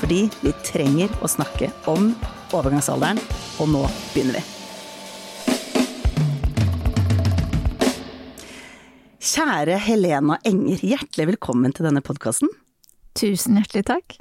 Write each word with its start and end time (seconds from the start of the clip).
Fordi 0.00 0.26
vi 0.42 0.52
trenger 0.66 1.12
å 1.24 1.30
snakke 1.30 1.70
om 1.90 2.10
overgangsalderen, 2.54 3.20
og 3.62 3.72
nå 3.72 3.82
begynner 4.12 4.38
vi. 4.38 4.44
Kjære 9.26 9.80
Helena 9.82 10.36
Enger, 10.46 10.84
hjertelig 10.84 11.32
velkommen 11.32 11.72
til 11.74 11.88
denne 11.88 12.04
podkasten. 12.04 12.52
Tusen 13.16 13.56
hjertelig 13.58 13.86
takk. 13.88 14.18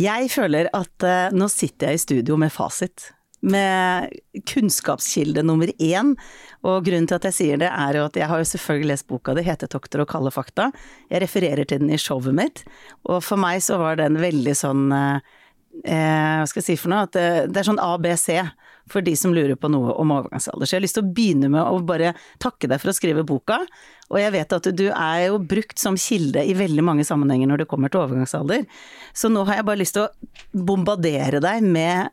Jeg 0.00 0.30
føler 0.32 0.70
at 0.72 1.04
uh, 1.04 1.28
nå 1.36 1.50
sitter 1.52 1.90
jeg 1.90 1.98
i 1.98 2.04
studio 2.06 2.38
med 2.40 2.54
fasit. 2.54 3.10
Med 3.40 4.12
kunnskapskilde 4.44 5.42
nummer 5.46 5.70
én. 5.80 6.14
Og 6.60 6.84
grunnen 6.84 7.08
til 7.08 7.16
at 7.16 7.28
jeg 7.30 7.36
sier 7.38 7.60
det, 7.60 7.70
er 7.72 7.96
jo 7.96 8.04
at 8.04 8.18
jeg 8.20 8.28
har 8.28 8.42
jo 8.42 8.48
selvfølgelig 8.52 8.90
lest 8.92 9.08
boka 9.08 9.34
di, 9.34 9.44
'Hetetokter 9.46 10.02
og 10.04 10.08
kalde 10.08 10.32
fakta'. 10.34 10.72
Jeg 11.10 11.22
refererer 11.22 11.64
til 11.64 11.80
den 11.80 11.90
i 11.90 11.96
showet 11.96 12.34
mitt, 12.34 12.64
og 13.08 13.22
for 13.24 13.40
meg 13.40 13.62
så 13.64 13.78
var 13.80 13.96
den 13.96 14.20
veldig 14.20 14.56
sånn 14.56 14.92
eh, 14.92 15.20
hva 15.80 16.46
skal 16.48 16.60
jeg 16.60 16.66
si 16.66 16.76
for 16.76 16.92
noe, 16.92 17.06
at 17.06 17.14
det, 17.16 17.28
det 17.54 17.62
er 17.62 17.68
sånn 17.70 17.80
ABC 17.80 18.28
for 18.90 19.04
de 19.06 19.14
som 19.16 19.34
lurer 19.34 19.56
på 19.60 19.70
noe 19.70 19.94
om 20.02 20.12
overgangsalder. 20.14 20.66
Så 20.66 20.74
jeg 20.74 20.80
har 20.80 20.86
lyst 20.86 20.98
til 20.98 21.06
å 21.06 21.12
begynne 21.14 21.50
med 21.52 21.62
å 21.62 21.78
bare 21.86 22.14
takke 22.42 22.68
deg 22.70 22.80
for 22.82 22.90
å 22.90 22.96
skrive 22.96 23.24
boka. 23.26 23.60
Og 24.10 24.18
jeg 24.18 24.34
vet 24.34 24.56
at 24.56 24.70
du 24.74 24.86
er 24.90 25.18
jo 25.28 25.38
brukt 25.52 25.78
som 25.78 25.98
kilde 26.00 26.42
i 26.42 26.56
veldig 26.58 26.84
mange 26.86 27.06
sammenhenger 27.06 27.52
når 27.52 27.62
det 27.62 27.68
kommer 27.70 27.92
til 27.92 28.02
overgangsalder. 28.02 28.66
Så 29.14 29.30
nå 29.30 29.44
har 29.48 29.60
jeg 29.60 29.68
bare 29.68 29.82
lyst 29.82 29.96
til 29.98 30.08
å 30.08 30.64
bombardere 30.66 31.42
deg 31.44 31.62
med 31.66 32.10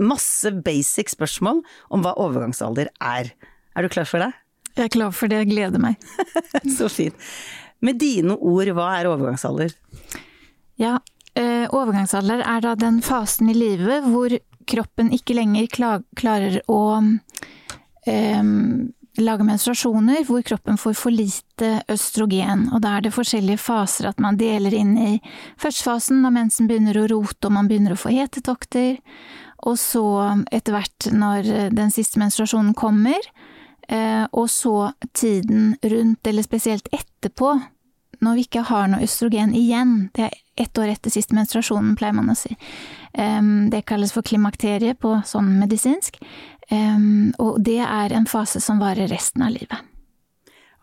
masse 0.00 0.52
basic 0.64 1.12
spørsmål 1.14 1.62
om 1.92 2.04
hva 2.04 2.14
overgangsalder 2.20 2.90
er. 3.00 3.32
Er 3.76 3.84
du 3.84 3.92
klar 3.92 4.08
for 4.08 4.22
det? 4.22 4.32
Jeg 4.76 4.88
er 4.88 4.94
klar 4.94 5.12
for 5.16 5.28
det, 5.28 5.42
jeg 5.42 5.52
gleder 5.52 5.82
meg. 5.82 6.00
Så 6.76 6.88
fint. 6.92 7.16
Med 7.82 7.98
dine 8.00 8.36
ord, 8.38 8.70
hva 8.76 8.92
er 8.98 9.10
overgangsalder? 9.10 9.74
Ja, 10.80 10.96
eh, 11.34 11.66
overgangsalder 11.68 12.44
er 12.46 12.64
da 12.64 12.76
den 12.78 13.02
fasen 13.04 13.50
i 13.52 13.56
livet 13.56 14.06
hvor 14.08 14.32
kroppen 14.70 15.10
ikke 15.12 15.36
lenger 15.36 15.68
klarer 15.68 16.60
å 16.70 16.82
eh, 18.06 18.42
lage 19.20 19.44
menstruasjoner, 19.44 20.22
hvor 20.24 20.44
kroppen 20.46 20.78
får 20.80 20.94
for 20.96 21.12
lite 21.12 21.72
østrogen. 21.92 22.68
Og 22.72 22.80
da 22.84 22.96
er 22.96 23.06
det 23.06 23.14
forskjellige 23.16 23.60
faser 23.60 24.08
at 24.08 24.22
man 24.22 24.38
deler 24.40 24.74
inn 24.74 24.94
i 24.96 25.12
førstefasen, 25.60 26.22
når 26.24 26.36
mensen 26.38 26.70
begynner 26.70 27.02
å 27.02 27.08
rote 27.12 27.48
og 27.48 27.56
man 27.58 27.68
begynner 27.68 27.96
å 27.96 28.00
få 28.00 28.14
hetetokter. 28.14 28.96
Og 29.68 29.78
så 29.78 30.04
etter 30.50 30.74
hvert 30.74 31.08
når 31.14 31.50
den 31.74 31.92
siste 31.94 32.20
menstruasjonen 32.22 32.74
kommer, 32.78 33.20
eh, 33.88 34.24
og 34.32 34.48
så 34.50 34.92
tiden 35.14 35.76
rundt, 35.82 36.26
eller 36.26 36.46
spesielt 36.46 36.88
etterpå, 36.92 37.54
når 38.22 38.38
vi 38.38 38.46
ikke 38.46 38.64
har 38.68 38.90
noe 38.90 39.02
østrogen 39.02 39.54
igjen, 39.58 40.08
det 40.14 40.28
er 40.28 40.36
ett 40.62 40.78
år 40.78 40.92
etter 40.92 41.10
siste 41.10 41.34
menstruasjonen, 41.34 41.96
pleier 41.98 42.14
man 42.14 42.30
å 42.30 42.36
si. 42.38 42.54
Det 43.12 43.80
kalles 43.88 44.12
for 44.14 44.22
klimakterie 44.22 44.94
på 44.94 45.16
sånn 45.26 45.48
medisinsk, 45.58 46.20
og 47.42 47.56
det 47.66 47.80
er 47.82 48.14
en 48.14 48.28
fase 48.30 48.62
som 48.62 48.78
varer 48.78 49.10
resten 49.10 49.42
av 49.42 49.50
livet. 49.56 49.88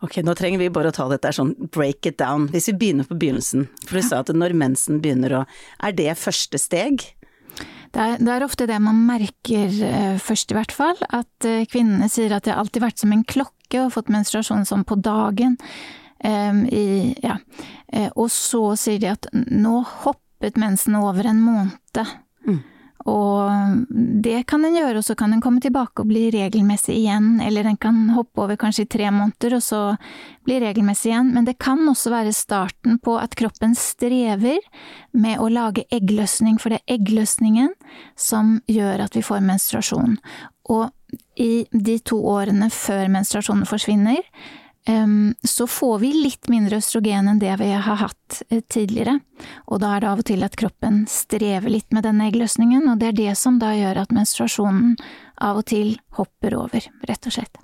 Ok, 0.00 0.16
nå 0.24 0.32
trenger 0.36 0.62
vi 0.62 0.70
bare 0.72 0.88
å 0.88 0.96
ta 0.96 1.04
dette 1.10 1.32
sånn 1.36 1.52
break 1.74 2.08
it 2.08 2.16
down. 2.20 2.46
Hvis 2.52 2.70
vi 2.70 2.76
begynner 2.80 3.08
på 3.08 3.18
begynnelsen, 3.20 3.66
for 3.84 3.98
du 3.98 4.00
ja. 4.00 4.06
sa 4.06 4.20
at 4.22 4.32
når 4.32 4.56
mensen 4.56 5.02
begynner 5.04 5.34
å 5.36 5.46
Er 5.84 5.92
det 5.96 6.14
første 6.16 6.60
steg? 6.60 7.04
Det 7.90 8.02
er, 8.02 8.20
det 8.22 8.32
er, 8.32 8.44
ofte 8.46 8.68
det 8.70 8.76
man 8.82 9.00
merker 9.08 9.72
først, 10.22 10.52
i 10.52 10.56
hvert 10.58 10.74
fall. 10.74 10.98
At 11.10 11.46
kvinnene 11.72 12.06
sier 12.12 12.36
at 12.36 12.44
det 12.46 12.54
har 12.54 12.60
alltid 12.62 12.84
vært 12.84 13.02
som 13.02 13.14
en 13.14 13.24
klokke 13.26 13.80
og 13.82 13.94
fått 13.96 14.12
menstruasjon 14.14 14.62
sånn 14.68 14.86
på 14.86 14.98
dagen. 15.02 15.56
Um, 16.22 16.66
i, 16.70 17.16
ja. 17.24 17.40
Og 18.14 18.28
så 18.30 18.76
sier 18.78 19.00
de 19.02 19.10
at 19.10 19.26
nå 19.34 19.80
hoppet 20.04 20.60
mensen 20.60 20.98
over 21.00 21.26
en 21.32 21.42
måned. 21.42 22.02
Mm. 22.46 22.60
Og 23.08 23.86
det 24.20 24.42
kan 24.50 24.64
den 24.64 24.76
gjøre, 24.76 25.00
og 25.00 25.06
så 25.06 25.14
kan 25.16 25.32
den 25.32 25.40
komme 25.40 25.62
tilbake 25.64 26.02
og 26.02 26.10
bli 26.10 26.26
regelmessig 26.34 26.98
igjen, 26.98 27.38
eller 27.40 27.64
den 27.64 27.78
kan 27.80 28.02
hoppe 28.12 28.44
over 28.44 28.58
kanskje 28.60 28.84
i 28.84 28.90
tre 28.92 29.08
måneder 29.14 29.56
og 29.56 29.64
så 29.64 29.80
bli 30.44 30.58
regelmessig 30.60 31.12
igjen, 31.12 31.32
men 31.32 31.48
det 31.48 31.56
kan 31.62 31.80
også 31.88 32.12
være 32.12 32.36
starten 32.36 32.98
på 33.00 33.16
at 33.20 33.36
kroppen 33.40 33.72
strever 33.78 34.60
med 35.16 35.40
å 35.40 35.48
lage 35.48 35.86
eggløsning, 35.88 36.60
for 36.60 36.74
det 36.74 36.82
er 36.82 36.98
eggløsningen 36.98 37.72
som 38.20 38.58
gjør 38.68 39.06
at 39.06 39.16
vi 39.16 39.24
får 39.24 39.44
menstruasjon. 39.48 40.18
Og 40.70 40.90
i 41.40 41.64
de 41.72 41.96
to 42.04 42.20
årene 42.28 42.68
før 42.70 43.08
menstruasjonen 43.10 43.68
forsvinner, 43.68 44.20
så 45.42 45.66
får 45.66 45.98
vi 45.98 46.12
litt 46.12 46.48
mindre 46.48 46.78
østrogen 46.80 47.28
enn 47.28 47.38
det 47.38 47.52
vi 47.60 47.70
har 47.72 47.98
hatt 48.00 48.42
eh, 48.48 48.60
tidligere. 48.60 49.18
Og 49.66 49.80
da 49.82 49.94
er 49.94 50.00
det 50.00 50.08
av 50.08 50.22
og 50.22 50.28
til 50.30 50.44
at 50.46 50.56
kroppen 50.56 51.02
strever 51.10 51.70
litt 51.70 51.92
med 51.92 52.06
denne 52.08 52.28
eggløsningen, 52.30 52.88
og 52.88 53.00
det 53.00 53.10
er 53.10 53.18
det 53.18 53.34
som 53.38 53.58
da 53.60 53.74
gjør 53.76 54.02
at 54.02 54.14
menstruasjonen 54.14 54.96
av 55.36 55.60
og 55.60 55.66
til 55.70 55.98
hopper 56.16 56.56
over, 56.56 56.86
rett 57.08 57.28
og 57.28 57.36
slett. 57.36 57.60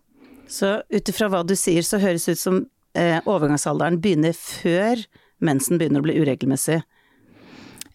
Så 0.49 0.81
ut 0.89 1.09
ifra 1.09 1.31
hva 1.33 1.43
du 1.43 1.57
sier, 1.59 1.83
så 1.83 1.99
høres 1.99 2.29
det 2.29 2.37
ut 2.37 2.43
som 2.43 2.61
eh, 2.95 3.19
overgangsalderen 3.25 3.99
begynner 4.01 4.37
før 4.37 5.01
mensen 5.43 5.81
begynner 5.81 6.05
å 6.05 6.07
bli 6.07 6.21
uregelmessig? 6.21 6.83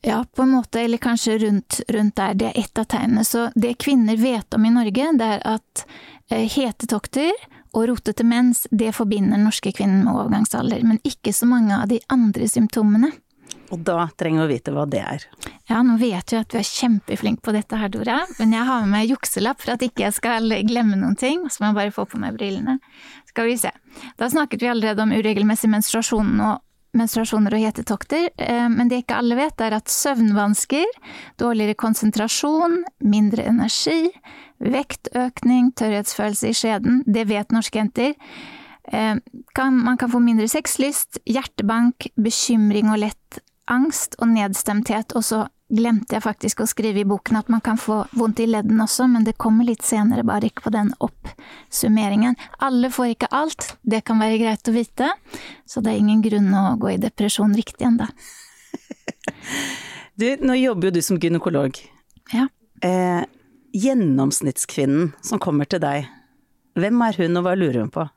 Ja, 0.01 0.25
på 0.35 0.41
en 0.41 0.55
måte, 0.55 0.81
eller 0.81 0.97
kanskje 0.97 1.37
rundt, 1.37 1.81
rundt 1.87 2.15
der. 2.17 2.33
Det 2.33 2.47
er 2.49 2.59
ett 2.59 2.77
av 2.81 2.87
tegnene. 2.89 3.23
Så 3.25 3.51
det 3.55 3.75
kvinner 3.83 4.17
vet 4.17 4.53
om 4.57 4.65
i 4.65 4.73
Norge, 4.73 5.11
det 5.13 5.27
er 5.37 5.43
at 5.45 5.83
eh, 6.33 6.47
hetetokter 6.49 7.31
og 7.71 7.87
rotete 7.89 8.25
mens, 8.27 8.65
det 8.71 8.93
forbinder 8.95 9.39
norske 9.39 9.73
kvinner 9.75 10.03
med 10.03 10.13
overgangsalder, 10.13 10.83
men 10.83 11.01
ikke 11.07 11.33
så 11.35 11.47
mange 11.49 11.75
av 11.77 11.87
de 11.91 12.01
andre 12.11 12.47
symptomene. 12.51 13.11
Og 13.71 13.79
da 13.87 14.03
trenger 14.19 14.43
vi 14.43 14.43
å 14.43 14.51
vite 14.51 14.73
hva 14.75 14.83
det 14.89 14.99
er. 14.99 15.25
Ja, 15.69 15.79
nå 15.85 15.95
vet 15.99 16.33
jeg 16.33 16.43
at 16.43 16.51
du 16.51 16.57
er 16.59 16.67
kjempeflink 16.67 17.39
på 17.45 17.53
dette 17.55 17.79
her, 17.79 17.91
Dora, 17.91 18.19
men 18.39 18.55
jeg 18.55 18.67
har 18.67 18.83
med 18.83 18.91
meg 18.91 19.13
jukselapp 19.13 19.63
for 19.63 19.75
at 19.75 19.85
ikke 19.85 20.03
jeg 20.03 20.17
skal 20.17 20.51
glemme 20.67 20.99
noen 20.99 21.15
ting, 21.19 21.45
så 21.47 21.63
må 21.63 21.71
jeg 21.71 21.79
bare 21.79 21.95
få 21.95 22.05
på 22.11 22.19
meg 22.19 22.35
brillene. 22.35 22.81
Skal 23.31 23.47
vi 23.47 23.55
se. 23.61 23.71
Da 24.19 24.27
snakket 24.31 24.65
vi 24.65 24.71
allerede 24.71 25.05
om 25.05 25.15
uregelmessig 25.15 25.71
menstruasjon 25.71 26.35
og 26.43 26.59
menstruasjoner 26.99 27.55
og 27.55 27.63
hetetokter, 27.63 28.27
eh, 28.35 28.67
men 28.67 28.91
det 28.91 29.05
ikke 29.05 29.21
alle 29.21 29.37
vet, 29.39 29.61
er 29.63 29.77
at 29.77 29.91
søvnvansker, 29.91 30.89
dårligere 31.39 31.77
konsentrasjon, 31.79 32.81
mindre 33.07 33.47
energi, 33.47 34.11
vektøkning, 34.61 35.71
tørrhetsfølelse 35.77 36.51
i 36.51 36.57
skjeden, 36.57 37.01
det 37.05 37.27
vet 37.29 37.53
norske 37.53 37.79
jenter. 37.81 38.17
Kan, 39.55 39.77
man 39.85 39.97
kan 39.97 40.09
få 40.11 40.19
mindre 40.23 40.47
sexlyst, 40.49 41.21
hjertebank, 41.29 42.09
bekymring 42.19 42.89
og 42.91 43.03
lett 43.03 43.41
angst 43.71 44.17
og 44.19 44.31
nedstemthet, 44.33 45.15
og 45.15 45.25
så 45.25 45.45
glemte 45.71 46.17
jeg 46.17 46.23
faktisk 46.25 46.61
å 46.61 46.67
skrive 46.67 47.01
i 47.01 47.07
boken 47.07 47.37
at 47.39 47.49
man 47.51 47.61
kan 47.63 47.79
få 47.79 48.01
vondt 48.17 48.41
i 48.43 48.47
leddene 48.49 48.83
også, 48.83 49.07
men 49.11 49.25
det 49.27 49.37
kommer 49.39 49.67
litt 49.67 49.85
senere, 49.87 50.25
bare 50.27 50.49
ikke 50.49 50.65
på 50.67 50.73
den 50.75 50.91
oppsummeringen. 51.03 52.35
Alle 52.59 52.91
får 52.91 53.13
ikke 53.13 53.31
alt, 53.35 53.75
det 53.81 54.03
kan 54.07 54.19
være 54.21 54.39
greit 54.41 54.67
å 54.67 54.75
vite, 54.75 55.11
så 55.65 55.83
det 55.83 55.93
er 55.93 56.01
ingen 56.03 56.23
grunn 56.25 56.51
å 56.51 56.65
gå 56.81 56.95
i 56.95 57.01
depresjon 57.01 57.55
riktig 57.55 57.87
ennå. 57.87 58.09
du, 60.19 60.27
nå 60.43 60.59
jobber 60.59 60.89
jo 60.89 60.97
du 60.97 61.03
som 61.05 61.21
gynekolog. 61.21 61.79
Ja. 62.35 62.49
Eh, 62.83 63.23
gjennomsnittskvinnen 63.73 65.13
som 65.25 65.41
kommer 65.41 65.69
til 65.69 65.81
deg, 65.83 66.09
hvem 66.79 67.03
er 67.03 67.17
hun, 67.19 67.37
og 67.39 67.45
hva 67.45 67.55
lurer 67.57 67.83
hun 67.83 67.93
på? 67.93 68.07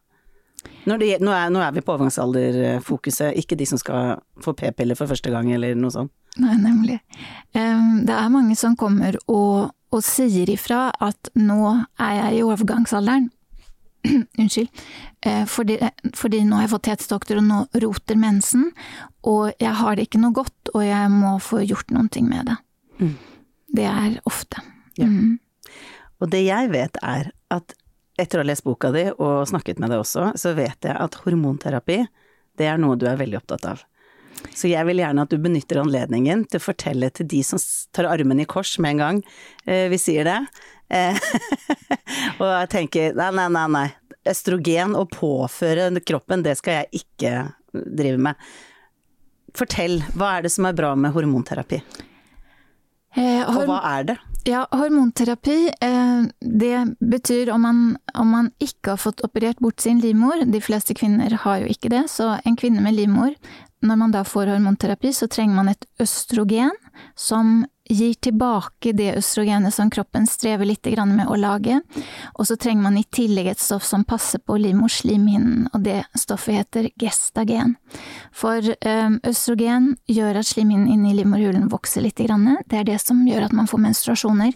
Det, 0.85 1.17
nå, 1.21 1.33
er, 1.33 1.49
nå, 1.53 1.61
er, 1.61 1.73
vi 1.73 1.83
på 1.85 1.95
overgangsalderfokuset, 1.95 3.35
ikke 3.41 3.57
de 3.57 3.67
som 3.69 3.81
skal 3.81 4.21
få 4.45 4.53
p-piller 4.57 4.99
for 4.99 5.09
første 5.11 5.33
gang 5.33 5.49
eller 5.53 5.77
noe 5.79 5.93
sånt. 5.93 6.13
Nei, 6.41 6.57
nemlig. 6.59 6.99
Det 7.55 8.15
er 8.15 8.33
mange 8.33 8.57
som 8.59 8.75
kommer 8.77 9.17
og, 9.31 9.71
og 9.95 10.03
sier 10.05 10.51
ifra 10.51 10.89
at 11.05 11.31
nå 11.39 11.61
er 12.03 12.17
jeg 12.19 12.41
i 12.41 12.45
overgangsalderen. 12.45 13.31
Unnskyld. 14.41 14.83
Eh, 15.25 15.45
fordi, 15.49 15.79
fordi, 16.13 16.43
nå 16.45 16.59
har 16.59 16.67
jeg 16.67 16.75
fått 16.75 16.89
tetstokter, 16.91 17.41
og 17.41 17.47
nå 17.49 17.63
roter 17.85 18.19
mensen. 18.21 18.67
Og 19.31 19.55
jeg 19.63 19.73
har 19.81 19.97
det 19.97 20.09
ikke 20.09 20.21
noe 20.21 20.37
godt, 20.37 20.75
og 20.75 20.85
jeg 20.85 21.13
må 21.15 21.39
få 21.41 21.63
gjort 21.65 21.95
ting 22.13 22.29
med 22.29 22.51
det. 22.51 22.59
Mm. 23.01 23.15
Det 23.79 23.89
er 23.89 24.21
ofte. 24.29 24.61
Ja. 24.99 25.09
Mm. 25.09 25.39
Og 26.23 26.31
det 26.33 26.45
jeg 26.47 26.71
vet 26.73 27.01
er 27.03 27.33
at 27.55 27.75
etter 28.21 28.39
å 28.39 28.45
ha 28.45 28.49
lest 28.49 28.65
boka 28.67 28.93
di 28.95 29.09
og 29.13 29.49
snakket 29.51 29.81
med 29.83 29.91
deg 29.91 30.05
også, 30.05 30.31
så 30.39 30.55
vet 30.57 30.87
jeg 30.87 30.95
at 30.95 31.19
hormonterapi, 31.25 32.05
det 32.55 32.71
er 32.71 32.79
noe 32.79 32.99
du 32.99 33.09
er 33.11 33.19
veldig 33.19 33.41
opptatt 33.41 33.67
av. 33.73 33.83
Så 34.55 34.69
jeg 34.71 34.87
vil 34.87 35.01
gjerne 35.01 35.25
at 35.25 35.33
du 35.33 35.41
benytter 35.41 35.81
anledningen 35.81 36.45
til 36.51 36.61
å 36.61 36.65
fortelle 36.65 37.09
til 37.15 37.27
de 37.31 37.41
som 37.47 37.61
tar 37.95 38.09
armen 38.11 38.43
i 38.43 38.47
kors 38.51 38.77
med 38.83 38.97
en 38.97 39.03
gang 39.03 39.21
eh, 39.65 39.87
vi 39.91 39.99
sier 40.01 40.27
det. 40.29 40.39
Eh, 40.93 41.19
og 42.41 42.47
jeg 42.47 42.71
tenker 42.75 43.19
nei, 43.19 43.31
nei, 43.35 43.49
nei, 43.55 43.67
nei. 43.75 43.87
Østrogen 44.31 44.95
å 44.97 45.05
påføre 45.11 45.91
kroppen, 46.07 46.45
det 46.47 46.57
skal 46.61 46.83
jeg 46.83 47.03
ikke 47.03 47.33
drive 47.73 48.21
med. 48.29 48.47
Fortell, 49.55 50.01
hva 50.19 50.37
er 50.37 50.47
det 50.47 50.55
som 50.55 50.67
er 50.69 50.77
bra 50.77 50.95
med 50.99 51.15
hormonterapi? 51.15 51.83
Eh, 53.15 53.43
og 53.47 53.67
hva 53.69 53.83
er 53.95 54.09
det? 54.13 54.17
Ja, 54.45 54.67
hormonterapi, 54.71 55.71
eh, 55.81 56.23
det 56.41 56.97
betyr 57.01 57.51
om 57.51 57.63
man, 57.65 57.79
om 58.15 58.29
man 58.29 58.51
ikke 58.61 58.93
har 58.93 59.01
fått 59.01 59.23
operert 59.25 59.63
bort 59.65 59.81
sin 59.81 60.03
livmor, 60.05 60.45
de 60.45 60.61
fleste 60.61 60.93
kvinner 60.95 61.33
har 61.47 61.63
jo 61.63 61.71
ikke 61.73 61.89
det, 61.89 62.03
så 62.13 62.35
en 62.45 62.59
kvinne 62.61 62.85
med 62.85 62.93
livmor 62.99 63.33
når 63.85 64.01
man 64.01 64.13
da 64.13 64.25
får 64.25 64.53
hormonterapi, 64.53 65.13
så 65.13 65.29
trenger 65.29 65.57
man 65.59 65.73
et 65.73 65.87
østrogen 66.01 66.73
som 67.17 67.65
gir 67.89 68.15
tilbake 68.15 68.93
det 68.97 69.11
østrogenet 69.19 69.75
som 69.75 69.91
kroppen 69.93 70.27
strever 70.27 70.65
litt 70.65 70.87
med 71.07 71.27
å 71.29 71.37
lage. 71.37 71.81
Og 72.35 72.47
så 72.47 72.57
trenger 72.57 72.83
man 72.83 72.97
i 72.97 73.05
tillegg 73.05 73.47
et 73.47 73.61
stoff 73.61 73.85
som 73.85 74.05
passer 74.05 74.39
på 74.39 74.57
livmorslimhinnen, 74.57 75.69
og 75.73 75.85
det 75.85 76.05
stoffet 76.17 76.55
heter 76.55 76.89
gestagen. 77.01 77.77
For 78.33 78.61
østrogen 79.25 79.97
gjør 80.09 80.41
at 80.41 80.49
slimhinnen 80.49 80.89
inni 80.89 81.15
livmorhulen 81.19 81.69
vokser 81.69 82.05
litt. 82.05 82.17
Det 82.17 82.79
er 82.79 82.89
det 82.89 83.01
som 83.03 83.21
gjør 83.27 83.49
at 83.49 83.53
man 83.57 83.69
får 83.69 83.83
menstruasjoner. 83.85 84.55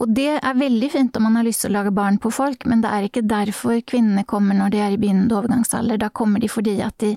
Og 0.00 0.14
det 0.16 0.38
er 0.40 0.60
veldig 0.60 0.90
fint 0.90 1.16
om 1.16 1.28
man 1.28 1.40
har 1.40 1.48
lyst 1.48 1.66
til 1.66 1.72
å 1.72 1.78
lage 1.80 1.94
barn 1.94 2.18
på 2.18 2.32
folk, 2.32 2.64
men 2.64 2.80
det 2.80 2.92
er 2.94 3.08
ikke 3.08 3.26
derfor 3.28 3.80
kvinnene 3.84 4.24
kommer 4.24 4.56
når 4.56 4.72
de 4.72 4.80
er 4.80 4.96
i 4.96 5.00
begynnende 5.00 5.36
overgangsalder. 5.36 6.00
Da 6.00 6.08
kommer 6.08 6.40
de 6.40 6.48
fordi 6.48 6.78
at 6.84 6.96
de 7.02 7.16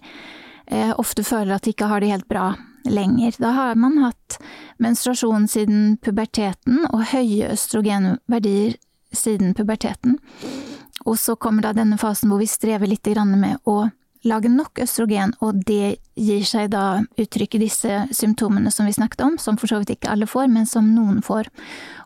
eh, 0.68 0.94
ofte 0.98 1.24
føler 1.24 1.56
at 1.56 1.64
de 1.64 1.72
ikke 1.72 1.88
har 1.92 2.04
det 2.04 2.12
helt 2.12 2.28
bra 2.32 2.52
lenger. 2.84 3.36
Da 3.40 3.54
har 3.56 3.76
man 3.80 3.98
hatt 4.04 4.40
menstruasjon 4.82 5.48
siden 5.52 5.98
puberteten 6.04 6.84
og 6.92 7.08
høye 7.14 7.52
østrogenverdier 7.54 8.78
siden 9.14 9.54
puberteten. 9.58 10.20
Og 11.06 11.18
så 11.20 11.36
kommer 11.36 11.66
da 11.66 11.74
denne 11.76 12.00
fasen 12.00 12.32
hvor 12.32 12.42
vi 12.42 12.50
strever 12.50 12.90
litt 12.90 13.08
med 13.36 13.60
å 13.68 13.90
lage 14.24 14.48
nok 14.48 14.80
østrogen, 14.80 15.34
og 15.44 15.66
det 15.68 15.98
gir 16.16 16.44
seg 16.48 16.70
da 16.72 17.04
uttrykk 17.20 17.58
i 17.58 17.66
disse 17.66 18.04
symptomene 18.16 18.72
som 18.72 18.88
vi 18.88 18.96
snakket 18.96 19.26
om, 19.26 19.38
som 19.38 19.58
for 19.60 19.68
så 19.68 19.82
vidt 19.82 19.98
ikke 19.98 20.14
alle 20.14 20.28
får, 20.30 20.48
men 20.48 20.66
som 20.70 20.94
noen 20.96 21.20
får. 21.26 21.50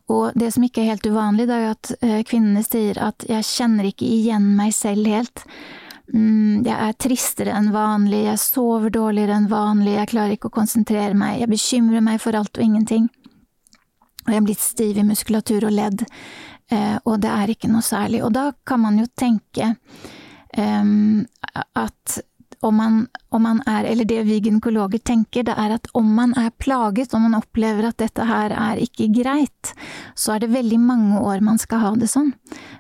Og 0.09 0.31
det 0.39 0.53
som 0.56 0.65
ikke 0.65 0.81
er 0.81 0.95
helt 0.95 1.06
uvanlig, 1.06 1.45
det 1.50 1.57
er 1.57 1.74
at 1.75 1.91
eh, 2.01 2.21
kvinnene 2.25 2.63
sier 2.65 2.97
at 3.03 3.25
jeg 3.27 3.45
kjenner 3.45 3.89
ikke 3.89 4.07
igjen 4.07 4.50
meg 4.57 4.74
selv 4.74 5.09
helt. 5.12 5.45
Mm, 6.13 6.63
jeg 6.63 6.75
er 6.75 6.95
tristere 6.95 7.56
enn 7.57 7.74
vanlig, 7.74 8.24
jeg 8.30 8.39
sover 8.39 8.92
dårligere 8.95 9.36
enn 9.42 9.50
vanlig, 9.51 9.98
jeg 9.98 10.12
klarer 10.13 10.36
ikke 10.38 10.51
å 10.51 10.57
konsentrere 10.59 11.18
meg, 11.18 11.42
jeg 11.42 11.51
bekymrer 11.51 12.06
meg 12.06 12.21
for 12.24 12.38
alt 12.39 12.56
og 12.56 12.63
ingenting. 12.63 13.09
Og 14.24 14.31
jeg 14.31 14.39
er 14.39 14.45
blitt 14.48 14.63
stiv 14.63 15.00
i 15.00 15.06
muskulatur 15.07 15.68
og 15.68 15.75
ledd, 15.75 16.06
eh, 16.71 16.95
og 17.04 17.19
det 17.24 17.31
er 17.31 17.51
ikke 17.51 17.71
noe 17.71 17.83
særlig. 17.83 18.24
Og 18.24 18.31
da 18.36 18.50
kan 18.68 18.83
man 18.83 19.00
jo 19.00 19.07
tenke 19.19 19.74
um, 20.56 21.25
at 21.75 22.18
om 22.65 22.75
man, 22.75 23.07
om 23.30 23.44
man, 23.44 23.59
er, 23.69 23.86
eller 23.86 24.06
det 24.06 24.24
vi 24.27 24.39
gynekologer 24.42 25.01
tenker, 25.06 25.45
det 25.45 25.54
er 25.57 25.75
at 25.75 25.89
om 25.98 26.07
man 26.15 26.33
er 26.39 26.50
plaget, 26.57 27.13
om 27.13 27.27
man 27.27 27.38
opplever 27.38 27.89
at 27.89 28.00
dette 28.01 28.25
her 28.25 28.54
er 28.56 28.81
ikke 28.81 29.09
greit, 29.13 29.74
så 30.18 30.36
er 30.36 30.44
det 30.44 30.54
veldig 30.56 30.80
mange 30.81 31.21
år 31.21 31.44
man 31.45 31.62
skal 31.62 31.83
ha 31.83 31.92
det 32.00 32.09
sånn. 32.12 32.33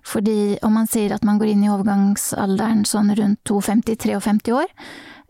Fordi 0.07 0.57
om 0.65 0.73
man 0.79 0.89
sier 0.89 1.13
at 1.13 1.27
man 1.27 1.37
går 1.41 1.53
inn 1.53 1.67
i 1.67 1.71
overgangsalderen 1.73 2.83
sånn 2.89 3.13
rundt 3.19 3.53
52-53 3.53 4.57
år, 4.57 4.73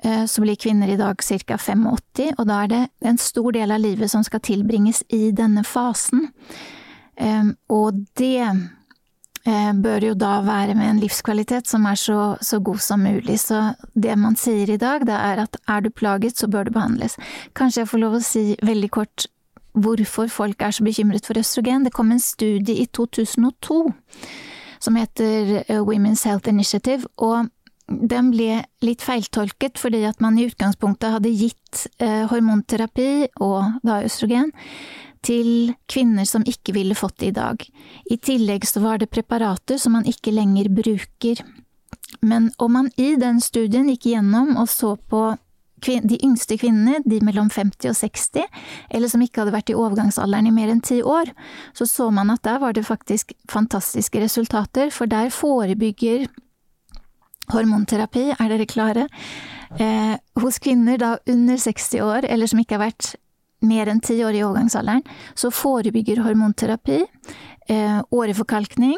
eh, 0.03 0.23
så 0.25 0.45
blir 0.45 0.59
kvinner 0.59 0.93
i 0.93 1.00
dag 1.00 1.19
ca. 1.19 1.59
85, 1.59 2.33
og 2.38 2.47
da 2.47 2.63
er 2.63 2.73
det 2.73 2.83
en 3.11 3.19
stor 3.21 3.51
del 3.51 3.75
av 3.75 3.83
livet 3.83 4.11
som 4.11 4.23
skal 4.23 4.43
tilbringes 4.47 5.03
i 5.09 5.31
denne 5.35 5.65
fasen. 5.67 6.29
Ehm, 7.17 7.55
og 7.73 8.05
det 8.17 8.45
bør 9.83 10.09
jo 10.09 10.15
da 10.19 10.41
være 10.44 10.75
med 10.75 10.89
en 10.89 10.99
livskvalitet 10.99 11.69
som 11.69 11.85
er 11.88 11.95
så, 11.95 12.35
så, 12.44 12.59
god 12.59 12.81
som 12.83 12.99
mulig. 12.99 13.39
Så 13.39 13.61
det 13.95 14.17
man 14.19 14.35
sier 14.35 14.69
i 14.73 14.79
dag, 14.81 15.05
det 15.07 15.15
er 15.15 15.44
at 15.45 15.55
er 15.67 15.85
du 15.85 15.89
plaget, 15.89 16.38
så 16.38 16.49
bør 16.51 16.67
du 16.67 16.75
behandles. 16.75 17.15
Kanskje 17.55 17.85
jeg 17.85 17.91
får 17.94 18.03
lov 18.03 18.17
å 18.17 18.23
si 18.23 18.44
veldig 18.59 18.91
kort 18.91 19.27
hvorfor 19.77 20.27
folk 20.27 20.61
er 20.61 20.73
så 20.73 20.83
bekymret 20.83 21.27
for 21.29 21.39
østrogen. 21.39 21.85
Det 21.85 21.94
kom 21.94 22.11
en 22.11 22.19
studie 22.19 22.81
i 22.81 22.88
2002 22.91 23.83
som 24.83 24.97
heter 24.97 25.63
eh, 25.67 25.81
Women's 25.81 26.25
Health 26.27 26.50
Initiative, 26.50 27.07
og 27.17 27.50
den 27.88 28.31
ble 28.33 28.61
litt 28.83 29.03
feiltolket 29.05 29.79
fordi 29.79 30.03
at 30.09 30.19
man 30.23 30.38
i 30.38 30.47
utgangspunktet 30.50 31.15
hadde 31.15 31.31
gitt 31.31 31.85
eh, 32.03 32.25
hormonterapi 32.29 33.29
og 33.45 33.79
da 33.88 34.01
østrogen 34.05 34.51
til 35.25 35.73
kvinner 35.89 36.27
som 36.27 36.45
ikke 36.47 36.75
ville 36.75 36.95
fått 36.97 37.19
det 37.21 37.31
i 37.31 37.35
dag. 37.37 37.63
I 38.11 38.17
tillegg 38.17 38.67
så 38.67 38.83
var 38.83 39.01
det 39.01 39.11
preparater 39.11 39.79
som 39.81 39.95
man 39.97 40.07
ikke 40.07 40.33
lenger 40.35 40.69
bruker. 40.69 41.43
Men 42.21 42.51
om 42.57 42.73
man 42.73 42.89
i 42.97 43.15
den 43.19 43.41
studien 43.43 43.89
gikk 43.91 44.09
gjennom 44.13 44.55
og 44.57 44.69
så 44.71 44.95
på 45.09 45.35
de 45.85 46.17
yngste 46.25 46.57
kvinnene, 46.57 47.03
de 47.05 47.19
mellom 47.21 47.51
50 47.53 47.91
og 47.91 47.95
60, 47.99 48.47
eller 48.89 49.11
som 49.11 49.21
ikke 49.21 49.43
hadde 49.43 49.53
vært 49.53 49.69
i 49.69 49.77
overgangsalderen 49.77 50.49
i 50.49 50.53
mer 50.55 50.71
enn 50.73 50.81
ti 50.81 51.03
år, 51.05 51.29
så 51.77 51.85
så 51.85 52.09
man 52.11 52.31
at 52.33 52.41
der 52.47 52.57
var 52.59 52.73
det 52.73 52.87
faktisk 52.87 53.33
fantastiske 53.51 54.19
resultater, 54.23 54.89
for 54.89 55.05
der 55.05 55.29
forebygger 55.29 56.25
hormonterapi, 57.53 58.31
er 58.39 58.49
dere 58.49 58.65
klare, 58.65 59.07
eh, 59.79 60.17
hos 60.41 60.59
kvinner 60.59 60.97
da 60.97 61.17
under 61.27 61.57
60 61.57 62.01
år, 62.01 62.25
eller 62.25 62.47
som 62.47 62.59
ikke 62.59 62.75
har 62.75 62.87
vært 62.89 63.15
mer 63.65 63.89
enn 63.89 64.01
ti 64.04 64.19
år 64.25 64.38
i 64.38 64.44
overgangsalderen, 64.45 65.04
så 65.36 65.51
forebygger 65.54 66.24
hormonterapi 66.25 67.01
eh, 67.69 68.00
åreforkalkning, 68.12 68.98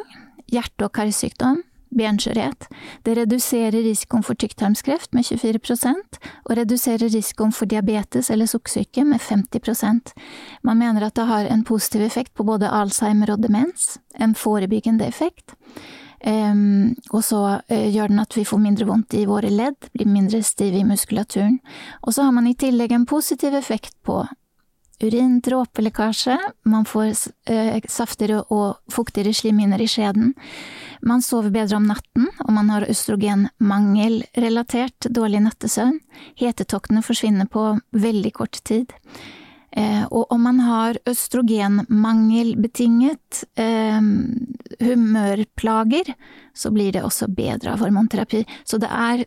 hjerte- 0.51 0.87
og 0.87 0.93
karsykdom, 0.97 1.63
benskjørhet. 1.89 2.67
Det 3.03 3.15
reduserer 3.17 3.81
risikoen 3.81 4.23
for 4.25 4.37
tykktarmskreft 4.39 5.13
med 5.17 5.25
24% 5.25 6.19
og 6.45 6.57
reduserer 6.57 7.09
risikoen 7.09 7.53
for 7.55 7.69
diabetes 7.69 8.29
eller 8.29 8.49
sukkersyke 8.49 9.05
med 9.05 9.21
50% 9.21 10.13
Man 10.63 10.77
mener 10.77 11.05
at 11.05 11.15
det 11.15 11.25
har 11.25 11.45
en 11.45 11.63
positiv 11.63 12.01
effekt 12.01 12.33
på 12.33 12.43
både 12.43 12.69
Alzheimer 12.69 13.31
og 13.31 13.41
demens, 13.41 13.97
en 14.19 14.35
forebyggende 14.35 15.07
effekt. 15.07 15.55
Um, 16.25 16.95
og 17.15 17.23
så 17.23 17.61
uh, 17.71 17.87
gjør 17.93 18.11
den 18.11 18.19
at 18.19 18.35
vi 18.35 18.43
får 18.43 18.59
mindre 18.59 18.85
vondt 18.85 19.13
i 19.15 19.25
våre 19.25 19.49
ledd, 19.49 19.87
blir 19.93 20.07
mindre 20.07 20.43
stive 20.43 20.81
i 20.81 20.83
muskulaturen. 20.83 21.59
Og 22.03 22.13
så 22.13 22.23
har 22.27 22.35
man 22.35 22.47
i 22.47 22.57
tillegg 22.59 22.91
en 22.91 23.05
positiv 23.07 23.55
effekt 23.55 23.95
på 24.03 24.25
urin, 25.03 25.41
dråpelekkasje, 25.45 26.37
man 26.69 26.85
får 26.85 27.07
eh, 27.49 27.81
saftigere 27.89 28.43
og 28.53 28.75
fuktigere 28.91 29.33
slimhinner 29.35 29.81
i 29.81 29.87
skjeden, 29.89 30.33
man 31.01 31.21
sover 31.23 31.49
bedre 31.55 31.75
om 31.79 31.87
natten, 31.87 32.27
og 32.45 32.53
man 32.55 32.69
har 32.73 32.89
østrogenmangel-relatert 32.91 34.99
dårlig 35.15 35.41
nattesøvn, 35.45 35.99
hetetoktene 36.39 37.01
forsvinner 37.05 37.45
på 37.51 37.79
veldig 37.95 38.31
kort 38.35 38.55
tid. 38.67 38.85
Eh, 39.71 40.05
og 40.09 40.31
om 40.33 40.41
man 40.43 40.59
har 40.65 40.97
østrogenmangelbetinget 41.07 43.43
eh, 43.61 44.01
humørplager, 44.81 46.13
så 46.53 46.71
blir 46.73 46.91
det 46.95 47.03
også 47.05 47.27
bedre 47.31 47.71
av 47.75 47.79
hormonterapi. 47.83 48.45
Så 48.65 48.77
det 48.81 48.89
er 48.89 49.25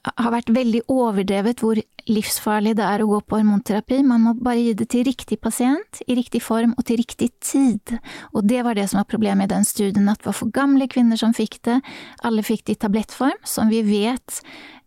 har 0.00 0.32
vært 0.32 0.50
veldig 0.54 0.80
overdrevet 0.88 1.60
hvor 1.60 1.78
livsfarlig 2.10 2.72
det 2.78 2.86
er 2.86 3.02
å 3.02 3.08
gå 3.10 3.18
på 3.28 3.38
hormonterapi. 3.38 4.00
Man 4.06 4.24
må 4.24 4.34
bare 4.40 4.62
gi 4.62 4.74
det 4.78 4.88
til 4.92 5.04
riktig 5.06 5.40
pasient, 5.44 6.00
i 6.06 6.16
riktig 6.18 6.40
form 6.44 6.72
og 6.78 6.86
til 6.88 7.00
riktig 7.02 7.30
tid. 7.44 7.96
Og 8.32 8.46
det 8.48 8.62
var 8.66 8.78
det 8.78 8.88
som 8.90 9.00
var 9.02 9.10
problemet 9.10 9.50
i 9.50 9.54
den 9.54 9.66
studien, 9.68 10.08
at 10.08 10.22
det 10.22 10.30
var 10.30 10.38
for 10.40 10.52
gamle 10.54 10.88
kvinner 10.90 11.20
som 11.20 11.36
fikk 11.36 11.60
det. 11.68 11.80
Alle 12.26 12.44
fikk 12.46 12.64
det 12.66 12.78
i 12.78 12.82
tablettform, 12.86 13.38
som 13.44 13.72
vi 13.72 13.82
vet 13.86 14.40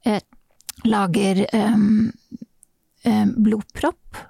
eh, 0.07 0.23
lager 0.89 1.45
eh, 1.45 1.81
eh, 3.05 3.25
blodpropp 3.33 4.23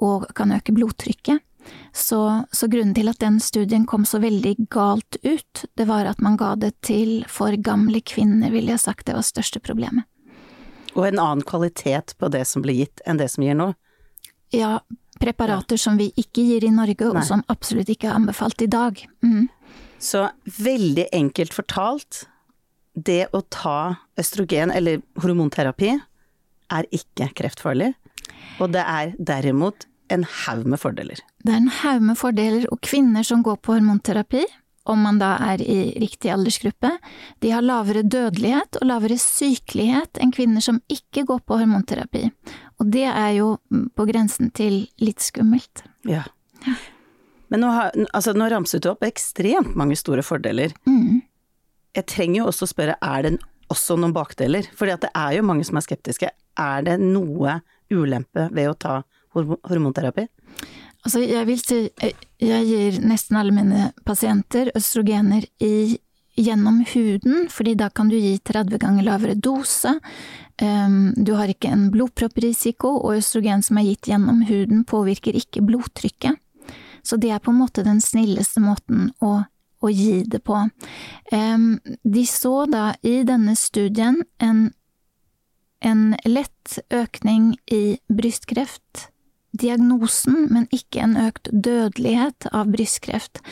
og 0.00 0.28
kan 0.36 0.52
øke 0.56 0.76
blodtrykket. 0.76 1.44
Så, 1.92 2.44
så, 2.52 2.68
grunnen 2.70 2.94
til 2.94 3.10
at 3.10 3.20
den 3.22 3.40
studien 3.42 3.84
kom 3.86 4.06
så 4.08 4.20
veldig 4.22 4.54
galt 4.72 5.18
ut, 5.22 5.64
det 5.76 5.86
var 5.90 6.08
at 6.08 6.22
man 6.22 6.38
ga 6.40 6.54
det 6.58 6.72
til 6.86 7.24
for 7.28 7.54
gamle 7.58 8.00
kvinner, 8.00 8.52
ville 8.54 8.74
jeg 8.74 8.82
sagt, 8.84 9.06
det 9.08 9.16
var 9.18 9.26
største 9.26 9.62
problemet. 9.62 10.06
Og 10.96 11.06
en 11.06 11.20
annen 11.22 11.44
kvalitet 11.46 12.16
på 12.18 12.30
det 12.32 12.44
som 12.50 12.64
ble 12.64 12.80
gitt 12.80 13.02
enn 13.06 13.20
det 13.20 13.28
som 13.30 13.44
gir 13.46 13.58
nå? 13.58 13.72
Ja, 14.54 14.80
preparater 15.22 15.78
ja. 15.78 15.84
som 15.84 15.98
vi 16.00 16.10
ikke 16.18 16.42
gir 16.46 16.66
i 16.66 16.72
Norge, 16.74 17.10
og 17.10 17.20
Nei. 17.20 17.26
som 17.26 17.44
absolutt 17.52 17.90
ikke 17.92 18.10
er 18.10 18.18
anbefalt 18.18 18.62
i 18.64 18.70
dag. 18.70 18.98
Mm. 19.22 19.46
Så 20.00 20.26
veldig 20.58 21.10
enkelt 21.14 21.54
fortalt, 21.54 22.24
det 22.94 23.28
å 23.36 23.42
ta 23.52 24.00
østrogen, 24.18 24.72
eller 24.74 25.04
hormonterapi, 25.22 25.94
er 26.70 26.86
ikke 26.94 27.30
kreftfarlig, 27.38 27.92
og 28.62 28.72
det 28.74 28.82
er 28.82 29.14
derimot 29.18 29.86
en 30.10 30.24
haug 30.44 30.66
med 30.68 30.80
fordeler. 30.82 31.20
Det 31.44 31.54
er 31.54 31.60
en 31.60 31.72
haug 31.80 32.02
med 32.10 32.18
fordeler, 32.18 32.66
og 32.72 32.82
kvinner 32.84 33.26
som 33.26 33.44
går 33.46 33.60
på 33.64 33.76
hormonterapi, 33.76 34.44
om 34.90 35.02
man 35.04 35.18
da 35.20 35.34
er 35.44 35.60
i 35.62 35.78
riktig 36.00 36.32
aldersgruppe, 36.32 36.90
de 37.44 37.50
har 37.52 37.64
lavere 37.64 38.02
dødelighet 38.02 38.80
og 38.80 38.88
lavere 38.88 39.18
sykelighet 39.20 40.20
enn 40.22 40.32
kvinner 40.34 40.64
som 40.64 40.80
ikke 40.90 41.26
går 41.28 41.42
på 41.46 41.58
hormonterapi. 41.60 42.30
og 42.80 42.88
det 42.90 43.04
er 43.04 43.32
jo 43.36 43.58
på 43.68 44.06
grensen 44.08 44.50
til 44.50 44.86
litt 44.98 45.20
skummelt. 45.20 45.84
Ja. 46.08 46.24
Men 47.50 47.60
nå, 47.60 47.68
har, 47.74 47.92
altså, 48.14 48.32
nå 48.32 48.48
ramset 48.48 48.82
du 48.82 48.92
opp 48.92 49.04
ekstremt 49.04 49.76
mange 49.76 49.98
store 49.98 50.22
fordeler. 50.24 50.72
Mm. 50.88 51.20
Jeg 51.98 52.06
trenger 52.08 52.40
jo 52.40 52.48
også 52.48 52.64
å 52.64 52.70
spørre, 52.70 52.96
er 53.02 53.26
det 53.26 53.34
også 53.70 53.98
noen 54.00 54.14
bakdeler? 54.14 54.66
Fordi 54.78 54.96
det 55.04 55.10
er 55.12 55.36
jo 55.36 55.46
mange 55.46 55.66
som 55.66 55.78
er 55.78 55.86
skeptiske. 55.86 56.30
Er 56.58 56.86
det 56.86 56.96
noe 57.02 57.60
ulempe 57.90 58.48
ved 58.54 58.70
å 58.70 58.78
ta 58.78 58.94
hormonterapi? 58.94 59.19
Altså, 61.00 61.22
jeg 61.24 61.46
vil 61.48 61.60
si 61.62 61.80
jeg 62.40 62.64
gir 62.68 63.00
nesten 63.04 63.38
alle 63.40 63.54
mine 63.56 63.90
pasienter 64.04 64.70
østrogener 64.76 65.46
i, 65.64 65.96
gjennom 66.40 66.82
huden, 66.92 67.46
fordi 67.52 67.74
da 67.78 67.88
kan 67.92 68.10
du 68.10 68.16
gi 68.16 68.36
30 68.44 68.80
ganger 68.80 69.06
lavere 69.06 69.36
dose. 69.36 69.94
Um, 70.60 71.12
du 71.16 71.34
har 71.38 71.52
ikke 71.52 71.72
en 71.72 71.88
blodpropprisiko, 71.92 72.92
og 73.00 73.20
østrogen 73.20 73.64
som 73.64 73.80
er 73.80 73.88
gitt 73.90 74.10
gjennom 74.12 74.42
huden 74.48 74.84
påvirker 74.88 75.36
ikke 75.36 75.64
blodtrykket. 75.64 76.36
Så 77.02 77.16
det 77.16 77.32
er 77.32 77.40
på 77.40 77.52
en 77.52 77.62
måte 77.62 77.84
den 77.84 78.00
snilleste 78.04 78.60
måten 78.60 79.08
å, 79.24 79.38
å 79.80 79.92
gi 79.92 80.20
det 80.28 80.42
på. 80.44 80.66
Um, 81.32 81.70
de 82.04 82.26
så 82.28 82.66
da 82.68 82.90
i 83.00 83.22
denne 83.24 83.56
studien 83.56 84.20
en, 84.40 84.66
en 85.80 86.04
lett 86.28 86.76
økning 86.92 87.54
i 87.72 87.96
brystkreft 88.12 89.08
diagnosen, 89.52 90.48
men 90.50 90.68
ikke 90.74 91.04
en 91.04 91.16
økt 91.20 91.50
dødelighet 91.52 92.48
av 92.52 92.70
brystkreft. 92.72 93.42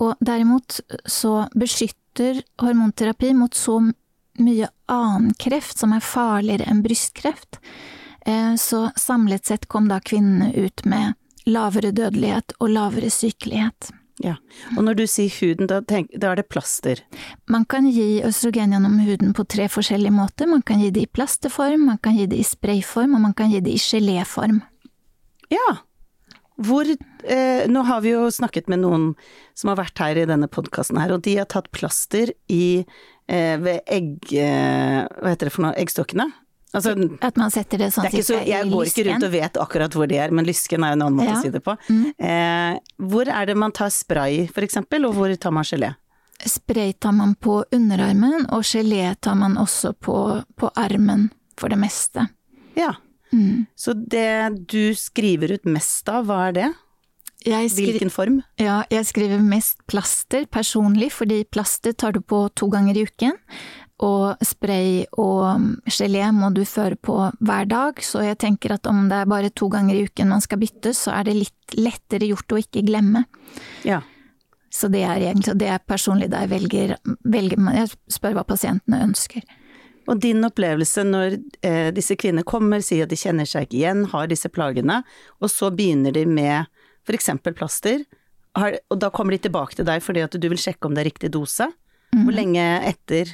Og 0.00 0.14
derimot 0.24 0.80
så 1.06 1.46
beskytter 1.54 2.42
hormonterapi 2.62 3.34
mot 3.38 3.54
så 3.54 3.80
mye 4.38 4.68
annen 4.90 5.34
kreft 5.38 5.78
som 5.78 5.94
er 5.94 6.04
farligere 6.04 6.66
enn 6.70 6.82
brystkreft. 6.84 7.60
Eh, 8.26 8.54
så 8.58 8.88
samlet 8.96 9.46
sett 9.46 9.68
kom 9.70 9.88
da 9.88 10.00
kvinnene 10.00 10.52
ut 10.56 10.84
med 10.88 11.14
lavere 11.46 11.92
dødelighet 11.92 12.56
og 12.58 12.72
lavere 12.72 13.10
sykelighet. 13.12 13.92
Ja, 14.22 14.36
og 14.76 14.84
når 14.86 14.94
du 14.94 15.02
sier 15.10 15.32
huden, 15.40 15.66
da, 15.66 15.80
tenk, 15.82 16.12
da, 16.14 16.30
er 16.30 16.38
det 16.38 16.46
plaster? 16.46 17.00
Man 17.50 17.64
kan 17.66 17.88
gi 17.90 18.22
østrogen 18.24 18.70
gjennom 18.70 19.00
huden 19.02 19.34
på 19.34 19.42
tre 19.50 19.66
forskjellige 19.68 20.14
måter. 20.14 20.46
Man 20.46 20.62
kan 20.62 20.78
gi 20.80 20.92
det 20.94 21.02
i 21.02 21.10
plasterform, 21.10 21.88
man 21.90 21.98
kan 21.98 22.14
gi 22.16 22.28
det 22.30 22.38
i 22.38 22.46
sprayform, 22.46 23.16
og 23.18 23.24
man 23.26 23.34
kan 23.34 23.50
gi 23.50 23.58
det 23.64 23.74
i 23.74 23.82
geléform. 23.82 24.62
Ja. 25.54 25.72
Hvor 26.64 26.86
eh, 26.86 27.64
Nå 27.66 27.82
har 27.88 28.04
vi 28.04 28.12
jo 28.12 28.28
snakket 28.30 28.68
med 28.70 28.84
noen 28.84 29.08
som 29.58 29.72
har 29.72 29.80
vært 29.80 29.98
her 30.02 30.20
i 30.22 30.28
denne 30.28 30.46
podkasten 30.50 31.00
her, 31.00 31.16
og 31.16 31.24
de 31.26 31.38
har 31.40 31.50
tatt 31.50 31.70
plaster 31.74 32.34
i 32.52 32.84
eh, 32.84 33.56
ved 33.62 33.82
egg... 33.90 34.18
Eh, 34.30 35.02
hva 35.18 35.34
heter 35.34 35.50
det 35.50 35.54
for 35.54 35.66
noe? 35.66 35.74
Eggstokkene? 35.80 36.30
Altså, 36.74 36.94
at 37.22 37.36
man 37.38 37.52
setter 37.54 37.84
det 37.84 37.92
sånn 37.94 38.08
det 38.10 38.24
så, 38.26 38.40
Jeg 38.42 38.66
går 38.72 38.88
ikke 38.90 39.04
rundt 39.06 39.26
og 39.28 39.30
vet 39.30 39.58
akkurat 39.62 39.94
hvor 39.94 40.08
de 40.10 40.18
er, 40.18 40.32
men 40.34 40.46
lysken 40.46 40.82
er 40.82 40.96
en 40.96 41.04
annen 41.04 41.20
måte 41.20 41.30
ja. 41.30 41.36
å 41.38 41.44
si 41.44 41.52
det 41.54 41.62
på. 41.62 41.76
Mm. 41.86 42.06
Eh, 42.18 42.96
hvor 43.10 43.30
er 43.30 43.50
det 43.50 43.54
man 43.62 43.74
tar 43.74 43.92
spray, 43.94 44.48
for 44.50 44.66
eksempel, 44.66 45.06
og 45.06 45.14
hvor 45.18 45.34
tar 45.38 45.54
man 45.54 45.66
gelé? 45.68 45.92
Spray 46.50 46.96
tar 46.98 47.14
man 47.14 47.36
på 47.38 47.60
underarmen, 47.72 48.48
og 48.50 48.66
gelé 48.66 49.06
tar 49.22 49.38
man 49.38 49.54
også 49.60 49.94
på, 50.02 50.18
på 50.58 50.72
armen, 50.74 51.28
for 51.58 51.70
det 51.70 51.78
meste. 51.78 52.26
Ja. 52.74 52.96
Mm. 53.34 53.66
Så 53.74 53.94
det 53.98 54.66
du 54.70 54.94
skriver 54.98 55.56
ut 55.56 55.68
mest 55.68 56.08
av, 56.12 56.28
hva 56.28 56.48
er 56.48 56.58
det? 56.58 56.72
Hvilken 57.44 58.08
form? 58.12 58.38
Ja, 58.56 58.82
jeg 58.88 59.04
skriver 59.04 59.42
mest 59.44 59.82
plaster 59.90 60.46
personlig, 60.48 61.10
fordi 61.12 61.42
plaster 61.44 61.92
tar 61.92 62.14
du 62.16 62.22
på 62.24 62.46
to 62.56 62.70
ganger 62.72 62.96
i 62.96 63.04
uken. 63.04 63.36
Og 64.04 64.40
spray 64.42 65.04
og 65.20 65.84
gelé 65.86 66.24
må 66.34 66.48
du 66.54 66.64
føre 66.66 66.96
på 66.96 67.18
hver 67.44 67.68
dag, 67.70 68.00
så 68.02 68.24
jeg 68.24 68.40
tenker 68.42 68.74
at 68.74 68.88
om 68.90 69.04
det 69.10 69.20
er 69.20 69.30
bare 69.30 69.52
to 69.52 69.68
ganger 69.70 69.94
i 69.94 70.06
uken 70.08 70.32
man 70.32 70.42
skal 70.42 70.62
bytte, 70.62 70.94
så 70.96 71.12
er 71.18 71.28
det 71.28 71.36
litt 71.36 71.76
lettere 71.76 72.30
gjort 72.32 72.56
å 72.56 72.62
ikke 72.64 72.82
glemme. 72.88 73.26
Ja. 73.86 74.00
Så 74.74 74.88
det 74.90 75.04
er 75.06 75.20
egentlig 75.20 75.54
det 75.60 75.68
er 75.70 75.84
personlig 75.86 76.32
da 76.32 76.40
jeg 76.42 76.50
velger, 76.50 76.96
velger 77.22 77.68
Jeg 77.76 77.92
spør 78.10 78.40
hva 78.40 78.48
pasientene 78.48 79.04
ønsker. 79.04 79.44
Og 80.10 80.20
din 80.20 80.44
opplevelse 80.44 81.04
når 81.08 81.38
eh, 81.64 81.88
disse 81.96 82.16
kvinnene 82.20 82.44
kommer, 82.46 82.82
sier 82.84 83.06
at 83.06 83.12
de 83.12 83.18
kjenner 83.18 83.48
seg 83.48 83.68
ikke 83.68 83.78
igjen, 83.80 84.04
har 84.12 84.28
disse 84.28 84.50
plagene, 84.52 85.00
og 85.40 85.52
så 85.52 85.70
begynner 85.74 86.14
de 86.14 86.26
med 86.28 86.68
eksempel 87.12 87.56
plaster, 87.56 88.04
har, 88.56 88.76
og 88.92 89.00
da 89.02 89.10
kommer 89.12 89.34
de 89.34 89.42
tilbake 89.44 89.76
til 89.76 89.86
deg 89.88 90.02
fordi 90.04 90.22
at 90.24 90.36
du 90.38 90.46
vil 90.48 90.60
sjekke 90.60 90.86
om 90.86 90.94
det 90.94 91.02
er 91.02 91.10
riktig 91.10 91.32
dose. 91.34 91.66
Hvor 92.14 92.30
mhm. 92.30 92.36
lenge 92.36 92.64
etter 92.86 93.32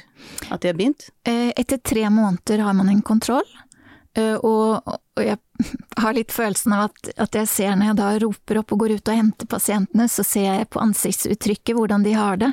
at 0.49 0.63
de 0.63 0.71
har 0.71 0.77
begynt? 0.77 1.11
Eh, 1.27 1.51
etter 1.53 1.77
tre 1.85 2.07
måneder 2.09 2.63
har 2.65 2.73
man 2.73 2.89
en 2.89 3.03
kontroll. 3.05 3.45
Eh, 4.17 4.35
og, 4.43 4.83
og 5.15 5.23
jeg 5.23 5.37
har 6.03 6.15
litt 6.15 6.33
følelsen 6.35 6.73
av 6.75 6.89
at, 6.89 7.11
at, 7.15 7.37
jeg 7.37 7.47
ser 7.47 7.77
når 7.79 7.91
jeg 7.91 7.97
da 7.99 8.09
roper 8.25 8.59
opp 8.59 8.73
og 8.75 8.83
går 8.83 8.95
ut 8.97 9.11
og 9.13 9.19
henter 9.21 9.47
pasientene, 9.51 10.07
så 10.11 10.25
ser 10.27 10.47
jeg 10.49 10.69
på 10.73 10.81
ansiktsuttrykket 10.83 11.77
hvordan 11.77 12.03
de 12.03 12.15
har 12.17 12.41
det. 12.41 12.51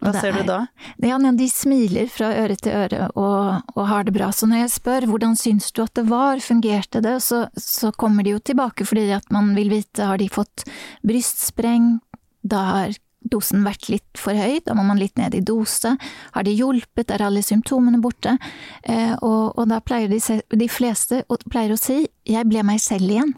Og 0.00 0.08
Hva 0.08 0.14
ser 0.16 0.32
er, 0.32 0.40
du 0.40 0.52
da? 0.52 0.58
Ja, 1.04 1.18
de 1.20 1.50
smiler 1.52 2.08
fra 2.12 2.32
øre 2.44 2.56
til 2.56 2.78
øre 2.78 3.10
og, 3.12 3.68
og, 3.74 3.84
har 3.90 4.08
det 4.08 4.16
bra. 4.16 4.30
Så 4.32 4.48
når 4.48 4.64
jeg 4.64 4.74
spør 4.78 5.08
hvordan 5.12 5.36
syns 5.40 5.68
du 5.76 5.84
at 5.84 5.94
det 5.98 6.06
var, 6.08 6.40
fungerte 6.44 7.04
det, 7.04 7.18
så, 7.24 7.44
så 7.58 7.92
kommer 7.92 8.24
de 8.24 8.36
jo 8.36 8.42
tilbake 8.42 8.88
fordi 8.88 9.10
at 9.18 9.28
man 9.34 9.52
vil 9.58 9.72
vite 9.74 10.08
har 10.08 10.20
de 10.20 10.30
fått 10.32 10.64
brystspreng, 11.04 11.98
da 12.44 12.64
har 12.70 12.96
dosen 13.24 13.64
vært 13.64 13.88
litt 13.88 14.20
for 14.20 14.36
høy, 14.36 14.60
da 14.66 14.76
må 14.76 14.84
man 14.86 15.00
litt 15.00 15.16
ned 15.20 15.34
i 15.34 15.42
dose. 15.44 15.94
Har 16.34 16.46
det 16.46 16.56
hjulpet, 16.58 17.10
er 17.10 17.24
alle 17.24 17.42
symptomene 17.44 18.00
borte? 18.04 18.36
Eh, 18.82 19.14
og, 19.20 19.54
og, 19.56 19.64
da 19.70 19.80
pleier 19.84 20.12
de, 20.12 20.20
de, 20.20 20.68
fleste 20.68 21.24
pleier 21.50 21.72
å 21.74 21.80
si 21.80 22.04
'jeg 22.24 22.48
ble 22.48 22.62
meg 22.62 22.80
selv 22.80 23.08
igjen'. 23.08 23.34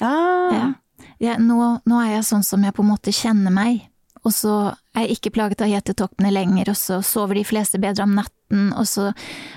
Ah. 0.00 0.52
Ja. 0.52 0.66
Ja, 1.20 1.36
nå, 1.40 1.80
nå, 1.84 2.00
er 2.00 2.18
jeg 2.18 2.24
sånn 2.28 2.44
som 2.44 2.64
jeg 2.64 2.74
på 2.76 2.82
en 2.84 2.92
måte 2.92 3.12
kjenner 3.12 3.52
meg 3.52 3.86
og 4.26 4.34
så 4.34 4.54
er 4.96 5.06
jeg 5.06 5.20
ikke 5.20 5.34
plaget 5.36 5.62
av 5.62 5.70
hetetoktene 5.70 6.32
lenger, 6.34 6.72
og 6.72 6.78
så 6.78 6.98
sover 7.04 7.38
de 7.38 7.44
fleste 7.46 7.78
bedre 7.82 8.06
om 8.06 8.16
natten, 8.18 8.34
og 8.52 8.86
så, 8.86 9.10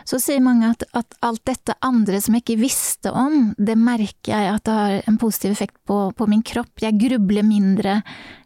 så 0.08 0.18
sier 0.22 0.42
mange 0.42 0.72
at, 0.72 0.84
at, 0.98 1.18
alt 1.26 1.44
dette 1.46 1.76
andre 1.86 2.22
som 2.22 2.36
jeg 2.36 2.46
ikke 2.46 2.62
visste 2.64 3.14
om, 3.14 3.52
det 3.58 3.78
merker 3.78 4.34
jeg 4.34 4.54
at 4.54 4.66
det 4.66 4.78
har 4.78 5.10
en 5.10 5.20
positiv 5.22 5.54
effekt 5.54 5.78
på, 5.86 6.02
på 6.18 6.30
min 6.30 6.42
kropp. 6.46 6.74
Jeg 6.82 6.98
grubler 7.02 7.46
mindre, 7.46 8.00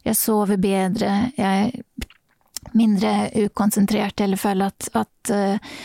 jeg 0.03 0.19
sover 0.19 0.59
bedre, 0.62 1.13
jeg 1.38 1.69
er 1.69 2.09
mindre 2.73 3.29
ukonsentrert 3.43 4.23
eller 4.23 4.39
føler 4.39 4.71
at, 4.71 4.89
at 4.97 5.31
uh, 5.33 5.77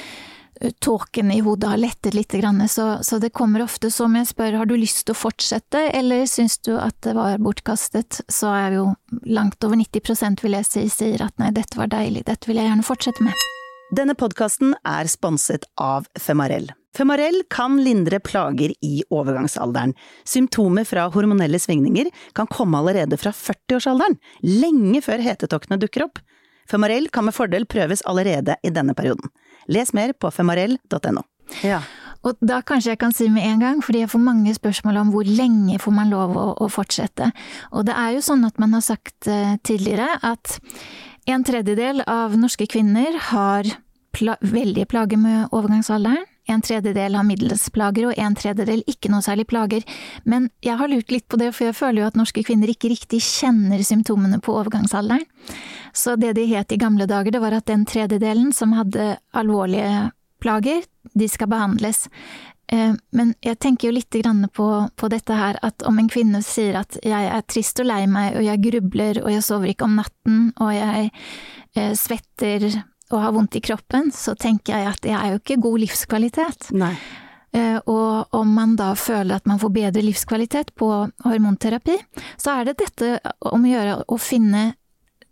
tåken 0.82 1.30
i 1.34 1.40
hodet 1.44 1.70
har 1.70 1.80
lettet 1.80 2.16
litt, 2.16 2.34
så, 2.70 2.98
så 3.02 3.18
det 3.18 3.30
kommer 3.30 3.62
ofte 3.62 3.90
som 3.90 4.16
jeg 4.16 4.30
spør 4.30 4.58
har 4.62 4.66
du 4.66 4.74
lyst 4.76 5.04
til 5.06 5.14
å 5.14 5.18
fortsette, 5.18 5.84
eller 5.94 6.26
syns 6.26 6.58
du 6.58 6.74
at 6.78 6.96
det 7.06 7.14
var 7.18 7.38
bortkastet, 7.42 8.22
så 8.28 8.50
er 8.54 8.78
jo 8.80 8.88
langt 9.26 9.62
over 9.64 9.78
90 9.78 10.42
vil 10.42 10.58
jeg 10.58 10.66
si 10.66 10.88
sier 10.90 11.22
at 11.22 11.38
nei, 11.38 11.52
dette 11.54 11.78
var 11.78 11.92
deilig, 11.92 12.26
dette 12.26 12.50
vil 12.50 12.58
jeg 12.58 12.70
gjerne 12.70 12.86
fortsette 12.86 13.22
med. 13.26 13.48
Denne 13.88 14.12
podkasten 14.12 14.74
er 14.84 15.08
sponset 15.08 15.62
av 15.80 16.04
Femarell. 16.20 16.66
Femarell 16.92 17.38
kan 17.48 17.78
lindre 17.80 18.18
plager 18.20 18.74
i 18.84 18.98
overgangsalderen. 19.08 19.94
Symptomer 20.28 20.84
fra 20.84 21.06
hormonelle 21.14 21.56
svingninger 21.62 22.10
kan 22.36 22.50
komme 22.52 22.82
allerede 22.82 23.16
fra 23.16 23.32
40-årsalderen, 23.32 24.18
lenge 24.44 25.00
før 25.06 25.24
hetetoktene 25.24 25.80
dukker 25.80 26.04
opp. 26.04 26.20
Femarell 26.68 27.08
kan 27.08 27.24
med 27.24 27.36
fordel 27.36 27.64
prøves 27.64 28.04
allerede 28.04 28.58
i 28.60 28.74
denne 28.76 28.92
perioden. 28.98 29.32
Les 29.72 29.94
mer 29.96 30.12
på 30.12 30.28
femarell.no. 30.36 31.24
Ja. 31.64 31.80
Og 32.26 32.36
da 32.44 32.60
kanskje 32.66 32.92
jeg 32.92 33.00
kan 33.00 33.14
si 33.14 33.30
med 33.32 33.46
en 33.46 33.60
gang, 33.62 33.82
fordi 33.84 34.02
jeg 34.02 34.12
får 34.12 34.20
mange 34.20 34.52
spørsmål 34.52 35.00
om 35.00 35.12
hvor 35.14 35.24
lenge 35.24 35.78
får 35.80 35.94
man 35.96 36.10
lov 36.12 36.36
å, 36.36 36.48
å 36.60 36.68
fortsette. 36.72 37.30
Og 37.72 37.88
det 37.88 37.96
er 37.96 38.18
jo 38.18 38.24
sånn 38.26 38.44
at 38.44 38.58
man 38.60 38.74
har 38.76 38.84
sagt 38.84 39.30
uh, 39.30 39.54
tidligere 39.64 40.10
at 40.26 40.58
en 41.28 41.44
tredjedel 41.44 42.00
av 42.06 42.38
norske 42.40 42.66
kvinner 42.66 43.12
har 43.30 43.66
pla 44.16 44.36
veldige 44.40 44.88
plager 44.88 45.20
med 45.20 45.52
overgangsalderen. 45.52 46.24
En 46.48 46.62
tredjedel 46.64 47.12
har 47.18 47.26
middels 47.28 47.66
plager, 47.70 48.06
og 48.08 48.16
en 48.16 48.36
tredjedel 48.38 48.80
ikke 48.88 49.10
noe 49.12 49.20
særlig 49.20 49.44
plager. 49.50 49.84
Men 50.24 50.46
jeg 50.64 50.78
har 50.80 50.88
lurt 50.88 51.12
litt 51.12 51.26
på 51.28 51.36
det, 51.36 51.50
for 51.52 51.68
jeg 51.68 51.76
føler 51.76 52.00
jo 52.00 52.06
at 52.08 52.16
norske 52.16 52.44
kvinner 52.48 52.72
ikke 52.72 52.88
riktig 52.94 53.20
kjenner 53.20 53.84
symptomene 53.84 54.40
på 54.40 54.54
overgangsalderen. 54.56 55.26
Så 55.92 56.16
det 56.16 56.32
de 56.38 56.46
het 56.48 56.72
i 56.72 56.80
gamle 56.80 57.04
dager, 57.10 57.34
det 57.36 57.44
var 57.44 57.58
at 57.58 57.68
den 57.68 57.84
tredjedelen 57.84 58.54
som 58.56 58.72
hadde 58.78 59.18
alvorlige 59.36 60.08
plager, 60.40 60.80
de 61.12 61.28
skal 61.28 61.52
behandles. 61.52 62.06
Eh, 62.68 62.92
men 63.16 63.32
jeg 63.44 63.56
tenker 63.62 63.88
jo 63.88 63.94
litt 63.96 64.16
på, 64.52 64.68
på, 64.96 65.08
dette 65.08 65.36
her, 65.36 65.58
at 65.64 65.84
om 65.88 65.98
en 65.98 66.10
kvinne 66.10 66.42
sier 66.44 66.76
at 66.82 66.98
jeg 67.00 67.30
er 67.32 67.46
trist 67.48 67.80
og 67.80 67.88
lei 67.88 68.02
meg, 68.06 68.36
og 68.36 68.44
jeg 68.44 68.62
grubler, 68.66 69.22
og 69.24 69.32
jeg 69.32 69.44
sover 69.46 69.72
ikke 69.72 69.88
om 69.88 69.96
natten, 69.96 70.42
og 70.60 70.74
jeg 70.76 71.08
eh, 71.74 71.94
svetter 71.96 72.68
og 73.08 73.22
har 73.22 73.32
vondt 73.32 73.56
i 73.56 73.64
kroppen, 73.64 74.10
så 74.12 74.34
tenker 74.36 74.76
jeg 74.76 74.90
at 74.90 75.00
det 75.06 75.14
er 75.16 75.32
jo 75.32 75.40
ikke 75.40 75.62
god 75.64 75.80
livskvalitet. 75.86 76.68
Nei. 76.76 76.92
Eh, 77.56 77.78
og 77.88 78.34
om 78.36 78.50
man 78.52 78.74
da 78.76 78.90
føler 78.92 79.38
at 79.38 79.48
man 79.48 79.60
får 79.62 79.72
bedre 79.72 80.04
livskvalitet 80.04 80.74
på 80.76 80.90
hormonterapi, 81.24 81.96
så 82.36 82.58
er 82.58 82.68
det 82.68 82.82
dette 82.82 83.14
om 83.48 83.64
å 83.64 83.70
gjøre 83.70 83.96
å 84.04 84.20
finne 84.20 84.74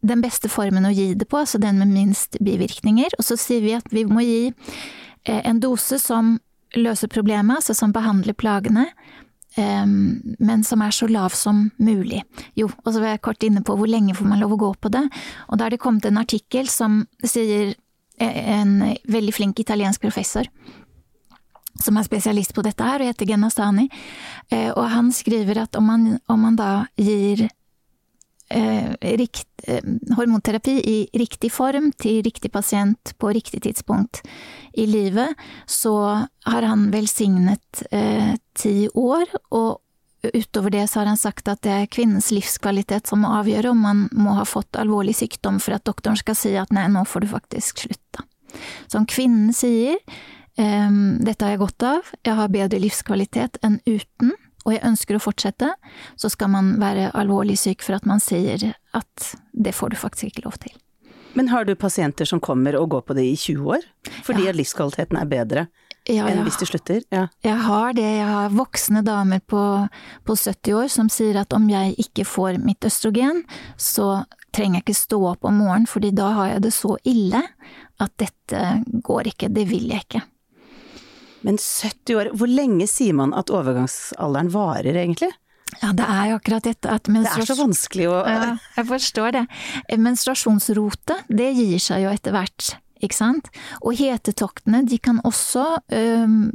den 0.07 0.23
beste 0.25 0.49
formen 0.49 0.89
å 0.89 0.95
gi 0.95 1.11
det 1.19 1.29
på, 1.29 1.43
altså 1.43 1.61
den 1.61 1.83
med 1.83 1.93
minst 1.93 2.41
bivirkninger. 2.41 3.19
Og 3.19 3.29
så 3.29 3.37
sier 3.41 3.61
vi 3.61 3.77
at 3.77 3.93
vi 3.93 4.07
må 4.09 4.25
gi 4.25 4.55
en 5.27 5.61
dose 5.61 5.99
som 6.01 6.37
løser 6.81 7.11
problemet, 7.13 7.61
altså 7.61 7.75
som 7.77 7.95
behandler 7.95 8.37
plagene, 8.39 8.89
men 9.57 10.65
som 10.69 10.83
er 10.85 10.93
så 10.93 11.07
lav 11.09 11.33
som 11.33 11.71
mulig. 11.81 12.19
Jo, 12.61 12.67
og 12.85 12.91
så 12.93 13.01
var 13.01 13.15
jeg 13.15 13.23
kort 13.25 13.47
inne 13.47 13.63
på 13.65 13.73
hvor 13.79 13.89
lenge 13.89 14.13
får 14.13 14.29
man 14.29 14.43
lov 14.43 14.53
å 14.53 14.59
gå 14.61 14.69
på 14.85 14.91
det, 14.93 15.01
og 15.49 15.57
da 15.57 15.65
er 15.65 15.73
det 15.73 15.81
kommet 15.81 16.05
en 16.05 16.21
artikkel 16.21 16.69
som 16.69 17.07
sier 17.25 17.73
en 18.21 18.75
veldig 19.09 19.33
flink 19.33 19.63
italiensk 19.65 20.05
professor 20.05 20.45
som 21.83 21.97
er 21.97 22.07
spesialist 22.07 22.55
på 22.57 22.65
dette 22.65 22.85
her, 22.85 23.03
og 23.03 23.11
heter 23.11 23.29
Genastani, 23.29 23.89
og 24.53 24.85
han 24.93 25.13
skriver 25.13 25.63
at 25.67 25.77
om 25.77 25.89
man, 25.91 26.07
om 26.29 26.45
man 26.47 26.59
da 26.59 26.71
gir 26.97 27.47
eh, 27.47 27.55
rikt, 28.49 29.49
eh, 29.67 29.83
hormonterapi 30.17 30.77
i 30.85 31.09
riktig 31.19 31.51
form 31.53 31.91
til 31.99 32.23
riktig 32.23 32.53
pasient 32.53 33.15
på 33.19 33.33
riktig 33.35 33.63
tidspunkt 33.63 34.23
i 34.75 34.87
livet, 34.87 35.35
så 35.67 36.27
har 36.45 36.63
han 36.63 36.91
velsignet 36.93 37.83
eh, 37.91 38.37
ti 38.55 38.89
år, 38.95 39.27
og 39.51 39.81
utover 40.35 40.71
det 40.71 40.87
så 40.91 41.01
har 41.01 41.07
han 41.07 41.21
sagt 41.21 41.49
at 41.49 41.63
det 41.63 41.75
er 41.75 41.91
kvinnens 41.91 42.31
livskvalitet 42.35 43.07
som 43.07 43.23
må 43.23 43.35
avgjøre 43.41 43.71
om 43.71 43.83
man 43.83 44.07
må 44.13 44.39
ha 44.39 44.47
fått 44.47 44.79
alvorlig 44.79 45.15
sykdom 45.19 45.61
for 45.63 45.77
at 45.77 45.87
doktoren 45.87 46.19
skal 46.19 46.39
si 46.39 46.57
at 46.59 46.73
nei, 46.75 46.89
nå 46.91 47.05
får 47.07 47.27
du 47.27 47.31
faktisk 47.35 47.85
slutte. 47.87 48.25
Som 48.91 49.07
kvinnen 49.07 49.53
sier, 49.55 50.01
dette 50.57 51.45
har 51.45 51.53
jeg 51.53 51.61
godt 51.61 51.85
av, 51.85 52.11
jeg 52.25 52.39
har 52.39 52.51
bedre 52.51 52.81
livskvalitet 52.81 53.59
enn 53.67 53.77
uten, 53.85 54.33
og 54.67 54.75
jeg 54.75 54.83
ønsker 54.85 55.17
å 55.17 55.23
fortsette, 55.23 55.71
så 56.19 56.31
skal 56.33 56.51
man 56.53 56.75
være 56.83 57.13
alvorlig 57.15 57.57
syk 57.61 57.87
for 57.87 57.97
at 57.97 58.09
man 58.09 58.23
sier 58.23 58.73
at 58.97 59.31
det 59.55 59.75
får 59.77 59.95
du 59.95 60.01
faktisk 60.01 60.33
ikke 60.33 60.47
lov 60.49 60.59
til. 60.65 60.75
Men 61.37 61.51
har 61.53 61.67
du 61.69 61.75
pasienter 61.77 62.25
som 62.29 62.41
kommer 62.41 62.79
og 62.79 62.89
går 62.95 63.03
på 63.07 63.17
det 63.19 63.27
i 63.29 63.37
20 63.37 63.75
år, 63.77 63.83
fordi 64.25 64.47
ja. 64.49 64.55
livskvaliteten 64.57 65.19
er 65.21 65.29
bedre 65.29 65.67
ja, 66.09 66.29
enn 66.31 66.45
hvis 66.47 66.59
de 66.61 66.69
slutter? 66.71 67.03
Ja. 67.13 67.27
Jeg 67.45 67.59
har 67.67 67.97
det, 67.97 68.07
jeg 68.07 68.29
har 68.31 68.55
voksne 68.55 69.03
damer 69.07 69.43
på, 69.45 69.63
på 70.25 70.37
70 70.39 70.79
år 70.81 70.89
som 70.93 71.11
sier 71.13 71.37
at 71.43 71.53
om 71.57 71.67
jeg 71.71 71.97
ikke 72.07 72.25
får 72.29 72.61
mitt 72.63 72.87
østrogen, 72.89 73.43
så 73.77 74.25
trenger 74.57 74.81
jeg 74.81 74.87
ikke 74.87 74.97
stå 75.03 75.21
opp 75.35 75.45
om 75.45 75.61
morgenen, 75.61 75.91
fordi 75.91 76.15
da 76.17 76.31
har 76.39 76.55
jeg 76.55 76.65
det 76.69 76.73
så 76.77 76.97
ille 77.05 77.43
at 78.01 78.17
dette 78.23 78.63
går 79.05 79.33
ikke, 79.35 79.53
det 79.53 79.67
vil 79.69 79.91
jeg 79.93 80.07
ikke. 80.07 80.25
Men 81.47 81.61
70 81.63 82.19
år, 82.19 82.31
hvor 82.35 82.51
lenge 82.51 82.89
sier 82.91 83.15
man 83.17 83.35
at 83.39 83.53
overgangsalderen 83.55 84.51
varer, 84.55 84.97
egentlig? 84.99 85.31
Ja, 85.81 85.91
det 85.97 86.07
er 86.07 86.31
jo 86.31 86.39
akkurat 86.39 86.67
dette 86.67 86.91
at 86.91 87.09
Det 87.11 87.27
er 87.27 87.47
så 87.47 87.57
vanskelig 87.59 88.07
å 88.09 88.19
Ja, 88.23 88.57
jeg 88.79 88.89
forstår 88.89 89.35
det. 89.35 89.45
Menstruasjonsrotet, 89.99 91.27
det 91.29 91.53
gir 91.59 91.83
seg 91.83 92.07
jo 92.07 92.13
etter 92.15 92.35
hvert 92.37 92.77
ikke 93.05 93.17
sant? 93.17 93.51
Og 93.83 93.99
hetetoktene 93.99 94.83
de 94.89 94.99
kan 95.03 95.21
også 95.27 95.65
ø, 95.93 96.05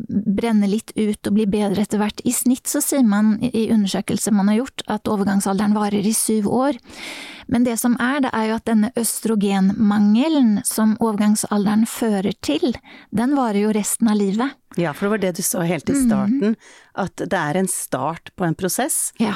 brenne 0.09 0.69
litt 0.69 0.93
ut 0.95 1.27
og 1.27 1.35
bli 1.35 1.47
bedre 1.49 1.83
etter 1.83 2.01
hvert. 2.01 2.23
I 2.25 2.33
snitt 2.35 2.69
så 2.71 2.81
sier 2.83 3.05
man 3.07 3.35
i 3.51 3.67
undersøkelser 3.73 4.35
man 4.35 4.51
har 4.51 4.61
gjort 4.61 4.85
at 4.91 5.11
overgangsalderen 5.11 5.75
varer 5.77 6.07
i 6.07 6.15
syv 6.15 6.49
år. 6.51 6.79
Men 7.51 7.65
det 7.67 7.75
som 7.81 7.97
er, 7.99 8.21
det 8.23 8.31
er 8.37 8.47
jo 8.47 8.57
at 8.57 8.67
denne 8.69 8.91
østrogenmangelen 8.99 10.61
som 10.67 10.95
overgangsalderen 11.03 11.83
fører 11.89 12.35
til, 12.45 12.77
den 13.11 13.35
varer 13.35 13.65
jo 13.65 13.73
resten 13.75 14.11
av 14.11 14.19
livet. 14.21 14.57
Ja, 14.79 14.93
for 14.95 15.07
det 15.07 15.11
var 15.15 15.23
det 15.25 15.33
du 15.41 15.43
sa 15.43 15.65
helt 15.67 15.89
i 15.91 15.97
starten, 15.99 16.55
mm. 16.55 16.75
at 17.03 17.25
det 17.25 17.37
er 17.37 17.59
en 17.59 17.67
start 17.67 18.31
på 18.39 18.47
en 18.47 18.55
prosess. 18.55 19.09
Ja. 19.19 19.35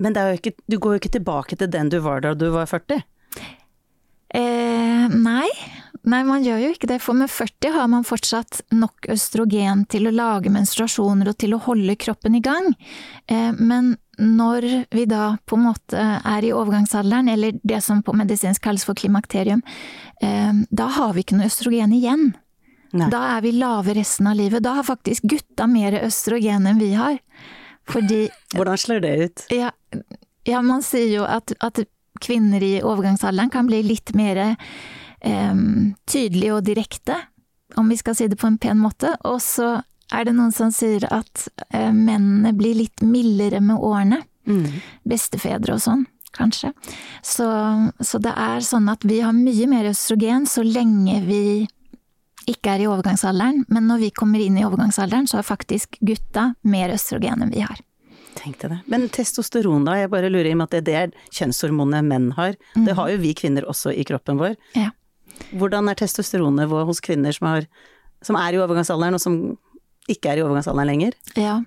Men 0.00 0.16
ikke, 0.16 0.56
du 0.66 0.78
går 0.80 0.96
jo 0.96 1.02
ikke 1.02 1.16
tilbake 1.20 1.58
til 1.60 1.70
den 1.70 1.92
du 1.92 2.00
var 2.02 2.24
da 2.24 2.34
du 2.34 2.48
var 2.54 2.66
40? 2.66 3.04
Eh, 4.30 5.06
nei, 5.10 5.48
Nei, 6.08 6.20
man 6.24 6.44
gjør 6.44 6.60
jo 6.62 6.68
ikke 6.74 6.88
det, 6.90 7.00
for 7.04 7.16
med 7.18 7.30
40 7.30 7.74
har 7.74 7.88
man 7.92 8.06
fortsatt 8.06 8.62
nok 8.72 9.08
østrogen 9.12 9.84
til 9.90 10.08
å 10.08 10.14
lage 10.14 10.52
menstruasjoner 10.52 11.32
og 11.32 11.38
til 11.42 11.56
å 11.56 11.60
holde 11.64 11.96
kroppen 12.00 12.38
i 12.38 12.42
gang. 12.44 12.70
Eh, 13.26 13.50
men 13.58 13.94
når 14.20 14.66
vi 14.94 15.06
da 15.10 15.34
på 15.48 15.58
en 15.58 15.66
måte 15.68 16.00
er 16.00 16.46
i 16.46 16.52
overgangsalderen, 16.56 17.28
eller 17.32 17.58
det 17.62 17.82
som 17.84 18.02
på 18.04 18.14
medisinsk 18.16 18.62
kalles 18.64 18.86
for 18.88 18.98
klimakterium, 18.98 19.62
eh, 20.22 20.52
da 20.70 20.88
har 20.96 21.14
vi 21.16 21.24
ikke 21.24 21.38
noe 21.38 21.50
østrogen 21.50 21.94
igjen. 21.96 22.30
Nei. 22.90 23.10
Da 23.12 23.22
er 23.36 23.44
vi 23.44 23.54
lave 23.54 23.94
resten 23.94 24.26
av 24.26 24.38
livet. 24.38 24.64
Da 24.66 24.74
har 24.80 24.86
faktisk 24.86 25.28
gutta 25.30 25.68
mer 25.70 26.00
østrogen 26.00 26.66
enn 26.66 26.80
vi 26.80 26.92
har. 26.98 27.20
Fordi 27.90 28.24
Hvordan 28.54 28.78
slår 28.78 29.04
det 29.04 29.14
ut? 29.20 29.44
Ja, 29.54 29.70
ja 30.48 30.62
man 30.62 30.82
sier 30.86 31.10
jo 31.20 31.26
at, 31.26 31.54
at 31.62 31.84
kvinner 32.20 32.62
i 32.62 32.80
overgangsalderen 32.82 33.52
kan 33.52 33.68
bli 33.70 33.82
litt 33.86 34.12
mer 34.18 34.58
eh, 35.20 35.54
tydelig 36.10 36.52
og 36.56 36.64
direkte, 36.68 37.18
om 37.78 37.90
vi 37.90 37.98
skal 38.00 38.16
si 38.18 38.28
det 38.30 38.40
på 38.40 38.48
en 38.50 38.58
pen 38.58 38.80
måte. 38.80 39.14
Og 39.28 39.40
så 39.44 39.80
er 40.10 40.26
det 40.26 40.34
noen 40.36 40.54
som 40.54 40.72
sier 40.74 41.06
at 41.12 41.48
eh, 41.70 41.90
mennene 41.94 42.52
blir 42.56 42.78
litt 42.78 43.04
mildere 43.06 43.62
med 43.62 43.78
årene. 43.78 44.22
Mm. 44.50 44.80
Bestefedre 45.06 45.76
og 45.76 45.82
sånn, 45.84 46.06
kanskje. 46.36 46.72
Så, 47.22 47.46
så 48.00 48.22
det 48.22 48.32
er 48.34 48.64
sånn 48.66 48.88
at 48.90 49.04
vi 49.06 49.20
har 49.22 49.36
mye 49.36 49.68
mer 49.70 49.90
østrogen 49.92 50.48
så 50.50 50.64
lenge 50.66 51.20
vi 51.26 51.44
ikke 52.50 52.74
er 52.74 52.82
i 52.82 52.88
overgangsalderen, 52.90 53.64
men 53.68 53.86
når 53.86 54.06
vi 54.06 54.10
kommer 54.16 54.42
inn 54.42 54.56
i 54.58 54.64
overgangsalderen, 54.66 55.28
så 55.30 55.38
har 55.38 55.46
faktisk 55.46 56.00
gutta 56.00 56.54
mer 56.66 56.90
østrogen 56.94 57.44
enn 57.44 57.52
vi 57.54 57.62
har. 57.62 57.78
Tenkte 58.34 58.70
det. 58.72 58.78
Men 58.90 59.08
testosteron 59.12 59.84
da, 59.84 59.96
jeg 60.00 60.10
bare 60.12 60.30
lurer 60.30 60.48
i 60.48 60.54
og 60.54 60.60
med 60.62 60.70
at 60.70 60.86
det 60.86 60.94
er 60.94 61.10
det 61.10 61.28
kjønnshormonet 61.36 62.06
menn 62.06 62.30
har. 62.38 62.56
Mm. 62.74 62.86
Det 62.86 62.96
har 62.98 63.10
jo 63.12 63.20
vi 63.22 63.34
kvinner 63.36 63.66
også 63.68 63.92
i 63.92 64.06
kroppen 64.08 64.40
vår. 64.40 64.56
Ja. 64.78 64.90
Hvordan 65.50 65.90
er 65.90 65.98
testosteronnivået 65.98 66.88
hos 66.88 67.02
kvinner 67.04 67.34
som, 67.36 67.50
har, 67.50 67.66
som, 68.22 68.38
er 68.40 68.54
i 68.56 68.62
overgangsalderen, 68.62 69.16
og 69.18 69.22
som 69.22 69.36
ikke 70.10 70.32
er 70.32 70.40
i 70.40 70.44
overgangsalderen 70.44 70.90
lenger? 70.90 71.18
Ja, 71.38 71.60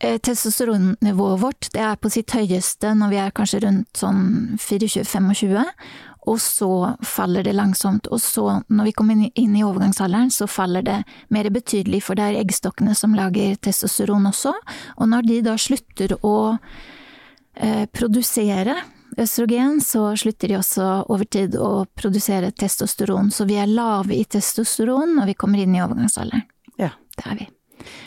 eh, 0.00 0.18
testosteronnivået 0.18 1.40
vårt 1.42 1.70
det 1.72 1.84
er 1.84 1.96
på 2.00 2.12
sitt 2.12 2.34
høyeste 2.36 2.92
når 2.96 3.12
vi 3.12 3.22
er 3.22 3.36
kanskje 3.36 3.62
rundt 3.64 4.02
sånn 4.02 4.58
24-25, 4.60 5.62
og 6.26 6.40
så 6.42 6.70
faller 7.06 7.46
det 7.46 7.54
langsomt. 7.54 8.08
Og 8.10 8.20
så, 8.20 8.60
når 8.66 8.88
vi 8.88 8.94
kommer 8.98 9.28
inn 9.28 9.54
i 9.54 9.62
overgangsalderen, 9.64 10.32
så 10.34 10.48
faller 10.50 10.82
det 10.82 10.98
mer 11.30 11.48
betydelig, 11.54 12.02
for 12.02 12.18
det 12.18 12.26
er 12.26 12.40
eggstokkene 12.40 12.96
som 12.98 13.14
lager 13.14 13.54
testosteron 13.62 14.26
også. 14.32 14.52
Og 14.98 15.10
når 15.12 15.28
de 15.28 15.38
da 15.46 15.54
slutter 15.60 16.16
å 16.26 16.36
eh, 17.54 17.86
produsere 17.94 18.74
østrogen, 19.20 19.80
så 19.80 20.10
slutter 20.18 20.52
de 20.52 20.58
også 20.58 20.86
over 21.12 21.24
tid 21.24 21.56
å 21.60 21.86
produsere 21.96 22.52
testosteron. 22.52 23.32
Så 23.32 23.48
vi 23.48 23.58
er 23.60 23.70
lave 23.70 24.16
i 24.16 24.24
testosteron 24.24 25.16
når 25.16 25.32
vi 25.32 25.38
kommer 25.40 25.62
inn 25.62 25.76
i 25.76 25.82
overgangsalderen. 25.84 26.44
Ja. 26.80 26.92
Det 27.16 27.24
er 27.30 27.38
vi. 27.38 27.46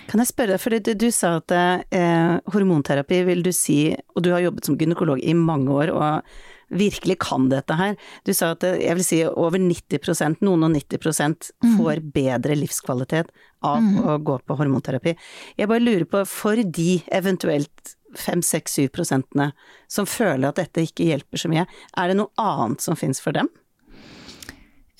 Kan 0.10 0.22
jeg 0.22 0.30
spørre, 0.32 0.58
for 0.62 0.74
du, 0.74 0.93
du 0.98 1.10
sa 1.13 1.36
at 1.39 1.54
eh, 1.56 2.38
hormonterapi 2.54 3.24
vil 3.28 3.43
du 3.45 3.52
si, 3.56 3.95
og 4.15 4.24
du 4.26 4.32
har 4.34 4.43
jobbet 4.43 4.69
som 4.69 4.78
gynekolog 4.78 5.22
i 5.22 5.36
mange 5.38 5.74
år 5.74 5.93
og 5.93 6.32
virkelig 6.69 7.17
kan 7.22 7.48
dette 7.50 7.74
her. 7.78 7.95
Du 8.26 8.34
sa 8.38 8.52
at 8.54 8.65
jeg 8.67 8.98
vil 9.00 9.06
si 9.06 9.22
over 9.26 9.62
90 9.62 10.38
noen 10.45 10.67
og 10.67 10.76
90 10.76 11.00
mm. 11.02 11.78
får 11.78 12.04
bedre 12.13 12.58
livskvalitet 12.60 13.32
av 13.65 13.82
mm. 13.82 13.95
å 14.06 14.17
gå 14.26 14.38
på 14.45 14.58
hormonterapi. 14.60 15.15
Jeg 15.58 15.72
bare 15.72 15.86
lurer 15.86 16.06
på, 16.10 16.22
for 16.30 16.62
de 16.62 17.00
eventuelt 17.10 17.95
5-6-7 18.17 18.89
prosentene 18.95 19.52
som 19.91 20.08
føler 20.10 20.50
at 20.50 20.62
dette 20.62 20.88
ikke 20.88 21.10
hjelper 21.12 21.41
så 21.41 21.52
mye, 21.52 21.67
er 21.98 22.10
det 22.10 22.19
noe 22.19 22.32
annet 22.41 22.86
som 22.86 22.98
fins 23.00 23.22
for 23.24 23.36
dem? 23.36 23.52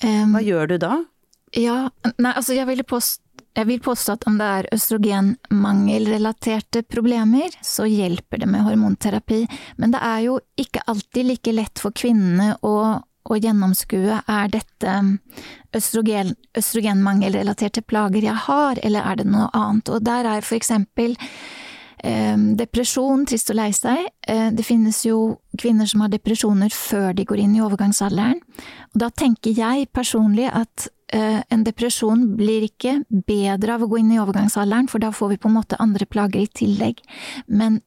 Hva 0.00 0.40
gjør 0.40 0.70
du 0.70 0.78
da? 0.80 0.94
Ja, 1.52 1.90
nei, 2.16 2.30
altså 2.30 2.54
jeg 2.54 2.86
påstå, 2.88 3.20
jeg 3.58 3.66
vil 3.66 3.80
påstå 3.82 4.14
at 4.14 4.26
om 4.30 4.36
det 4.38 4.46
er 4.46 4.68
østrogenmangelrelaterte 4.74 6.82
problemer, 6.86 7.50
så 7.66 7.84
hjelper 7.90 8.38
det 8.42 8.48
med 8.50 8.62
hormonterapi. 8.62 9.46
Men 9.76 9.90
det 9.94 10.00
er 10.06 10.20
jo 10.28 10.40
ikke 10.60 10.84
alltid 10.90 11.26
like 11.26 11.52
lett 11.56 11.78
for 11.82 11.90
kvinnene 11.96 12.54
å, 12.62 13.02
å 13.02 13.38
gjennomskue 13.38 14.22
er 14.22 14.48
dette 14.54 14.90
østrogen, 15.76 16.34
østrogenmangelrelaterte 16.56 17.82
plager 17.82 18.22
jeg 18.30 18.38
har, 18.46 18.78
eller 18.86 19.02
er 19.02 19.16
det 19.18 19.28
noe 19.32 19.48
annet. 19.50 19.90
Og 19.90 19.98
der 20.06 20.24
er 20.36 20.40
for 20.46 20.56
eksempel 20.60 21.10
depresjon, 22.02 23.26
trist 23.28 23.50
og 23.52 23.58
lei 23.58 23.70
seg. 23.76 24.06
Eh, 24.28 24.48
det 24.54 24.64
finnes 24.66 25.02
jo 25.04 25.40
kvinner 25.60 25.88
som 25.90 26.04
har 26.04 26.12
depresjoner 26.12 26.72
før 26.72 27.12
de 27.16 27.26
går 27.28 27.42
inn 27.44 27.56
i 27.56 27.62
overgangsalderen. 27.64 28.40
Og 28.94 29.02
da 29.02 29.10
tenker 29.10 29.56
jeg 29.56 29.90
personlig 29.92 30.48
at 30.48 30.88
eh, 31.12 31.42
en 31.42 31.66
depresjon 31.66 32.26
blir 32.38 32.64
ikke 32.68 33.00
bedre 33.10 33.76
av 33.76 33.84
å 33.84 33.90
gå 33.90 34.00
inn 34.00 34.14
i 34.14 34.20
overgangsalderen, 34.22 34.88
for 34.88 35.02
da 35.02 35.12
får 35.12 35.34
vi 35.34 35.40
på 35.42 35.50
en 35.50 35.58
måte 35.58 35.80
andre 35.82 36.08
plager 36.08 36.44
i 36.44 36.52
tillegg. 36.62 37.02
Men 37.46 37.80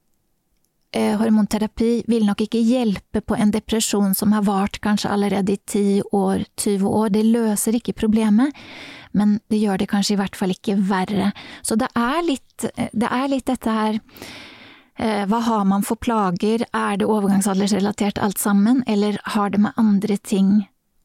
hormonterapi 0.93 2.03
vil 2.08 2.25
nok 2.27 2.43
ikke 2.45 2.60
hjelpe 2.62 3.23
på 3.25 3.38
en 3.39 3.53
depresjon 3.53 4.12
som 4.13 4.36
har 4.36 4.43
vart 4.45 4.77
kanskje 4.84 5.10
allerede 5.10 5.56
i 5.56 5.58
10 5.58 6.03
år, 6.13 6.43
20 6.62 6.86
år. 6.86 7.13
Det 7.15 7.23
løser 7.25 7.79
ikke 7.79 7.95
problemet 7.97 8.53
men 9.13 9.38
det 9.51 9.62
gjør 9.62 9.82
det 9.82 9.89
kanskje 9.91 10.15
i 10.15 10.19
hvert 10.21 10.38
fall 10.38 10.53
ikke 10.53 10.77
verre. 10.89 11.32
Så 11.62 11.77
det 11.79 11.89
er 11.97 12.19
litt, 12.25 12.65
det 12.75 13.10
er 13.10 13.29
litt 13.32 13.47
dette 13.49 13.77
her 13.77 13.99
eh, 14.97 15.23
hva 15.29 15.41
har 15.47 15.65
man 15.69 15.86
for 15.86 16.01
plager, 16.01 16.65
er 16.73 16.99
det 16.99 17.10
overgangsaldersrelatert 17.10 18.21
alt 18.23 18.41
sammen, 18.41 18.84
eller 18.88 19.19
har 19.38 19.53
det 19.53 19.62
med 19.63 19.77
andre 19.79 20.17
ting 20.17 20.63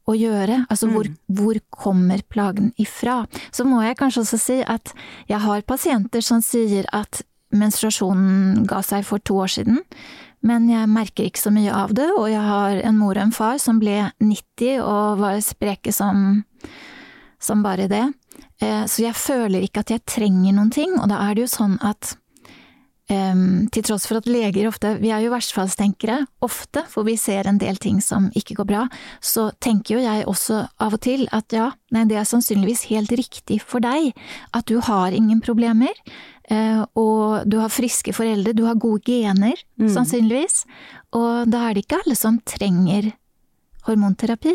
å 0.09 0.17
gjøre? 0.17 0.63
Altså 0.73 0.89
hvor, 0.91 1.09
mm. 1.09 1.19
hvor 1.41 1.61
kommer 1.69 2.25
plagen 2.33 2.73
ifra? 2.81 3.23
Så 3.53 3.69
må 3.69 3.83
jeg 3.85 3.99
kanskje 4.01 4.25
også 4.25 4.41
si 4.41 4.61
at 4.65 4.95
jeg 5.29 5.45
har 5.45 5.67
pasienter 5.69 6.25
som 6.25 6.41
sier 6.45 6.89
at 6.97 7.23
menstruasjonen 7.55 8.65
ga 8.69 8.83
seg 8.85 9.07
for 9.09 9.23
to 9.25 9.39
år 9.45 9.53
siden, 9.59 9.83
men 10.47 10.69
jeg 10.71 10.91
merker 10.91 11.27
ikke 11.27 11.43
så 11.43 11.53
mye 11.55 11.73
av 11.75 11.95
det, 11.97 12.07
og 12.15 12.29
jeg 12.31 12.45
har 12.45 12.79
en 12.87 12.99
mor 12.99 13.17
og 13.17 13.25
en 13.25 13.35
far 13.35 13.59
som 13.63 13.81
ble 13.83 14.05
90 14.23 14.79
og 14.85 15.23
var 15.23 15.41
spreke 15.43 15.93
som, 15.95 16.45
som 17.43 17.65
bare 17.65 17.89
det. 17.91 18.05
Eh, 18.63 18.85
så 18.87 19.03
jeg 19.09 19.19
føler 19.19 19.67
ikke 19.67 19.83
at 19.83 19.95
jeg 19.95 20.07
trenger 20.07 20.55
noen 20.55 20.71
ting, 20.75 20.95
og 21.01 21.11
da 21.11 21.25
er 21.27 21.35
det 21.35 21.47
jo 21.47 21.55
sånn 21.57 21.79
at 21.83 22.15
um, 23.13 23.67
til 23.73 23.85
tross 23.87 24.07
for 24.09 24.21
at 24.21 24.29
leger 24.31 24.69
ofte, 24.69 24.95
vi 25.03 25.11
er 25.15 25.25
jo 25.25 25.33
verstfallstenkere 25.33 26.21
ofte, 26.45 26.85
for 26.91 27.07
vi 27.09 27.17
ser 27.21 27.49
en 27.49 27.61
del 27.61 27.81
ting 27.81 28.01
som 28.05 28.29
ikke 28.39 28.59
går 28.61 28.69
bra, 28.69 28.87
så 29.21 29.49
tenker 29.65 29.97
jo 29.97 30.05
jeg 30.05 30.27
også 30.31 30.63
av 30.85 30.97
og 30.99 31.03
til 31.05 31.27
at 31.35 31.55
ja, 31.57 31.71
nei, 31.95 32.07
det 32.11 32.19
er 32.21 32.29
sannsynligvis 32.29 32.89
helt 32.93 33.13
riktig 33.19 33.61
for 33.65 33.85
deg, 33.85 34.13
at 34.57 34.69
du 34.71 34.79
har 34.85 35.17
ingen 35.17 35.43
problemer, 35.45 35.95
uh, 36.53 36.85
og 36.99 37.49
du 37.49 37.59
har 37.63 37.73
friske 37.73 38.15
foreldre, 38.17 38.57
du 38.57 38.67
har 38.69 38.81
gode 38.81 39.05
gener, 39.09 39.57
mm. 39.81 39.89
sannsynligvis, 39.95 40.63
og 41.17 41.49
da 41.53 41.69
er 41.69 41.77
det 41.77 41.87
ikke 41.87 42.03
alle 42.05 42.19
som 42.19 42.43
trenger 42.49 43.13
hormonterapi. 43.89 44.55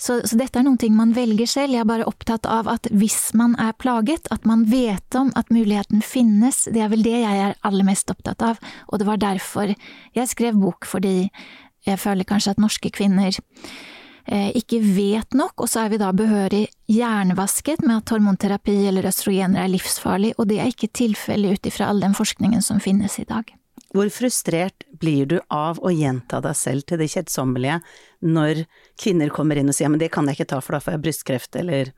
Så, 0.00 0.20
så, 0.24 0.38
dette 0.40 0.58
er 0.58 0.68
ting 0.80 0.94
man 0.96 1.12
velger 1.16 1.46
selv. 1.50 1.74
Jeg 1.74 1.84
er 1.84 1.88
bare 1.88 2.08
opptatt 2.08 2.46
av 2.48 2.70
at 2.70 2.88
hvis 2.94 3.34
man 3.38 3.54
er 3.60 3.76
plaget, 3.78 4.30
at 4.34 4.46
man 4.48 4.64
vet 4.70 5.18
om 5.18 5.32
at 5.38 5.52
muligheten 5.54 6.02
finnes. 6.02 6.64
Det 6.72 6.82
er 6.82 6.90
vel 6.92 7.04
det 7.06 7.18
jeg 7.20 7.44
er 7.44 7.58
aller 7.66 7.86
mest 7.86 8.10
opptatt 8.10 8.42
av, 8.42 8.62
og 8.88 9.00
det 9.00 9.08
var 9.08 9.22
derfor 9.22 9.74
jeg 9.74 10.32
skrev 10.32 10.58
bok, 10.58 10.88
fordi 10.88 11.30
jeg 11.86 12.00
føler 12.00 12.26
kanskje 12.28 12.56
at 12.56 12.62
norske 12.62 12.90
kvinner 12.92 13.30
eh, 13.32 14.50
ikke 14.58 14.80
vet 14.82 15.36
nok, 15.38 15.54
og 15.62 15.70
så 15.70 15.84
er 15.84 15.94
vi 15.94 16.00
da 16.00 16.10
behørig 16.16 16.66
hjernevasket 16.90 17.84
med 17.86 18.02
at 18.02 18.12
hormonterapi 18.14 18.76
eller 18.90 19.08
østrogener 19.08 19.64
er 19.64 19.72
livsfarlig, 19.72 20.34
og 20.38 20.50
det 20.50 20.60
er 20.62 20.72
ikke 20.72 20.92
tilfellet 20.92 21.58
ut 21.58 21.70
ifra 21.70 21.90
all 21.92 22.02
den 22.04 22.16
forskningen 22.18 22.64
som 22.64 22.82
finnes 22.82 23.18
i 23.22 23.28
dag. 23.28 23.57
Hvor 23.94 24.10
frustrert 24.12 24.84
blir 25.00 25.28
du 25.30 25.38
av 25.48 25.78
å 25.80 25.92
gjenta 25.94 26.42
deg 26.44 26.56
selv 26.58 26.84
til 26.88 27.00
det 27.00 27.08
kjedsommelige 27.08 27.78
når 28.20 28.66
kvinner 29.00 29.32
kommer 29.32 29.56
inn 29.56 29.70
og 29.72 29.76
sier 29.78 29.88
men 29.88 30.02
det 30.02 30.10
kan 30.12 30.28
jeg 30.28 30.36
ikke 30.36 30.50
ta 30.52 30.58
for 30.60 30.76
da 30.76 30.82
får 30.84 30.98
jeg 30.98 31.04
brystkreft, 31.06 31.56
eller 31.56 31.94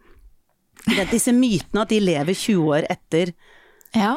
Disse 1.10 1.32
mytene 1.36 1.82
at 1.82 1.90
de 1.92 1.98
lever 2.00 2.32
20 2.32 2.68
år 2.72 2.86
etter. 2.88 3.34
Ja, 3.92 4.14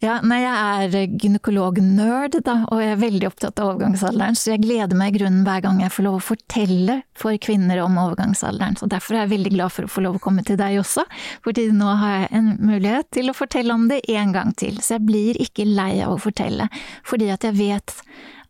ja, 0.00 0.16
nei, 0.24 0.38
jeg 0.42 0.88
er 0.96 1.14
gynekolognerd, 1.20 2.38
da, 2.46 2.56
og 2.72 2.80
jeg 2.80 2.94
er 2.94 3.00
veldig 3.02 3.28
opptatt 3.28 3.60
av 3.60 3.74
overgangsalderen, 3.74 4.38
så 4.38 4.54
jeg 4.54 4.62
gleder 4.64 4.96
meg 4.96 5.12
i 5.12 5.18
grunnen 5.20 5.44
hver 5.44 5.64
gang 5.64 5.82
jeg 5.84 5.92
får 5.92 6.06
lov 6.06 6.18
å 6.18 6.24
fortelle 6.30 6.96
for 7.18 7.36
kvinner 7.42 7.82
om 7.84 7.98
overgangsalderen. 8.00 8.78
Så 8.80 8.88
derfor 8.90 9.16
er 9.16 9.24
jeg 9.26 9.34
veldig 9.34 9.54
glad 9.58 9.74
for 9.76 9.86
å 9.86 9.92
få 9.92 10.04
lov 10.06 10.16
å 10.16 10.24
komme 10.24 10.44
til 10.46 10.56
deg 10.60 10.80
også, 10.80 11.04
fordi 11.44 11.68
nå 11.76 11.94
har 12.00 12.16
jeg 12.16 12.32
en 12.40 12.52
mulighet 12.64 13.10
til 13.18 13.32
å 13.32 13.36
fortelle 13.36 13.76
om 13.76 13.88
det 13.92 14.02
en 14.14 14.34
gang 14.36 14.54
til. 14.56 14.80
Så 14.80 14.96
jeg 14.96 15.06
blir 15.08 15.40
ikke 15.42 15.68
lei 15.68 15.92
av 16.04 16.16
å 16.16 16.20
fortelle, 16.22 16.70
fordi 17.06 17.32
at 17.34 17.44
jeg 17.48 17.58
vet 17.60 17.96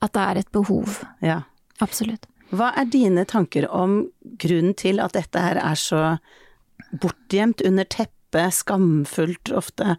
at 0.00 0.14
det 0.14 0.26
er 0.26 0.42
et 0.44 0.52
behov. 0.54 1.00
Ja. 1.24 1.42
Absolutt. 1.80 2.28
Hva 2.50 2.72
er 2.78 2.88
dine 2.90 3.24
tanker 3.28 3.66
om 3.70 4.04
grunnen 4.42 4.74
til 4.78 5.00
at 5.02 5.14
dette 5.16 5.42
her 5.42 5.60
er 5.60 5.78
så 5.78 6.02
bortgjemt 6.90 7.62
under 7.66 7.86
teppet, 7.86 8.56
skamfullt 8.58 9.52
ofte? 9.54 9.96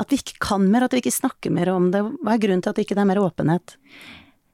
At 0.00 0.12
vi 0.12 0.20
ikke 0.20 0.38
kan 0.40 0.64
mer, 0.72 0.86
at 0.86 0.94
vi 0.96 1.02
ikke 1.02 1.12
snakker 1.12 1.52
mer 1.52 1.70
om 1.74 1.90
det. 1.92 2.00
Hva 2.24 2.34
er 2.34 2.42
grunnen 2.42 2.64
til 2.64 2.72
at 2.72 2.78
det 2.78 2.86
ikke 2.86 2.96
er 2.98 3.08
mer 3.10 3.20
åpenhet? 3.20 3.76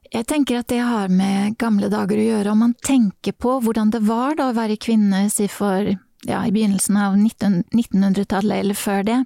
Jeg 0.07 0.27
tenker 0.27 0.61
at 0.61 0.69
det 0.71 0.79
har 0.83 1.11
med 1.11 1.57
gamle 1.59 1.89
dager 1.91 2.19
å 2.19 2.27
gjøre. 2.29 2.51
Om 2.51 2.63
man 2.65 2.75
tenker 2.83 3.35
på 3.35 3.57
hvordan 3.63 3.91
det 3.95 4.03
var 4.07 4.37
da 4.39 4.51
å 4.51 4.57
være 4.57 4.79
kvinne, 4.79 5.27
si 5.31 5.49
for 5.51 5.91
ja, 6.27 6.41
i 6.43 6.53
begynnelsen 6.53 6.99
av 6.99 7.17
1900-tallet 7.19 8.63
eller 8.63 8.77
før 8.77 9.03
det, 9.07 9.17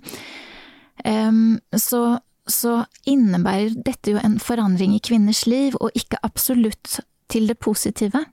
um, 1.06 1.60
så, 1.78 2.20
så 2.50 2.82
innebærer 3.10 3.78
dette 3.86 4.16
jo 4.16 4.22
en 4.22 4.38
forandring 4.42 4.98
i 4.98 5.04
kvinners 5.04 5.46
liv, 5.50 5.78
og 5.80 5.96
ikke 5.98 6.22
absolutt 6.26 7.00
til 7.32 7.48
det 7.50 7.58
positive. 7.64 8.26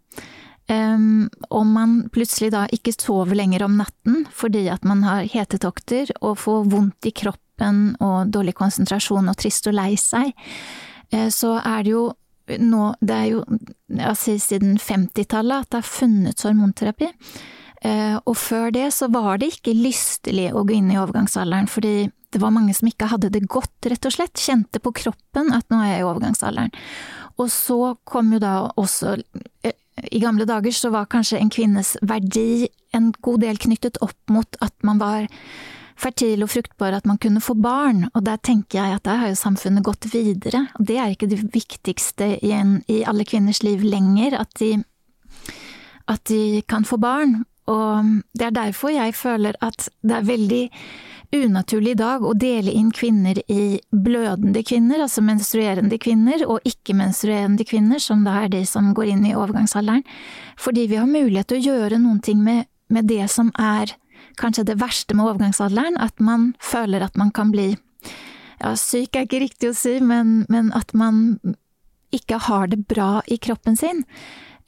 Um, 0.69 1.29
om 1.49 1.69
man 1.73 1.99
plutselig 2.13 2.51
da 2.53 2.67
ikke 2.75 2.93
sover 2.93 3.39
lenger 3.39 3.63
om 3.65 3.79
natten 3.81 4.27
fordi 4.37 4.67
at 4.69 4.83
man 4.85 5.01
har 5.07 5.23
hetetokter 5.25 6.11
og 6.19 6.35
får 6.43 6.67
vondt 6.69 7.09
i 7.09 7.13
kroppen 7.17 7.48
kroppen 7.59 7.97
og 8.01 8.31
dårlig 8.31 8.55
konsentrasjon 8.55 9.29
og 9.29 9.37
trist 9.37 9.67
og 9.67 9.75
lei 9.75 9.97
seg, 9.97 10.33
eh, 11.13 11.29
så 11.31 11.61
er 11.65 11.85
det 11.85 11.91
jo 11.91 12.15
nå 12.49 12.95
Det 12.99 13.13
er 13.13 13.27
jo 13.29 13.43
altså, 14.01 14.39
siden 14.41 14.79
50-tallet 14.79 15.67
at 15.67 15.69
det 15.69 15.77
har 15.83 15.83
funnet 15.83 16.41
hormonterapi. 16.41 17.11
Eh, 17.85 18.17
og 18.25 18.37
før 18.41 18.71
det 18.73 18.87
så 18.95 19.11
var 19.13 19.37
det 19.37 19.51
ikke 19.53 19.75
lystelig 19.77 20.55
å 20.55 20.65
gå 20.65 20.79
inn 20.79 20.89
i 20.91 20.97
overgangsalderen, 20.97 21.69
fordi 21.69 22.09
det 22.33 22.41
var 22.41 22.51
mange 22.51 22.73
som 22.73 22.89
ikke 22.89 23.11
hadde 23.13 23.29
det 23.29 23.45
godt, 23.47 23.77
rett 23.85 24.01
og 24.09 24.15
slett. 24.15 24.41
Kjente 24.41 24.81
på 24.81 24.95
kroppen 24.97 25.53
at 25.53 25.69
nå 25.69 25.77
er 25.77 25.99
jeg 25.99 26.01
i 26.01 26.09
overgangsalderen. 26.09 26.73
Og 27.37 27.53
så 27.53 27.99
kom 28.09 28.33
jo 28.33 28.41
da 28.41 28.73
også 28.81 29.19
eh, 29.61 29.77
i 30.09 30.25
gamle 30.25 30.49
dager 30.49 30.73
så 30.73 30.89
var 30.89 31.13
kanskje 31.13 31.43
en 31.43 31.53
kvinnes 31.53 31.99
verdi 32.01 32.71
en 32.97 33.13
god 33.21 33.45
del 33.45 33.61
knyttet 33.61 34.01
opp 34.01 34.33
mot 34.33 34.57
at 34.65 34.73
man 34.81 35.05
var 35.05 35.29
fertil 35.99 36.45
og 36.47 36.53
fruktbar 36.53 36.95
at 36.97 37.09
man 37.09 37.19
kunne 37.21 37.43
få 37.43 37.57
barn, 37.59 38.07
og 38.15 38.25
der 38.27 38.39
tenker 38.43 38.79
jeg 38.81 38.99
at 38.99 39.07
der 39.09 39.21
har 39.23 39.33
jo 39.33 39.41
samfunnet 39.41 39.87
gått 39.87 40.09
videre. 40.13 40.67
Og 40.79 40.87
det 40.87 40.99
er 40.99 41.15
ikke 41.15 41.31
det 41.31 41.43
viktigste 41.55 42.37
igjen 42.39 42.79
i 42.91 43.03
alle 43.09 43.27
kvinners 43.29 43.63
liv 43.67 43.83
lenger, 43.83 44.39
at 44.39 44.55
de, 44.61 44.77
at 46.09 46.25
de 46.31 46.63
kan 46.71 46.87
få 46.89 47.01
barn. 47.03 47.43
Og 47.69 48.23
det 48.39 48.49
er 48.49 48.57
derfor 48.57 48.95
jeg 48.95 49.15
føler 49.19 49.59
at 49.65 49.91
det 50.01 50.17
er 50.17 50.29
veldig 50.29 50.65
unaturlig 51.37 51.93
i 51.93 51.99
dag 51.99 52.23
å 52.25 52.33
dele 52.33 52.73
inn 52.73 52.89
kvinner 52.95 53.37
i 53.53 53.77
blødende 53.93 54.63
kvinner, 54.65 55.03
altså 55.05 55.21
menstruerende 55.25 55.99
kvinner, 56.01 56.45
og 56.49 56.65
ikke-menstruerende 56.69 57.67
kvinner, 57.69 58.01
som 58.01 58.25
da 58.25 58.39
er 58.45 58.53
de 58.55 58.63
som 58.69 58.95
går 58.97 59.13
inn 59.13 59.27
i 59.29 59.35
overgangsalderen, 59.37 60.07
fordi 60.57 60.87
vi 60.89 60.97
har 60.97 61.11
mulighet 61.11 61.51
til 61.51 61.61
å 61.61 61.67
gjøre 61.67 62.01
noen 62.01 62.23
ting 62.25 62.41
med, 62.45 62.71
med 62.89 63.11
det 63.11 63.27
som 63.29 63.53
er 63.61 63.93
kanskje 64.41 64.67
det 64.69 64.79
verste 64.81 65.17
med 65.17 65.27
overgangsalderen, 65.27 65.99
at 66.01 66.21
man 66.21 66.53
føler 66.63 67.05
at 67.05 67.17
man 67.17 67.33
kan 67.35 67.53
bli 67.55 67.73
ja, 68.59 68.75
syk 68.79 69.17
er 69.17 69.27
ikke 69.27 69.43
riktig 69.45 69.71
å 69.71 69.77
si, 69.77 69.99
men, 70.03 70.43
men 70.51 70.73
at 70.77 70.95
man 70.97 71.41
ikke 72.15 72.41
har 72.49 72.71
det 72.73 72.85
bra 72.89 73.19
i 73.29 73.39
kroppen 73.43 73.77
sin. 73.79 74.05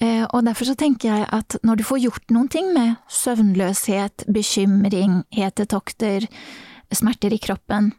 Eh, 0.01 0.25
og 0.25 0.45
derfor 0.47 0.71
så 0.71 0.77
tenker 0.79 1.11
jeg 1.11 1.29
at 1.35 1.59
når 1.67 1.81
du 1.81 1.87
får 1.89 2.03
gjort 2.05 2.35
noen 2.35 2.49
ting 2.53 2.71
med 2.77 2.97
søvnløshet, 3.13 4.27
bekymring, 4.33 5.23
hetetokter, 5.35 6.29
smerter 6.95 7.35
i 7.35 7.41
kroppen, 7.43 7.93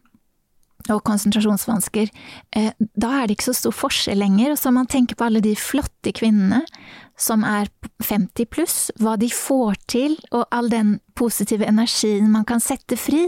og 0.89 1.03
konsentrasjonsvansker, 1.07 2.09
eh, 2.55 2.71
da 2.95 3.11
er 3.19 3.27
det 3.27 3.37
ikke 3.37 3.49
så 3.51 3.57
stor 3.59 3.75
forskjell 3.75 4.19
lenger. 4.21 4.55
Og 4.55 4.59
så 4.61 4.73
man 4.73 4.89
tenker 4.89 5.15
på 5.19 5.27
alle 5.27 5.43
de 5.43 5.53
flotte 5.55 6.13
kvinnene 6.17 6.63
som 7.21 7.45
er 7.45 7.69
50 8.01 8.49
pluss, 8.49 8.77
hva 8.99 9.17
de 9.19 9.29
får 9.29 9.77
til, 9.91 10.17
og 10.31 10.47
all 10.51 10.71
den 10.71 10.99
positive 11.15 11.67
energien 11.67 12.31
man 12.33 12.47
kan 12.49 12.63
sette 12.63 12.97
fri. 12.97 13.27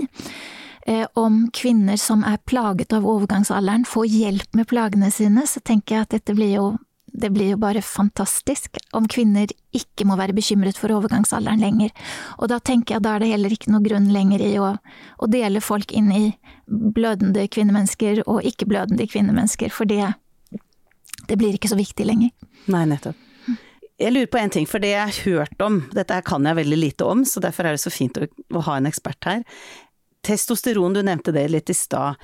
Eh, 0.88 1.06
om 1.16 1.46
kvinner 1.54 2.00
som 2.02 2.26
er 2.28 2.42
plaget 2.50 2.94
av 2.94 3.06
overgangsalderen, 3.08 3.86
får 3.88 4.10
hjelp 4.10 4.58
med 4.58 4.68
plagene 4.68 5.12
sine, 5.12 5.46
så 5.48 5.62
tenker 5.64 5.96
jeg 5.96 6.08
at 6.08 6.18
dette 6.18 6.36
blir 6.36 6.58
jo 6.58 6.66
det 7.14 7.30
blir 7.30 7.52
jo 7.54 7.60
bare 7.62 7.82
fantastisk 7.86 8.80
om 8.98 9.06
kvinner 9.10 9.52
ikke 9.76 10.06
må 10.10 10.18
være 10.18 10.34
bekymret 10.34 10.80
for 10.82 10.94
overgangsalderen 10.96 11.62
lenger. 11.62 11.92
Og 12.42 12.50
da 12.50 12.58
tenker 12.60 12.96
jeg 12.96 13.06
da 13.06 13.16
er 13.16 13.24
det 13.24 13.30
heller 13.34 13.54
ikke 13.54 13.74
noe 13.74 13.86
grunn 13.86 14.10
lenger 14.14 14.42
i 14.42 14.54
å, 14.58 14.72
å 14.74 15.30
dele 15.30 15.62
folk 15.62 15.94
inn 15.94 16.10
i 16.14 16.24
blødende 16.66 17.46
kvinnemennesker 17.54 18.24
og 18.26 18.42
ikke-blødende 18.50 19.06
kvinnemennesker, 19.10 19.70
for 19.74 19.90
det, 19.90 20.10
det 21.30 21.38
blir 21.38 21.54
ikke 21.54 21.70
så 21.72 21.78
viktig 21.78 22.08
lenger. 22.10 22.34
Nei, 22.74 22.88
nettopp. 22.90 23.20
Jeg 24.02 24.10
lurer 24.10 24.30
på 24.34 24.40
en 24.42 24.52
ting, 24.52 24.66
for 24.68 24.82
det 24.82 24.90
jeg 24.96 25.06
har 25.06 25.20
hørt 25.28 25.62
om, 25.62 25.84
dette 25.94 26.18
kan 26.26 26.50
jeg 26.50 26.58
veldig 26.58 26.80
lite 26.80 27.06
om, 27.06 27.22
så 27.30 27.44
derfor 27.44 27.70
er 27.70 27.78
det 27.78 27.84
så 27.84 27.94
fint 27.94 28.18
å, 28.18 28.26
å 28.58 28.64
ha 28.66 28.80
en 28.80 28.90
ekspert 28.90 29.30
her. 29.30 29.44
Testosteron, 30.26 30.96
du 30.98 31.04
nevnte 31.06 31.34
det 31.36 31.46
litt 31.52 31.70
i 31.70 31.76
stad. 31.78 32.18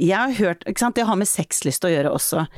Jeg 0.00 0.18
har 0.18 0.34
hørt, 0.40 0.66
ikke 0.66 0.82
sant, 0.82 0.98
det 0.98 1.06
har 1.06 1.18
med 1.20 1.30
sexlyst 1.30 1.86
å 1.86 1.92
gjøre 1.92 2.10
også. 2.16 2.48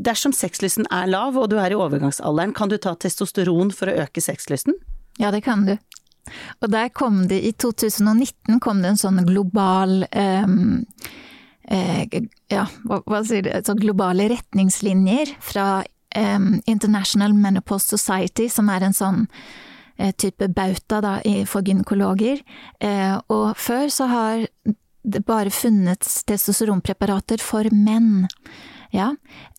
Dersom 0.00 0.32
sexlysten 0.32 0.88
er 0.94 1.10
lav 1.10 1.36
og 1.36 1.50
du 1.52 1.58
er 1.60 1.74
i 1.74 1.78
overgangsalderen, 1.78 2.54
kan 2.56 2.70
du 2.72 2.78
ta 2.80 2.94
testosteron 2.96 3.72
for 3.74 3.90
å 3.90 3.98
øke 4.06 4.22
sexlysten? 4.24 4.76
Ja, 5.20 5.32
det 5.34 5.42
kan 5.44 5.66
du. 5.66 5.74
Og 6.60 6.70
der 6.72 6.88
kom 6.94 7.24
det, 7.28 7.40
i 7.44 7.52
2019 7.52 8.60
kom 8.62 8.82
det 8.82 8.94
en 8.94 9.00
sånn 9.00 9.22
global 9.28 10.04
um, 10.14 10.84
eh, 11.68 12.04
Ja, 12.52 12.66
hva, 12.84 13.00
hva, 13.04 13.22
sier 13.26 13.44
det, 13.46 13.64
så 13.66 13.74
globale 13.78 14.28
retningslinjer 14.32 15.34
fra 15.44 15.82
um, 16.16 16.52
International 16.70 17.34
Menopause 17.36 17.96
Society, 17.96 18.48
som 18.52 18.70
er 18.72 18.86
en 18.86 18.96
sånn 18.96 19.24
eh, 19.96 20.12
type 20.16 20.48
bauta 20.54 21.00
da, 21.04 21.16
for 21.50 21.66
gynekologer. 21.66 22.44
Eh, 22.80 23.16
og 23.32 23.56
før 23.60 23.90
så 23.92 24.08
har 24.10 24.46
det 25.00 25.24
bare 25.26 25.52
funnet 25.52 26.04
testosteronpreparater 26.28 27.42
for 27.42 27.68
menn. 27.72 28.28
Ja, 28.90 29.12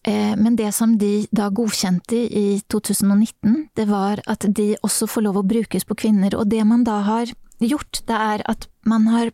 eh, 0.04 0.36
men 0.36 0.58
det 0.60 0.74
som 0.76 0.98
de 1.00 1.28
da 1.32 1.48
godkjente 1.50 2.18
i 2.18 2.62
2019, 2.68 3.70
det 3.76 3.88
var 3.88 4.20
at 4.28 4.44
de 4.44 4.74
også 4.84 5.08
får 5.08 5.26
lov 5.28 5.40
å 5.40 5.48
brukes 5.48 5.88
på 5.88 5.96
kvinner, 6.04 6.36
og 6.36 6.50
det 6.52 6.66
man 6.68 6.84
da 6.84 7.00
har 7.08 7.32
gjort, 7.62 8.02
det 8.10 8.18
er 8.18 8.44
at 8.52 8.68
man 8.84 9.08
har 9.08 9.32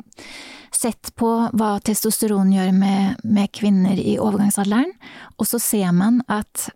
sett 0.75 1.13
på 1.17 1.31
hva 1.57 1.77
testosteron 1.81 2.51
gjør 2.53 2.71
med, 2.77 3.23
med 3.23 3.51
kvinner 3.55 3.97
i 3.97 4.19
overgangsalderen, 4.21 4.93
og 5.39 5.49
så 5.49 5.59
ser 5.63 5.91
man 5.95 6.21
at 6.29 6.69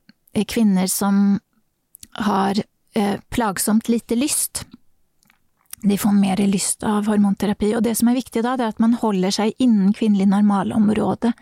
kvinner 0.50 0.90
som 0.90 1.38
har 2.26 2.58
eh, 2.96 3.20
plagsomt 3.30 3.92
lite 3.92 4.18
lyst, 4.18 4.66
de 5.82 5.98
får 5.98 6.14
mer 6.14 6.38
lyst 6.46 6.84
av 6.86 7.08
hormonterapi. 7.10 7.72
Og 7.76 7.82
det 7.86 7.96
som 7.98 8.12
er 8.12 8.20
viktig 8.20 8.44
da, 8.46 8.54
det 8.58 8.68
er 8.68 8.74
at 8.76 8.82
man 8.84 8.98
holder 9.02 9.34
seg 9.34 9.56
innen 9.62 9.96
kvinnelig 9.98 10.28
normalområde. 10.30 11.34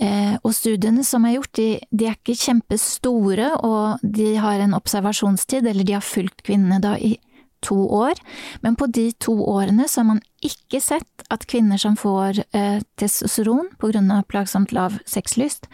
Eh, 0.00 0.36
og 0.40 0.54
studiene 0.56 1.04
som 1.04 1.26
er 1.28 1.36
gjort, 1.36 1.52
de, 1.58 1.70
de, 1.92 2.06
er 2.08 2.16
ikke 2.16 2.38
kjempestore, 2.40 3.50
og 3.66 4.00
de 4.00 4.32
har 4.40 4.62
en 4.64 4.76
observasjonstid, 4.78 5.66
eller 5.68 5.84
de 5.84 5.98
har 5.98 6.06
fulgt 6.06 6.40
kvinnene 6.46 6.80
da 6.80 6.94
i 6.96 7.18
to 7.60 7.76
år, 7.92 8.16
men 8.64 8.76
på 8.80 8.88
de 8.88 9.10
to 9.20 9.34
årene 9.52 9.84
så 9.88 10.00
har 10.00 10.06
man 10.14 10.22
ikke 10.40 10.80
sett 10.80 11.24
at 11.28 11.44
kvinner 11.50 11.76
som 11.80 11.98
får 12.00 12.40
eh, 12.56 12.80
testosteron 12.96 13.68
av 14.14 14.24
plagsomt 14.32 14.72
lav 14.72 14.96
sexlyst, 15.04 15.68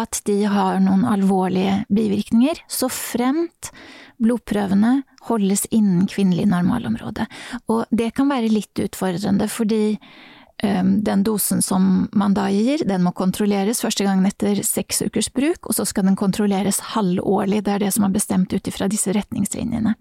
at 0.00 0.22
de 0.24 0.42
har 0.48 0.80
noen 0.80 1.04
alvorlige 1.08 1.82
bivirkninger, 1.92 2.62
så 2.68 2.88
fremt 2.88 3.70
blodprøvene 4.16 5.02
holdes 5.28 5.66
innen 5.74 6.06
kvinnelig 6.08 6.46
normalområde. 6.48 7.26
Og 7.68 7.84
det 7.90 8.14
kan 8.16 8.30
være 8.32 8.52
litt 8.52 8.80
utfordrende, 8.80 9.50
fordi 9.52 9.98
den 10.62 11.22
dosen 11.22 11.60
som 11.62 12.08
man 12.16 12.34
da 12.34 12.46
gir, 12.48 12.80
den 12.88 13.02
må 13.04 13.10
kontrolleres 13.12 13.82
første 13.84 14.06
gangen 14.06 14.24
etter 14.24 14.56
seks 14.64 15.02
ukers 15.04 15.28
bruk, 15.34 15.68
og 15.68 15.76
så 15.76 15.84
skal 15.84 16.06
den 16.08 16.16
kontrolleres 16.16 16.78
halvårlig, 16.94 17.62
det 17.66 17.74
er 17.74 17.84
det 17.84 17.90
som 17.92 18.06
er 18.06 18.14
bestemt 18.14 18.54
ut 18.54 18.70
ifra 18.70 18.88
disse 18.88 19.12
retningslinjene. 19.12 19.92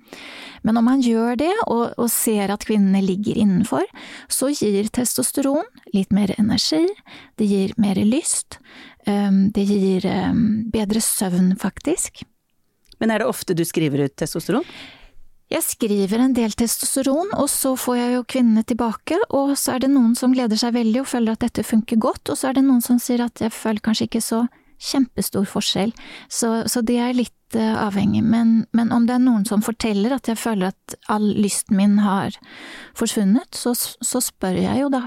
Men 0.63 0.79
om 0.79 0.87
man 0.87 1.03
gjør 1.03 1.35
det, 1.43 1.51
og, 1.67 1.91
og, 1.99 2.07
ser 2.13 2.53
at 2.53 2.63
kvinnene 2.67 3.03
ligger 3.03 3.37
innenfor, 3.37 3.83
så 4.31 4.49
gir 4.53 4.87
testosteron 4.95 5.67
litt 5.93 6.15
mer 6.15 6.31
energi, 6.39 6.85
det 7.35 7.49
gir 7.51 7.75
mer 7.81 7.99
lyst, 8.07 8.59
ehm, 9.09 9.49
det 9.55 9.67
gir 9.67 10.07
ehm, 10.07 10.69
bedre 10.73 11.03
søvn, 11.03 11.55
faktisk. 11.59 12.23
Men 13.01 13.11
er 13.11 13.21
det 13.21 13.27
ofte 13.27 13.57
du 13.57 13.65
skriver 13.67 14.07
ut 14.07 14.15
testosteron? 14.15 14.63
Jeg 15.53 15.61
skriver 15.61 16.23
en 16.23 16.33
del 16.33 16.55
testosteron, 16.57 17.29
og 17.37 17.45
så 17.53 17.75
får 17.77 17.97
jeg 17.99 18.13
jo 18.15 18.27
kvinnene 18.33 18.63
tilbake, 18.65 19.17
og 19.29 19.53
så 19.61 19.75
er 19.75 19.83
det 19.83 19.91
noen 19.93 20.15
som 20.17 20.33
gleder 20.33 20.57
seg 20.57 20.73
veldig 20.73 21.03
og 21.03 21.09
føler 21.11 21.35
at 21.35 21.45
dette 21.45 21.65
funker 21.65 22.01
godt, 22.01 22.31
og 22.33 22.39
så 22.39 22.49
er 22.49 22.57
det 22.57 22.65
noen 22.65 22.81
som 22.81 22.97
sier 23.01 23.21
at 23.27 23.43
jeg 23.43 23.53
føler 23.53 23.83
kanskje 23.85 24.07
ikke 24.09 24.23
så 24.25 24.45
kjempestor 24.81 25.45
forskjell, 25.47 25.93
så, 26.33 26.49
så 26.67 26.81
det 26.85 26.97
er 26.99 27.13
litt 27.15 27.57
uh, 27.57 27.85
avhengig. 27.85 28.23
Men, 28.25 28.65
men, 28.75 28.91
om 28.91 29.05
det 29.07 29.15
er 29.15 29.23
noen 29.23 29.45
som 29.47 29.63
forteller 29.65 30.17
at 30.17 30.27
jeg 30.27 30.41
føler 30.41 30.73
at 30.73 30.97
all 31.11 31.27
lysten 31.37 31.77
min 31.77 31.99
har 32.03 32.35
forsvunnet, 32.97 33.53
så, 33.55 33.75
så 33.75 34.23
spør 34.23 34.59
jeg 34.65 34.81
jo 34.81 34.89
da. 34.93 35.05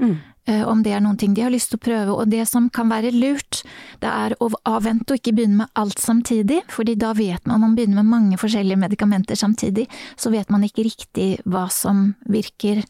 Mm. 0.00 0.16
Eh, 0.44 0.62
om 0.68 0.80
det 0.82 0.90
er 0.90 1.02
noen 1.04 1.18
ting 1.18 1.36
de 1.36 1.44
har 1.44 1.52
lyst 1.54 1.70
til 1.70 1.78
å 1.78 1.84
prøve. 1.84 2.14
Og 2.16 2.30
det 2.32 2.42
som 2.50 2.66
kan 2.74 2.90
være 2.90 3.12
lurt, 3.14 3.60
det 4.02 4.10
er 4.10 4.34
å 4.42 4.48
avvente 4.66 5.14
og 5.14 5.20
ikke 5.20 5.36
begynne 5.36 5.60
med 5.62 5.78
alt 5.78 6.02
samtidig, 6.02 6.62
fordi 6.72 6.96
da 6.98 7.12
vet 7.14 7.46
man, 7.46 7.60
om 7.60 7.68
man 7.68 7.76
begynner 7.78 8.02
med 8.02 8.10
mange 8.10 8.40
forskjellige 8.40 8.80
medikamenter 8.82 9.38
samtidig, 9.38 9.86
så 10.18 10.32
vet 10.34 10.50
man 10.50 10.66
ikke 10.66 10.86
riktig 10.88 11.28
hva 11.46 11.68
som 11.70 12.10
virker 12.26 12.82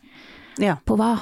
ja. 0.62 0.78
på 0.80 0.96
hva. 0.96 1.18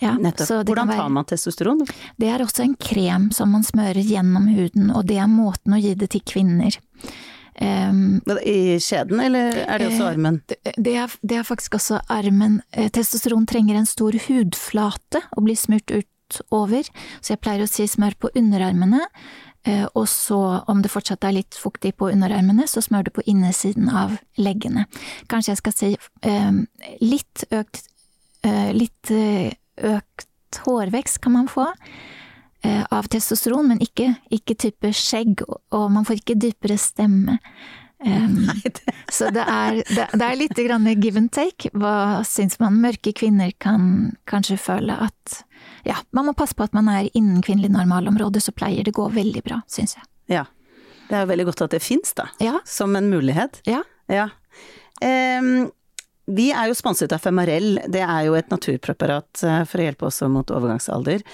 Ja, 0.00 0.16
Hvordan 0.16 0.88
tar 0.88 1.10
man 1.12 1.26
testosteron? 1.28 1.82
Det 2.18 2.30
er 2.30 2.42
også 2.42 2.64
en 2.64 2.78
krem 2.80 3.28
som 3.34 3.52
man 3.54 3.62
smører 3.66 4.00
gjennom 4.02 4.48
huden, 4.50 4.88
og 4.90 5.04
det 5.10 5.18
er 5.20 5.28
måten 5.30 5.76
å 5.76 5.82
gi 5.82 5.92
det 5.98 6.08
til 6.14 6.24
kvinner. 6.26 6.78
Um, 7.60 8.22
I 8.40 8.80
skjeden, 8.80 9.20
eller 9.20 9.58
er 9.66 9.82
det 9.82 9.90
også 9.90 10.06
eh, 10.06 10.10
armen? 10.14 10.38
Det 10.48 10.94
er, 10.96 11.12
det 11.20 11.36
er, 11.36 11.44
faktisk 11.44 11.76
også 11.76 12.00
armen. 12.10 12.62
Eh, 12.72 12.88
testosteron 12.88 13.44
trenger 13.46 13.76
en 13.76 13.88
stor 13.88 14.16
hudflate 14.26 15.20
å 15.36 15.44
bli 15.44 15.56
smurt 15.58 15.92
ut 15.92 16.40
over, 16.54 16.88
så 17.20 17.34
jeg 17.34 17.42
pleier 17.44 17.66
å 17.66 17.68
si 17.68 17.84
smør 17.90 18.16
på 18.24 18.32
underarmene. 18.40 19.04
Eh, 19.68 19.84
og 19.92 20.08
så, 20.10 20.40
om 20.66 20.80
det 20.82 20.90
fortsatt 20.94 21.28
er 21.28 21.36
litt 21.36 21.58
fuktig 21.58 21.92
på 22.00 22.08
underarmene, 22.08 22.64
så 22.70 22.80
smør 22.82 23.06
du 23.06 23.12
på 23.18 23.26
innesiden 23.28 23.92
av 23.92 24.16
leggene. 24.40 24.86
Kanskje 25.30 25.52
jeg 25.52 25.60
skal 25.60 25.76
si 25.76 25.92
um, 26.26 26.64
litt 27.04 27.48
økt 27.50 27.88
Litt 28.74 29.06
økt 29.06 30.56
hårvekst 30.64 31.20
kan 31.22 31.36
man 31.36 31.44
få. 31.46 31.68
Eh, 32.62 32.82
av 32.90 33.08
testosteron, 33.10 33.66
men 33.72 33.80
ikke, 33.82 34.12
ikke, 34.30 34.54
type 34.54 34.92
skjegg, 34.94 35.40
og 35.74 35.86
man 35.90 36.04
får 36.06 36.20
ikke 36.20 36.36
dypere 36.44 36.76
stemme. 36.78 37.40
Um, 38.02 38.46
så 39.16 39.30
det 39.34 39.42
er, 39.42 39.80
det, 39.86 40.04
det 40.18 40.26
er 40.28 40.38
litt 40.38 40.60
grann 40.68 40.86
give 41.02 41.18
and 41.18 41.32
take. 41.34 41.72
Hva 41.74 42.22
syns 42.26 42.60
man? 42.62 42.78
Mørke 42.82 43.10
kvinner 43.18 43.50
kan 43.62 44.12
kanskje 44.30 44.60
føle 44.62 44.94
at 44.94 45.42
ja, 45.86 45.98
man 46.14 46.28
må 46.28 46.36
passe 46.38 46.54
på 46.54 46.62
at 46.66 46.74
man 46.74 46.90
er 46.90 47.10
innen 47.18 47.42
kvinnelig 47.42 47.72
normalområde, 47.74 48.42
så 48.42 48.54
pleier 48.54 48.86
det 48.86 48.94
gå 48.94 49.08
veldig 49.10 49.42
bra, 49.42 49.58
syns 49.70 49.96
jeg. 49.98 50.06
Ja. 50.38 50.46
Det 51.08 51.18
er 51.18 51.26
jo 51.26 51.32
veldig 51.32 51.50
godt 51.50 51.66
at 51.66 51.74
det 51.74 51.82
fins, 51.82 52.14
da. 52.14 52.28
Ja. 52.42 52.60
Som 52.62 52.94
en 52.98 53.10
mulighet. 53.10 53.58
Ja. 53.66 53.82
ja. 54.06 54.30
Um, 55.02 55.72
vi 56.36 56.48
er 56.54 56.70
jo 56.70 56.76
sponset 56.76 57.12
av 57.14 57.22
Femarell, 57.22 57.76
det 57.92 58.02
er 58.04 58.26
jo 58.26 58.36
et 58.38 58.50
naturpreparat 58.52 59.44
eh, 59.46 59.62
for 59.68 59.82
å 59.82 59.86
hjelpe 59.86 60.08
oss 60.08 60.22
mot 60.32 60.50
overgangsalder. 60.54 61.24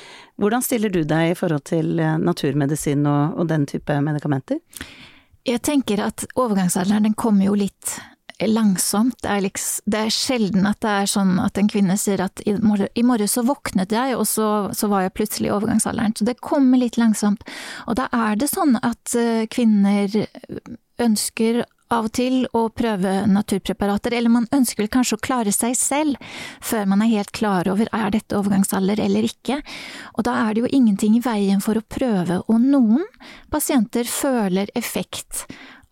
Hvordan 0.41 0.65
stiller 0.65 0.93
du 0.95 1.03
deg 1.09 1.33
i 1.33 1.39
forhold 1.39 1.67
til 1.71 1.99
eh, 2.03 2.19
naturmedisin 2.23 3.07
og, 3.09 3.39
og 3.39 3.51
den 3.51 3.67
type 3.71 3.99
medikamenter? 4.05 4.61
Jeg 5.49 5.65
tenker 5.65 6.03
at 6.05 6.27
overgangsalderen 6.37 7.09
den 7.09 7.19
kommer 7.19 7.49
jo 7.49 7.57
litt 7.57 7.99
langsomt. 8.47 9.17
Det 9.23 9.31
er, 9.31 9.41
liksom, 9.43 9.87
det 9.91 10.01
er, 10.01 10.13
sjelden 10.15 10.67
at 10.69 10.81
det 10.85 10.91
er 10.93 11.11
sånn 11.11 11.39
at 11.43 11.59
en 11.59 11.71
kvinne 11.71 11.97
sier 11.99 12.23
at 12.23 12.43
i 12.47 12.55
morgen, 12.63 13.31
så 13.31 13.43
våknet 13.47 13.95
jeg, 13.95 14.15
og 14.19 14.27
så, 14.31 14.69
så, 14.77 14.91
var 14.93 15.07
jeg 15.07 15.17
plutselig 15.17 15.51
i 15.51 15.55
overgangsalderen. 15.57 16.15
Så 16.19 16.29
det 16.29 16.39
kommer 16.45 16.79
litt 16.79 17.01
langsomt. 17.01 17.43
Og 17.89 17.99
da 17.99 18.07
er 18.15 18.39
det 18.39 18.51
sånn 18.53 18.79
at 18.83 19.17
eh, 19.19 19.49
kvinner 19.51 20.13
ønsker 21.03 21.65
av 21.95 22.09
og 22.09 22.13
til 22.17 22.43
å 22.57 22.67
prøve 22.75 23.23
naturpreparater, 23.31 24.15
eller 24.17 24.33
man 24.33 24.49
ønsker 24.55 24.85
vel 24.85 24.91
kanskje 24.93 25.17
å 25.19 25.25
klare 25.25 25.53
seg 25.55 25.77
selv 25.79 26.35
før 26.61 26.89
man 26.91 27.03
er 27.05 27.13
helt 27.15 27.33
klar 27.37 27.69
over 27.71 27.89
er 27.97 28.13
dette 28.15 28.37
overgangsalder 28.39 29.01
eller 29.05 29.29
ikke, 29.29 29.61
og 30.15 30.27
da 30.29 30.37
er 30.43 30.55
det 30.55 30.65
jo 30.65 30.73
ingenting 30.81 31.17
i 31.19 31.25
veien 31.25 31.63
for 31.65 31.81
å 31.81 31.87
prøve, 31.87 32.43
og 32.47 32.61
noen 32.61 33.07
pasienter 33.53 34.09
føler 34.09 34.71
effekt 34.79 35.47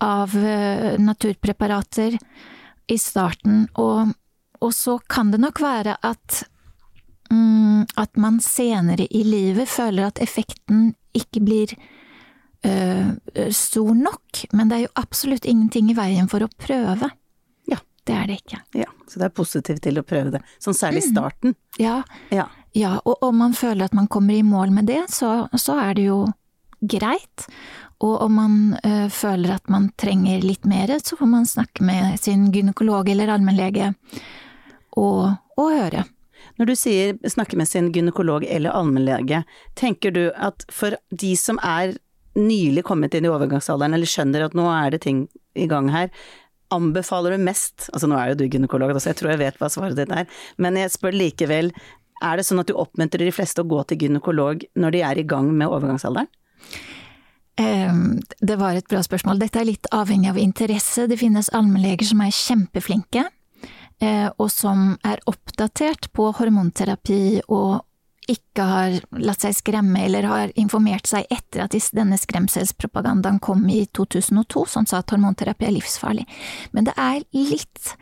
av 0.04 0.36
eh, 0.36 0.98
naturpreparater 1.00 2.18
i 2.92 2.98
starten, 3.00 3.64
og, 3.80 4.12
og 4.60 4.74
så 4.74 4.98
kan 5.08 5.32
det 5.32 5.40
nok 5.42 5.62
være 5.64 5.96
at 6.04 6.44
mm, 7.32 7.86
at 7.96 8.16
man 8.20 8.40
senere 8.44 9.06
i 9.10 9.24
livet 9.24 9.68
føler 9.68 10.10
at 10.10 10.20
effekten 10.22 10.92
ikke 11.16 11.42
blir 11.44 11.74
stor 13.54 13.94
nok, 13.94 14.40
men 14.52 14.70
det 14.70 14.76
er 14.76 14.82
jo 14.86 14.92
absolutt 14.98 15.44
ingenting 15.46 15.90
i 15.92 15.96
veien 15.96 16.28
for 16.30 16.44
å 16.44 16.50
prøve. 16.60 17.10
Ja. 17.70 17.78
Det 18.06 18.14
er 18.14 18.28
det 18.30 18.38
ikke. 18.42 18.60
Ja, 18.78 18.90
Så 19.10 19.18
det 19.18 19.28
er 19.28 19.34
positivt 19.34 19.82
til 19.82 19.98
å 19.98 20.04
prøve 20.06 20.36
det. 20.36 20.42
Sånn 20.62 20.76
særlig 20.78 21.04
i 21.04 21.08
mm. 21.08 21.12
starten. 21.14 21.56
Ja. 21.82 21.96
ja. 22.30 22.46
ja. 22.76 22.96
og 23.02 23.22
om 23.26 23.40
man 23.42 23.56
føler 23.56 23.88
at 23.88 23.96
man 23.98 24.06
kommer 24.06 24.34
i 24.34 24.44
mål 24.46 24.70
med 24.74 24.86
det, 24.90 25.04
så, 25.10 25.48
så 25.58 25.78
er 25.82 25.98
det 25.98 26.06
jo 26.06 26.20
greit. 26.86 27.46
Og 28.04 28.20
om 28.26 28.34
man 28.36 28.56
ø, 28.84 29.08
føler 29.12 29.56
at 29.56 29.70
man 29.72 29.88
trenger 29.98 30.44
litt 30.44 30.66
mer, 30.68 30.92
så 31.02 31.16
får 31.16 31.30
man 31.32 31.48
snakke 31.48 31.84
med 31.86 32.20
sin 32.20 32.50
gynekolog 32.52 33.08
eller 33.08 33.32
allmennlege 33.32 33.94
og, 34.96 35.32
og 35.56 35.72
høre. 35.72 36.04
Når 36.60 36.70
du 36.70 36.74
sier 36.78 37.16
snakke 37.28 37.56
med 37.58 37.68
sin 37.68 37.90
gynekolog 37.92 38.44
eller 38.48 38.76
allmennlege, 38.76 39.42
tenker 39.76 40.12
du 40.12 40.28
at 40.32 40.64
for 40.72 40.96
de 41.10 41.34
som 41.40 41.58
er 41.64 41.96
nylig 42.36 42.84
kommet 42.86 43.14
inn 43.16 43.26
i 43.26 43.32
overgangsalderen, 43.32 43.96
eller 43.96 44.10
skjønner 44.10 44.46
at 44.46 44.56
nå 44.56 44.66
er 44.72 44.94
det 44.94 45.02
ting 45.06 45.26
i 45.56 45.68
gang 45.70 45.90
her, 45.92 46.10
anbefaler 46.74 47.36
du 47.36 47.44
mest 47.46 47.84
Altså 47.94 48.08
nå 48.10 48.16
er 48.18 48.32
jo 48.32 48.40
du 48.40 48.48
gynekolog, 48.50 48.90
så 48.98 49.12
jeg 49.12 49.20
tror 49.20 49.32
jeg 49.32 49.42
vet 49.44 49.60
hva 49.60 49.70
svaret 49.70 49.98
ditt 49.98 50.10
er, 50.12 50.26
men 50.58 50.78
jeg 50.80 50.92
spør 50.96 51.14
likevel, 51.14 51.70
er 52.24 52.38
det 52.38 52.46
sånn 52.48 52.62
at 52.62 52.68
du 52.70 52.76
oppmuntrer 52.78 53.26
de 53.26 53.34
fleste 53.34 53.62
å 53.62 53.68
gå 53.68 53.82
til 53.86 54.06
gynekolog 54.06 54.64
når 54.74 54.94
de 54.96 55.02
er 55.04 55.20
i 55.20 55.26
gang 55.28 55.50
med 55.52 55.68
overgangsalderen? 55.68 56.30
Ehm, 57.60 58.20
det 58.40 58.58
var 58.60 58.76
et 58.76 58.88
bra 58.88 59.00
spørsmål. 59.04 59.40
Dette 59.40 59.60
er 59.60 59.70
litt 59.70 59.88
avhengig 59.94 60.28
av 60.32 60.40
interesse. 60.40 61.06
Det 61.08 61.20
finnes 61.20 61.48
allmennleger 61.56 62.10
som 62.10 62.20
er 62.20 62.34
kjempeflinke, 62.34 63.24
eh, 64.00 64.28
og 64.36 64.50
som 64.52 64.98
er 65.04 65.22
oppdatert 65.26 66.10
på 66.12 66.32
hormonterapi 66.36 67.42
og 67.48 67.85
ikke 68.30 68.64
har 68.66 68.94
latt 69.22 69.44
seg 69.44 69.54
skremme 69.54 70.00
eller 70.06 70.26
har 70.26 70.54
informert 70.58 71.06
seg 71.08 71.28
etter 71.30 71.64
at 71.64 71.76
denne 71.94 72.18
skremselspropagandaen 72.18 73.38
kom 73.44 73.66
i 73.70 73.84
2002, 73.94 74.64
som 74.70 74.86
sa 74.88 75.00
at 75.02 75.12
hormonterapi 75.14 75.68
er 75.68 75.76
livsfarlig. 75.76 76.26
Men 76.74 76.88
det 76.88 76.96
er 76.98 77.22
litt 77.36 77.92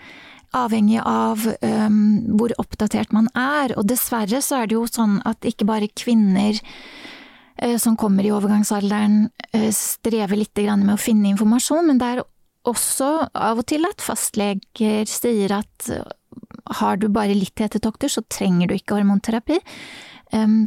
avhengig 0.55 1.01
av 1.03 1.43
um, 1.61 1.99
hvor 2.39 2.55
oppdatert 2.63 3.13
man 3.13 3.29
er, 3.37 3.75
og 3.77 3.89
dessverre 3.91 4.41
så 4.45 4.63
er 4.63 4.71
det 4.71 4.79
jo 4.79 4.87
sånn 4.89 5.19
at 5.27 5.45
ikke 5.45 5.67
bare 5.69 5.91
kvinner 5.93 6.57
uh, 6.57 7.77
som 7.83 7.99
kommer 8.01 8.25
i 8.25 8.33
overgangsalderen 8.33 9.27
uh, 9.29 9.71
strever 9.75 10.41
litt 10.41 10.65
med 10.79 10.95
å 10.95 11.01
finne 11.01 11.35
informasjon, 11.35 11.91
men 11.91 12.01
det 12.01 12.13
er 12.13 12.25
også 12.65 13.11
av 13.35 13.61
og 13.61 13.67
til 13.69 13.85
at 13.85 14.01
fastleger 14.01 15.11
sier 15.11 15.53
at 15.53 15.91
har 16.81 16.97
du 16.97 17.11
bare 17.13 17.37
litt 17.37 17.61
hetetokter, 17.61 18.09
så 18.09 18.25
trenger 18.31 18.71
du 18.71 18.79
ikke 18.79 18.97
hormonterapi. 18.97 19.59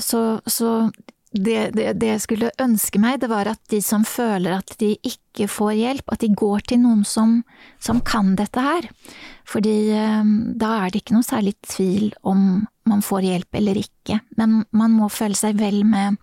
Så, 0.04 0.20
så 0.48 0.70
det, 1.32 1.72
det, 1.76 1.94
det, 2.00 2.08
jeg 2.08 2.22
skulle 2.24 2.52
ønske 2.62 3.00
meg, 3.02 3.20
det 3.22 3.30
var 3.32 3.50
at 3.52 3.60
de 3.72 3.80
som 3.84 4.06
føler 4.08 4.58
at 4.58 4.74
de 4.80 4.94
ikke 5.06 5.50
får 5.52 5.74
hjelp, 5.76 6.14
at 6.14 6.24
de 6.24 6.30
går 6.38 6.64
til 6.72 6.82
noen 6.86 7.04
som, 7.08 7.42
som 7.84 8.00
kan 8.06 8.36
dette 8.40 8.64
her. 8.64 8.88
Fordi 9.48 9.76
da 10.60 10.72
er 10.82 10.92
det 10.92 11.04
ikke 11.04 11.18
noe 11.18 11.28
særlig 11.28 11.56
tvil 11.68 12.12
om 12.28 12.66
man 12.88 13.04
får 13.06 13.28
hjelp 13.28 13.60
eller 13.60 13.80
ikke. 13.84 14.22
Men 14.40 14.62
man 14.76 14.96
må 14.96 15.12
føle 15.14 15.38
seg 15.38 15.60
vel 15.60 15.84
med, 15.88 16.18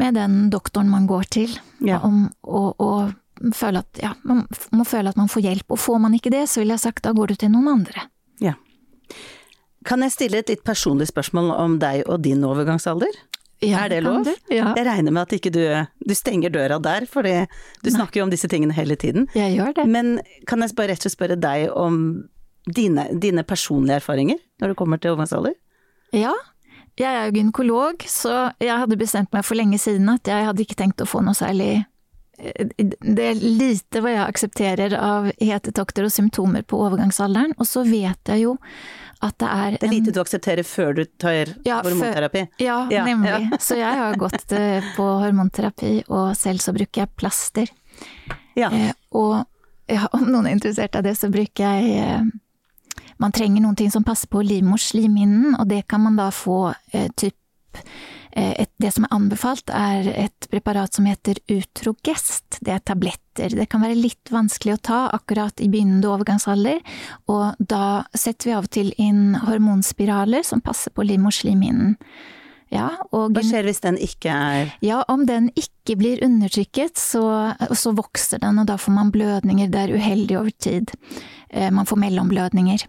med 0.00 0.18
den 0.18 0.48
doktoren 0.52 0.90
man 0.90 1.08
går 1.10 1.30
til, 1.38 1.54
ja. 1.86 2.00
om, 2.02 2.26
og, 2.42 2.74
og, 2.82 3.14
føle 3.54 3.82
at, 3.82 4.02
ja, 4.02 4.12
man 4.26 4.44
må 4.74 4.86
føle 4.88 5.10
at 5.10 5.18
man 5.20 5.30
får 5.30 5.46
hjelp. 5.48 5.70
Og 5.74 5.80
får 5.80 6.02
man 6.02 6.18
ikke 6.18 6.34
det, 6.34 6.46
så 6.50 6.62
vil 6.62 6.74
jeg 6.74 6.80
ha 6.80 6.86
sagt 6.88 7.06
da 7.06 7.14
går 7.16 7.32
du 7.32 7.38
til 7.38 7.54
noen 7.54 7.70
andre. 7.78 8.08
Ja. 8.42 8.58
Kan 9.84 10.04
jeg 10.04 10.14
stille 10.14 10.40
et 10.40 10.50
litt 10.52 10.64
personlig 10.64 11.10
spørsmål 11.10 11.52
om 11.58 11.78
deg 11.82 12.04
og 12.08 12.22
din 12.24 12.44
overgangsalder? 12.46 13.12
Ja, 13.64 13.84
er 13.84 13.92
det 13.94 14.00
lov? 14.04 14.24
Det? 14.26 14.34
Ja. 14.52 14.72
Jeg 14.76 14.86
regner 14.86 15.14
med 15.14 15.24
at 15.24 15.34
ikke 15.36 15.52
du, 15.54 15.62
du 16.04 16.14
stenger 16.16 16.52
døra 16.52 16.78
der, 16.82 17.06
for 17.08 17.24
du 17.24 17.90
snakker 17.90 18.20
jo 18.20 18.26
om 18.26 18.32
disse 18.32 18.48
tingene 18.50 18.74
hele 18.76 18.96
tiden. 19.00 19.28
Jeg 19.36 19.56
gjør 19.56 19.76
det. 19.78 19.86
Men 19.88 20.18
kan 20.48 20.64
jeg 20.64 20.74
bare 20.76 20.92
rett 20.92 21.04
og 21.04 21.08
slett 21.08 21.16
spørre 21.16 21.38
deg 21.40 21.70
om 21.72 22.00
dine, 22.64 23.06
dine 23.20 23.44
personlige 23.44 24.00
erfaringer 24.00 24.40
når 24.60 24.72
det 24.72 24.80
kommer 24.80 25.00
til 25.00 25.14
overgangsalder? 25.14 25.56
Ja. 26.16 26.34
Jeg 26.98 27.10
er 27.10 27.24
jo 27.26 27.38
gynekolog, 27.40 28.04
så 28.06 28.52
jeg 28.62 28.70
hadde 28.70 29.00
bestemt 29.00 29.32
meg 29.34 29.42
for 29.46 29.58
lenge 29.58 29.80
siden 29.82 30.08
at 30.12 30.28
jeg 30.30 30.46
hadde 30.46 30.62
ikke 30.62 30.78
tenkt 30.78 31.02
å 31.02 31.08
få 31.08 31.24
noe 31.26 31.34
særlig 31.34 31.72
eh, 32.38 32.68
det 32.78 33.24
er 33.32 33.40
lite 33.40 34.02
hva 34.02 34.12
jeg 34.12 34.28
aksepterer 34.28 34.94
av 34.98 35.26
hetetokter 35.42 36.06
og 36.06 36.14
symptomer 36.14 36.62
på 36.62 36.78
overgangsalderen, 36.86 37.56
og 37.58 37.66
så 37.66 37.82
vet 37.88 38.30
jeg 38.30 38.44
jo 38.44 38.54
at 39.20 39.38
det 39.40 39.48
er 39.48 39.76
Det 39.78 39.88
er 39.88 39.92
lite 39.92 40.14
du 40.14 40.20
aksepterer 40.22 40.66
før 40.66 40.94
du 40.98 41.04
tar 41.20 41.54
ja, 41.66 41.80
hormonterapi? 41.84 42.44
Før, 42.46 42.64
ja, 42.64 42.78
ja, 42.90 43.04
nemlig. 43.06 43.32
Ja. 43.50 43.58
så 43.66 43.78
jeg 43.78 44.00
har 44.00 44.16
gått 44.20 44.52
eh, 44.52 44.84
på 44.96 45.08
hormonterapi, 45.22 45.94
og 46.08 46.34
selv 46.38 46.64
så 46.64 46.74
bruker 46.76 47.04
jeg 47.04 47.14
plaster. 47.18 47.70
Ja. 48.58 48.70
Eh, 48.70 48.92
og 49.14 49.44
om 50.16 50.26
noen 50.30 50.48
er 50.48 50.56
interessert 50.56 50.96
av 50.96 51.06
det, 51.06 51.16
så 51.18 51.30
bruker 51.32 51.76
jeg 51.76 52.00
eh, 52.00 52.32
Man 53.22 53.32
trenger 53.32 53.62
noen 53.62 53.76
ting 53.78 53.90
som 53.94 54.04
passer 54.04 54.28
på 54.28 54.42
livmorslimhinnen, 54.42 55.54
og 55.54 55.68
det 55.70 55.84
kan 55.88 56.02
man 56.02 56.16
da 56.18 56.30
få 56.34 56.74
eh, 56.92 57.10
typ 57.16 57.36
Eh, 58.34 58.52
et, 58.64 58.70
det 58.82 58.90
som 58.94 59.06
er 59.06 59.14
anbefalt, 59.14 59.70
er 59.70 60.08
et 60.26 60.48
preparat 60.50 60.94
som 60.96 61.06
heter 61.06 61.38
Utrogest. 61.50 62.58
Det 62.60 62.74
er 62.74 62.82
tabletter. 62.82 63.54
Det 63.54 63.68
kan 63.70 63.84
være 63.84 63.98
litt 63.98 64.32
vanskelig 64.34 64.76
å 64.76 64.84
ta 64.90 65.00
akkurat 65.14 65.62
i 65.62 65.70
begynnende 65.70 66.10
overgangsalder, 66.10 66.80
og 67.30 67.58
da 67.58 68.04
setter 68.14 68.50
vi 68.50 68.56
av 68.56 68.68
og 68.68 68.72
til 68.74 68.94
inn 69.00 69.36
hormonspiraler 69.46 70.46
som 70.46 70.62
passer 70.64 70.94
på 70.94 71.06
livmorslimhinnen. 71.06 71.98
Ja, 72.72 72.88
Hva 73.12 73.42
skjer 73.44 73.68
hvis 73.68 73.82
den 73.84 73.98
ikke 74.02 74.32
er 74.32 74.72
Ja, 74.82 75.02
om 75.12 75.26
den 75.28 75.50
ikke 75.54 75.94
blir 76.00 76.22
undertrykket, 76.24 76.98
så, 76.98 77.54
så 77.76 77.92
vokser 77.94 78.40
den, 78.42 78.58
og 78.58 78.66
da 78.70 78.78
får 78.80 78.96
man 78.96 79.12
blødninger. 79.14 79.70
Det 79.70 79.82
er 79.82 79.94
uheldig 79.94 80.38
over 80.40 80.54
tid. 80.58 80.90
Eh, 81.50 81.70
man 81.70 81.86
får 81.86 82.00
mellomblødninger. 82.02 82.86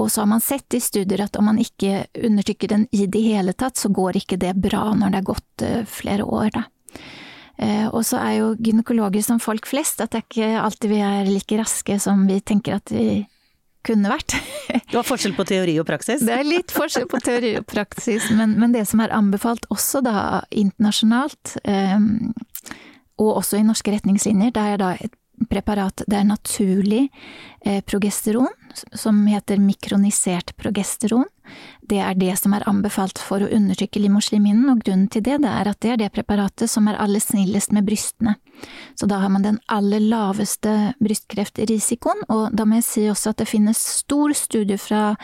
Og 0.00 0.10
så 0.10 0.22
har 0.22 0.30
man 0.30 0.44
sett 0.44 0.74
i 0.74 0.80
studier 0.82 1.24
at 1.26 1.36
om 1.36 1.48
man 1.50 1.58
ikke 1.60 2.06
undertrykker 2.16 2.72
den 2.72 2.86
i 2.92 3.06
det 3.06 3.24
hele 3.24 3.52
tatt, 3.52 3.80
så 3.80 3.90
går 3.92 4.20
ikke 4.22 4.40
det 4.40 4.54
bra 4.60 4.90
når 4.96 5.12
det 5.12 5.20
er 5.20 5.28
gått 5.32 5.66
eh, 5.66 5.82
flere 5.88 6.24
år, 6.24 6.52
da. 6.54 6.64
Eh, 7.60 7.86
og 7.92 8.04
så 8.08 8.20
er 8.22 8.38
jo 8.38 8.54
gynekologer 8.56 9.24
som 9.24 9.40
folk 9.42 9.68
flest, 9.68 10.00
at 10.00 10.14
det 10.14 10.22
er 10.22 10.26
ikke 10.28 10.62
alltid 10.62 10.94
vi 10.94 11.02
er 11.04 11.28
like 11.28 11.60
raske 11.60 11.98
som 12.00 12.24
vi 12.28 12.40
tenker 12.40 12.78
at 12.80 12.94
vi 12.94 13.26
kunne 13.86 14.12
vært. 14.12 14.36
Du 14.90 14.96
har 14.98 15.06
forskjell 15.06 15.34
på 15.34 15.44
teori 15.48 15.76
og 15.82 15.86
praksis? 15.88 16.22
Det 16.26 16.34
er 16.34 16.46
litt 16.46 16.72
forskjell 16.74 17.08
på 17.10 17.18
teori 17.22 17.56
og 17.58 17.64
praksis, 17.70 18.28
men, 18.34 18.52
men 18.60 18.74
det 18.74 18.84
som 18.86 19.02
er 19.02 19.12
anbefalt 19.14 19.66
også 19.70 20.02
da 20.06 20.14
internasjonalt, 20.50 21.56
um, 21.66 22.30
og 23.18 23.40
også 23.40 23.58
i 23.58 23.64
norske 23.66 23.92
retningslinjer, 23.94 24.52
det 24.54 24.66
er 24.72 24.80
da 24.80 24.92
et 24.94 25.14
preparat 25.48 26.02
det 26.06 26.16
er 26.18 26.26
naturlig 26.28 27.06
eh, 27.64 27.80
progesteron, 27.86 28.52
som 28.92 29.22
heter 29.26 29.60
mikronisert 29.62 30.52
progesteron. 30.60 31.26
Det 31.80 31.98
er 31.98 32.14
det 32.14 32.36
som 32.38 32.54
er 32.54 32.66
anbefalt 32.70 33.18
for 33.18 33.42
å 33.42 33.48
undertrykke 33.50 34.02
limosliminnen, 34.02 34.68
og 34.70 34.84
grunnen 34.84 35.08
til 35.10 35.24
det, 35.26 35.40
det 35.42 35.50
er 35.50 35.70
at 35.70 35.80
det 35.82 35.94
er 35.94 36.02
det 36.04 36.12
preparatet 36.14 36.70
som 36.70 36.86
er 36.88 37.00
aller 37.00 37.22
snillest 37.22 37.74
med 37.74 37.88
brystene. 37.88 38.36
Så 38.94 39.08
da 39.10 39.22
har 39.22 39.32
man 39.32 39.46
den 39.46 39.58
aller 39.72 40.04
laveste 40.04 40.92
brystkreftrisikoen, 41.00 42.26
og 42.28 42.54
da 42.54 42.68
må 42.68 42.78
jeg 42.78 42.88
si 42.90 43.08
også 43.10 43.34
at 43.34 43.42
det 43.42 43.50
finnes 43.50 43.80
stor 44.02 44.36
studie 44.36 44.78
fra 44.78 45.16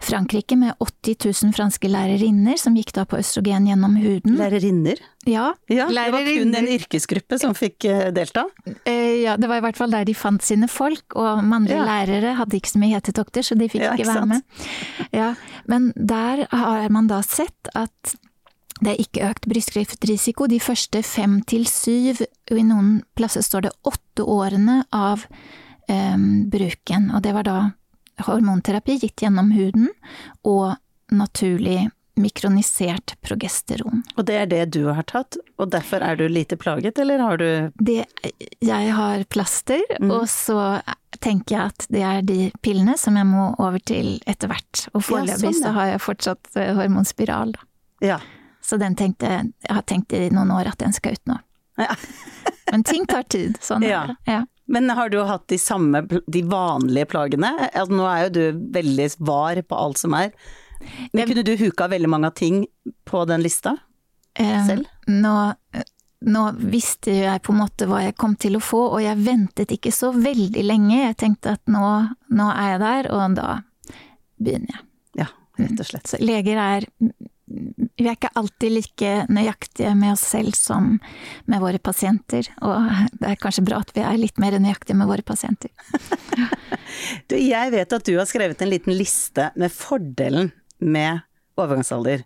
Frankrike 0.00 0.56
med 0.56 0.74
80 0.80 1.44
000 1.44 1.54
franske 1.56 1.88
lærerinner 1.90 2.56
som 2.60 2.76
gikk 2.78 2.94
da 2.96 3.04
på 3.08 3.18
østrogen 3.20 3.66
gjennom 3.68 3.98
huden. 4.00 4.38
Lærerinner? 4.38 5.02
Ja, 5.28 5.50
ja 5.68 5.88
Det 5.92 6.06
var 6.14 6.24
kun 6.24 6.54
en 6.56 6.70
yrkesgruppe 6.72 7.38
som 7.40 7.52
fikk 7.56 7.84
eh, 7.84 8.06
delta? 8.16 8.46
Eh, 8.88 9.20
ja, 9.20 9.36
det 9.36 9.50
var 9.50 9.60
i 9.60 9.64
hvert 9.66 9.76
fall 9.76 9.92
der 9.92 10.08
de 10.08 10.16
fant 10.16 10.44
sine 10.44 10.70
folk, 10.72 11.04
og 11.20 11.44
mannlige 11.44 11.82
ja. 11.82 11.84
lærere 11.88 12.34
hadde 12.40 12.56
ikke 12.56 12.72
så 12.72 12.80
mye 12.80 12.96
hetetokter, 12.96 13.44
så 13.44 13.58
de 13.60 13.68
fikk 13.68 13.84
ja, 13.84 13.92
ikke, 13.92 14.08
ikke 14.08 14.16
være 14.16 14.32
med. 14.32 14.66
Ja, 15.12 15.30
men 15.68 15.92
der 15.96 16.46
har 16.48 16.88
man 16.92 17.10
da 17.10 17.20
sett 17.26 17.72
at 17.76 18.16
det 18.80 18.94
er 18.94 19.02
ikke 19.02 19.26
økt 19.28 19.48
brystkreftrisiko 19.50 20.46
de 20.48 20.60
første 20.64 21.02
fem 21.04 21.42
til 21.44 21.66
syv, 21.68 22.22
og 22.50 22.56
i 22.56 22.64
noen 22.64 23.02
plasser 23.18 23.44
står 23.44 23.68
det 23.68 23.74
åtte 23.84 24.24
årene 24.24 24.80
av 24.96 25.26
um, 25.90 26.48
bruken, 26.48 27.10
og 27.12 27.20
det 27.26 27.34
var 27.36 27.44
da 27.44 27.58
hormonterapi 28.26 28.98
gitt 29.02 29.24
gjennom 29.24 29.50
huden, 29.54 29.88
og 30.46 30.76
naturlig 31.10 31.88
mikronisert 32.20 33.14
progesteron. 33.24 34.02
Og 34.16 34.26
det 34.28 34.36
er 34.36 34.48
det 34.50 34.64
du 34.76 34.82
har 34.92 35.06
tatt, 35.08 35.38
og 35.60 35.70
derfor 35.72 36.04
er 36.04 36.18
du 36.20 36.26
lite 36.28 36.58
plaget, 36.60 36.98
eller 36.98 37.22
har 37.22 37.40
du 37.40 37.70
det, 37.80 38.04
Jeg 38.60 38.92
har 38.96 39.24
plaster, 39.24 39.80
mm. 40.00 40.10
og 40.10 40.28
så 40.28 40.80
tenker 41.20 41.56
jeg 41.56 41.72
at 41.72 41.86
det 41.88 42.02
er 42.06 42.22
de 42.26 42.50
pillene 42.62 42.96
som 42.98 43.16
jeg 43.16 43.28
må 43.28 43.50
over 43.58 43.80
til 43.84 44.18
etter 44.30 44.50
hvert. 44.52 44.86
Og 44.94 45.04
foreløpig 45.04 45.36
ja, 45.36 45.40
sånn, 45.46 45.62
så 45.62 45.74
har 45.76 45.94
jeg 45.94 46.04
fortsatt 46.04 46.52
eh, 46.56 46.74
hormonspiral, 46.78 47.56
da. 47.56 47.66
Ja. 48.00 48.20
Så 48.64 48.76
den 48.80 48.94
tenkte 48.96 49.28
jeg 49.28 49.74
har 49.74 49.84
tenkt 49.88 50.12
i 50.16 50.28
noen 50.32 50.52
år 50.54 50.70
at 50.70 50.80
den 50.80 50.94
skal 50.96 51.16
ut 51.16 51.26
nå. 51.28 51.40
Ja. 51.80 51.94
Men 52.70 52.84
ting 52.86 53.06
tar 53.08 53.24
tid, 53.28 53.56
sånn 53.64 53.84
ja. 53.86 54.04
er 54.04 54.12
det. 54.12 54.16
Ja. 54.30 54.40
Men 54.70 54.90
har 54.94 55.10
du 55.10 55.18
hatt 55.26 55.48
de 55.50 55.58
samme, 55.58 56.04
de 56.06 56.42
vanlige 56.46 57.08
plagene? 57.10 57.50
Altså, 57.72 57.94
nå 57.98 58.06
er 58.06 58.26
jo 58.26 58.34
du 58.36 58.66
veldig 58.76 59.08
var 59.18 59.58
på 59.66 59.78
alt 59.78 59.98
som 59.98 60.14
er. 60.14 60.30
Men 61.12 61.26
kunne 61.28 61.44
du 61.44 61.56
huka 61.58 61.88
veldig 61.90 62.08
mange 62.08 62.30
av 62.30 62.36
ting 62.38 62.62
på 63.08 63.24
den 63.28 63.42
lista 63.44 63.76
selv? 64.38 64.86
nå, 65.10 65.34
nå, 66.20 66.44
visste 66.72 67.12
jeg 67.12 67.42
på 67.44 67.52
en 67.52 67.60
måte 67.64 67.88
hva 67.90 68.04
jeg 68.06 68.16
kom 68.20 68.36
til 68.40 68.56
å 68.56 68.62
få, 68.62 68.84
og 68.94 69.02
jeg 69.04 69.18
ventet 69.24 69.74
ikke 69.74 69.92
så 69.92 70.12
veldig 70.16 70.64
lenge. 70.64 71.02
Jeg 71.02 71.18
tenkte 71.20 71.56
at 71.58 71.64
nå, 71.70 71.82
nå 72.30 72.48
er 72.54 72.72
jeg 72.74 72.82
der, 72.84 73.10
og 73.16 73.36
da 73.40 73.50
begynner 74.40 74.76
jeg. 74.76 74.86
Ja, 75.24 75.28
rett 75.60 75.82
og 75.82 75.90
slett. 75.90 76.08
Så 76.14 76.22
leger 76.22 76.62
er 76.62 76.88
vi 77.50 78.06
er 78.06 78.14
ikke 78.14 78.30
alltid 78.38 78.72
like 78.72 79.10
nøyaktige 79.32 79.92
med 79.98 80.14
oss 80.14 80.22
selv 80.32 80.54
som 80.56 80.92
med 81.50 81.62
våre 81.62 81.80
pasienter, 81.82 82.46
og 82.62 82.90
det 83.18 83.32
er 83.32 83.40
kanskje 83.40 83.64
bra 83.66 83.80
at 83.82 83.90
vi 83.96 84.04
er 84.06 84.20
litt 84.20 84.38
mer 84.42 84.56
nøyaktige 84.62 84.98
med 84.98 85.10
våre 85.10 85.24
pasienter. 85.26 85.72
du, 87.28 87.36
jeg 87.36 87.74
vet 87.74 87.96
at 87.98 88.06
du 88.06 88.14
har 88.16 88.28
skrevet 88.30 88.62
en 88.62 88.70
liten 88.70 88.94
liste 88.96 89.50
med 89.58 89.74
fordelen 89.74 90.52
med 90.78 91.24
overgangsalder. 91.58 92.24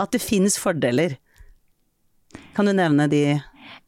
At 0.00 0.12
det 0.14 0.22
finnes 0.22 0.58
fordeler. 0.60 1.16
Kan 2.56 2.68
du 2.68 2.74
nevne 2.76 3.08
de? 3.10 3.24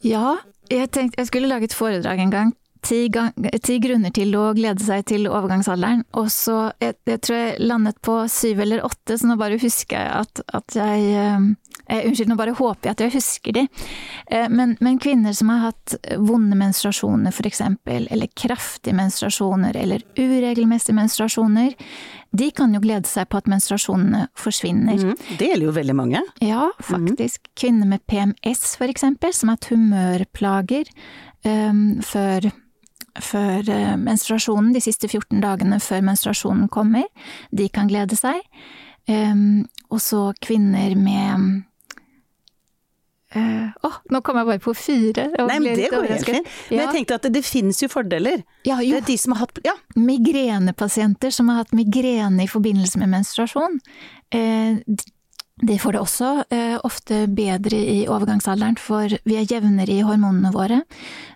Ja, 0.06 0.38
jeg 0.70 0.90
tenkte 0.94 1.20
jeg 1.20 1.30
skulle 1.30 1.50
lage 1.50 1.68
et 1.68 1.76
foredrag 1.76 2.22
en 2.22 2.34
gang 2.34 2.56
ti, 2.82 3.08
gang, 3.08 3.32
ti, 3.62 3.78
grunner 3.82 4.12
til 4.14 4.34
å 4.38 4.48
glede 4.56 4.82
seg 4.84 5.04
til 5.10 5.28
overgangsalderen, 5.30 6.04
og 6.18 6.28
så 6.34 6.56
jeg, 6.82 6.96
jeg, 7.08 7.20
tror 7.24 7.38
jeg 7.38 7.66
landet 7.70 8.00
på 8.04 8.16
syv 8.30 8.62
eller 8.64 8.86
åtte, 8.86 9.18
så 9.18 9.28
nå 9.28 9.36
bare 9.40 9.60
husker 9.62 9.98
jeg 9.98 10.22
at, 10.22 10.42
at 10.58 10.76
jeg 10.76 11.04
eh, 11.14 11.44
eh, 11.86 12.08
Unnskyld, 12.08 12.32
nå 12.32 12.38
bare 12.38 12.56
håper 12.58 12.88
jeg 12.88 12.96
at 12.96 13.04
jeg 13.04 13.14
husker 13.16 13.56
de. 13.56 13.66
Eh, 14.26 14.48
men, 14.50 14.74
men, 14.82 14.98
kvinner 15.02 15.36
som 15.36 15.52
har 15.52 15.68
hatt 15.68 15.94
vonde 16.18 16.58
menstruasjoner 16.58 17.34
for 17.34 17.48
eksempel, 17.48 18.08
eller 18.10 18.30
kraftige 18.38 18.96
menstruasjoner, 18.98 19.78
eller 19.78 20.02
uregelmessige 20.18 20.96
menstruasjoner, 20.98 21.76
de 22.32 22.48
kan 22.56 22.72
jo 22.74 22.80
glede 22.82 23.06
seg 23.10 23.28
på 23.30 23.38
at 23.42 23.50
menstruasjonene 23.50 24.24
forsvinner. 24.38 24.98
Mm, 24.98 25.36
det 25.38 25.50
gjelder 25.52 25.68
jo 25.68 25.76
veldig 25.76 25.96
mange. 25.98 26.24
Ja, 26.42 26.70
faktisk. 26.82 27.44
Mm. 27.44 27.54
Kvinner 27.62 27.92
med 27.94 28.06
PMS 28.10 28.72
for 28.80 28.90
eksempel, 28.90 29.34
som 29.36 29.52
har 29.52 29.60
hatt 29.60 29.70
humørplager 29.70 30.90
um, 31.44 32.00
før 32.06 32.48
før 33.20 33.68
eh, 33.72 33.96
menstruasjonen, 34.00 34.72
de 34.72 34.80
siste 34.84 35.10
14 35.10 35.42
dagene 35.42 35.80
før 35.82 36.06
menstruasjonen 36.06 36.70
kommer. 36.72 37.08
De 37.50 37.68
kan 37.68 37.90
glede 37.90 38.16
seg. 38.18 38.40
Og 39.90 39.98
så 39.98 40.28
kvinner 40.38 40.92
med 40.94 41.62
Uh, 43.32 43.70
oh, 43.86 43.94
nå 44.12 44.20
kom 44.20 44.36
jeg 44.36 44.44
bare 44.48 44.60
på 44.60 44.74
fire. 44.76 45.24
Nei, 45.32 45.56
men 45.56 45.78
Det 45.78 45.88
går 45.88 46.04
helt 46.10 46.26
fint. 46.28 46.48
Men 46.68 46.82
jeg 46.82 46.92
tenkte 46.98 47.16
at 47.16 47.24
det, 47.24 47.30
det 47.38 47.42
finnes 47.46 47.78
jo 47.80 47.88
fordeler. 47.88 48.42
Ja, 48.68 48.76
jo. 48.84 48.98
Det 48.98 48.98
er 49.00 49.06
de 49.08 49.16
som 49.22 49.32
har 49.32 49.46
hatt 49.46 49.60
ja. 49.64 49.72
Migrenepasienter 49.96 51.32
som 51.32 51.48
har 51.48 51.62
hatt 51.62 51.72
migrene 51.76 52.44
i 52.44 52.50
forbindelse 52.50 53.00
med 53.00 53.12
menstruasjon. 53.14 53.78
Uh, 54.36 54.82
de 55.60 55.76
får 55.78 55.92
det 55.92 56.00
også 56.00 56.28
eh, 56.50 56.78
ofte 56.82 57.26
bedre 57.30 57.76
i 57.76 58.06
overgangsalderen, 58.10 58.78
for 58.80 59.12
vi 59.28 59.36
er 59.36 59.46
jevnere 59.46 59.92
i 59.92 60.02
hormonene 60.02 60.50
våre, 60.54 60.80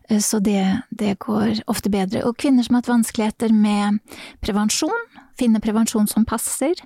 eh, 0.08 0.22
så 0.24 0.40
det, 0.40 0.62
det, 0.90 1.18
går 1.22 1.60
ofte 1.70 1.92
bedre. 1.92 2.24
Og 2.24 2.38
kvinner 2.40 2.64
som 2.64 2.74
har 2.74 2.82
hatt 2.82 2.90
vanskeligheter 2.94 3.52
med 3.52 4.00
prevensjon, 4.40 5.04
finne 5.36 5.60
prevensjon 5.60 6.08
som 6.08 6.24
passer. 6.24 6.80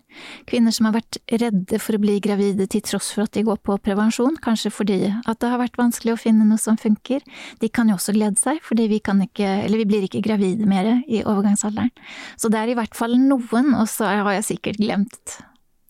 Kvinner 0.51 0.75
som 0.75 0.89
har 0.89 0.97
vært 0.99 1.21
redde 1.31 1.79
for 1.79 1.97
å 1.97 2.01
bli 2.03 2.17
gravide 2.21 2.67
til 2.67 2.83
tross 2.85 3.13
for 3.15 3.25
at 3.25 3.37
de 3.39 3.45
går 3.47 3.61
på 3.63 3.79
prevensjon, 3.87 4.35
kanskje 4.43 4.73
fordi 4.75 4.99
at 5.15 5.39
det 5.39 5.53
har 5.53 5.63
vært 5.63 5.79
vanskelig 5.79 6.17
å 6.17 6.21
finne 6.21 6.49
noe 6.49 6.61
som 6.61 6.77
funker. 6.81 7.23
De 7.63 7.71
kan 7.71 7.89
jo 7.89 7.97
også 7.97 8.17
glede 8.17 8.43
seg, 8.43 8.59
fordi 8.67 8.89
vi 8.91 8.99
ikke, 8.99 9.23
vi 9.71 9.87
blir 9.87 10.09
ikke 10.09 10.25
gravide 10.27 10.67
mer 10.69 10.97
i 11.07 11.23
overgangsalderen. 11.23 11.95
Så 12.37 12.51
det 12.51 12.59
er 12.59 12.75
i 12.75 12.77
hvert 12.81 12.99
fall 12.99 13.15
noen, 13.23 13.71
og 13.79 13.87
så 13.89 14.11
har 14.11 14.35
jeg 14.41 14.51
sikkert 14.51 14.83
glemt 14.83 15.39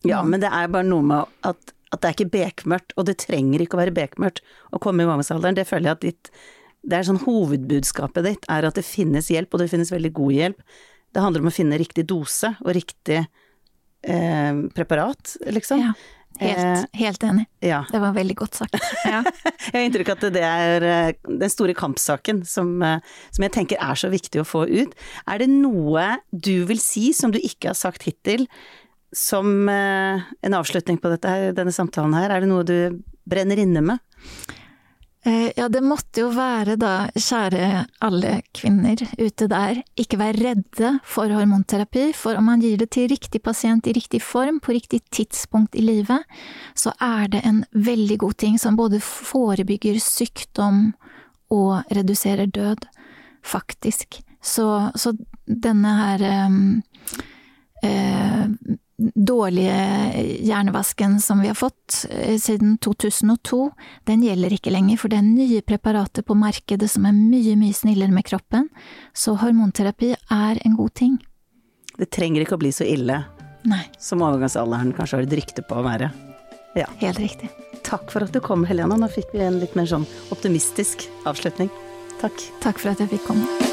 ja, 0.07 0.23
men 0.25 0.43
det 0.43 0.51
er 0.53 0.71
bare 0.73 0.87
noe 0.87 1.05
med 1.05 1.35
at, 1.47 1.75
at 1.91 2.01
det 2.01 2.09
er 2.09 2.17
ikke 2.17 2.33
bekmørkt, 2.33 2.95
og 2.97 3.09
det 3.09 3.19
trenger 3.25 3.65
ikke 3.65 3.77
å 3.77 3.83
være 3.83 3.97
bekmørkt 3.97 4.43
å 4.73 4.81
komme 4.83 5.05
i 5.05 5.09
overgangsalderen. 5.09 5.59
Det 5.59 5.67
føler 5.69 5.91
jeg 5.91 5.99
at 5.99 6.07
ditt 6.07 6.33
Det 6.81 6.97
er 6.97 7.05
sånn 7.05 7.21
hovedbudskapet 7.27 8.25
ditt 8.25 8.47
er 8.49 8.65
at 8.65 8.79
det 8.79 8.87
finnes 8.89 9.29
hjelp, 9.29 9.53
og 9.53 9.61
det 9.61 9.69
finnes 9.69 9.93
veldig 9.93 10.13
god 10.17 10.33
hjelp. 10.33 10.63
Det 11.13 11.21
handler 11.21 11.43
om 11.45 11.51
å 11.51 11.53
finne 11.53 11.81
riktig 11.81 12.07
dose 12.09 12.55
og 12.63 12.73
riktig 12.73 13.19
eh, 13.21 14.63
preparat, 14.73 15.37
liksom. 15.53 15.85
Ja. 15.85 15.93
Helt, 16.41 16.59
eh, 16.59 17.01
helt 17.01 17.23
enig. 17.23 17.45
Ja. 17.61 17.83
Det 17.91 18.01
var 18.01 18.15
veldig 18.17 18.37
godt 18.39 18.61
sagt. 18.63 18.77
Ja. 19.05 19.21
jeg 19.25 19.75
har 19.75 19.85
inntrykk 19.85 20.13
av 20.13 20.21
at 20.21 20.35
det 20.35 20.45
er 20.47 20.87
eh, 20.87 21.13
den 21.27 21.53
store 21.53 21.75
kampsaken 21.77 22.45
som, 22.49 22.73
eh, 22.87 23.03
som, 23.29 23.45
jeg 23.45 23.55
tenker 23.57 23.81
er 23.83 23.99
så 23.99 24.09
viktig 24.13 24.41
å 24.41 24.47
få 24.49 24.65
ut. 24.71 24.95
Er 25.29 25.43
det 25.43 25.51
noe 25.53 26.07
du 26.31 26.65
vil 26.71 26.81
si 26.81 27.11
som 27.17 27.35
du 27.35 27.41
ikke 27.41 27.73
har 27.73 27.79
sagt 27.79 28.07
hittil, 28.09 28.47
som 29.17 29.69
eh, 29.69 30.23
en 30.43 30.55
avslutning 30.55 30.99
på 31.01 31.13
her, 31.25 31.51
denne 31.57 31.75
samtalen 31.75 32.15
her, 32.15 32.31
er 32.31 32.43
det 32.43 32.51
noe 32.51 32.67
du 32.67 33.03
brenner 33.29 33.59
inne 33.61 33.83
med? 33.85 34.03
Eh, 35.23 35.53
ja, 35.57 35.69
det 35.69 35.83
måtte 35.85 36.23
jo 36.23 36.31
være 36.33 36.79
da, 36.81 37.11
kjære 37.13 37.83
alle 38.07 38.39
kvinner 38.57 39.03
ute 39.21 39.51
der, 39.53 39.83
ikke 40.01 40.17
vær 40.21 40.39
redde 40.41 40.95
for 41.05 41.29
hormonterapi, 41.29 42.07
for 42.17 42.39
om 42.41 42.49
man 42.49 42.63
gir 42.65 42.79
det 42.81 42.89
til 42.97 43.11
riktig 43.13 43.43
pasient 43.45 43.91
i 43.91 43.95
riktig 43.99 44.23
form, 44.25 44.63
på 44.65 44.73
riktig 44.79 45.03
tidspunkt 45.13 45.77
i 45.77 45.85
livet, 45.85 46.25
så 46.73 46.95
er 47.05 47.29
det 47.35 47.45
en 47.45 47.61
veldig 47.77 48.17
god 48.25 48.39
ting 48.41 48.57
som 48.63 48.79
både 48.81 49.03
forebygger 49.05 50.01
sykdom 50.01 50.95
og 51.53 51.85
reduserer 51.93 52.49
død, 52.49 52.89
faktisk. 53.45 54.23
Så, 54.41 54.89
så 54.97 55.13
denne 55.45 55.97
her 55.99 56.25
eh, 57.85 58.49
dårlige 59.15 59.75
hjernevasken 60.45 61.21
som 61.21 61.41
vi 61.41 61.49
har 61.49 61.55
fått 61.55 62.07
eh, 62.11 62.37
siden 62.39 62.77
2002, 62.79 63.71
den 64.05 64.23
gjelder 64.23 64.55
ikke 64.55 64.73
lenger, 64.75 65.01
for 65.01 65.13
det 65.13 65.21
er 65.21 65.27
nye 65.27 65.63
preparater 65.65 66.27
på 66.27 66.37
markedet 66.39 66.91
som 66.91 67.09
er 67.09 67.17
mye, 67.17 67.57
mye 67.61 67.77
snillere 67.77 68.13
med 68.13 68.27
kroppen. 68.29 68.69
Så 69.17 69.37
hormonterapi 69.41 70.13
er 70.15 70.61
en 70.65 70.77
god 70.79 70.95
ting. 71.01 71.19
Det 71.97 72.11
trenger 72.13 72.45
ikke 72.45 72.59
å 72.59 72.63
bli 72.63 72.73
så 72.73 72.87
ille 72.89 73.23
Nei. 73.69 73.83
som 74.01 74.23
overgangsalderen 74.25 74.95
kanskje 74.97 75.21
har 75.21 75.29
et 75.29 75.39
rykte 75.41 75.65
på 75.67 75.81
å 75.81 75.87
være. 75.87 76.13
Ja. 76.79 76.87
Helt 77.01 77.19
riktig. 77.19 77.51
Takk 77.87 78.13
for 78.13 78.25
at 78.25 78.33
du 78.33 78.41
kom, 78.45 78.65
Helena. 78.69 78.97
Nå 79.01 79.11
fikk 79.11 79.35
vi 79.35 79.43
en 79.45 79.59
litt 79.63 79.75
mer 79.79 79.89
sånn 79.91 80.07
optimistisk 80.31 81.09
avslutning. 81.29 81.73
Takk. 82.21 82.49
Takk 82.63 82.79
for 82.79 82.93
at 82.93 83.03
jeg 83.03 83.17
fikk 83.17 83.29
komme. 83.33 83.70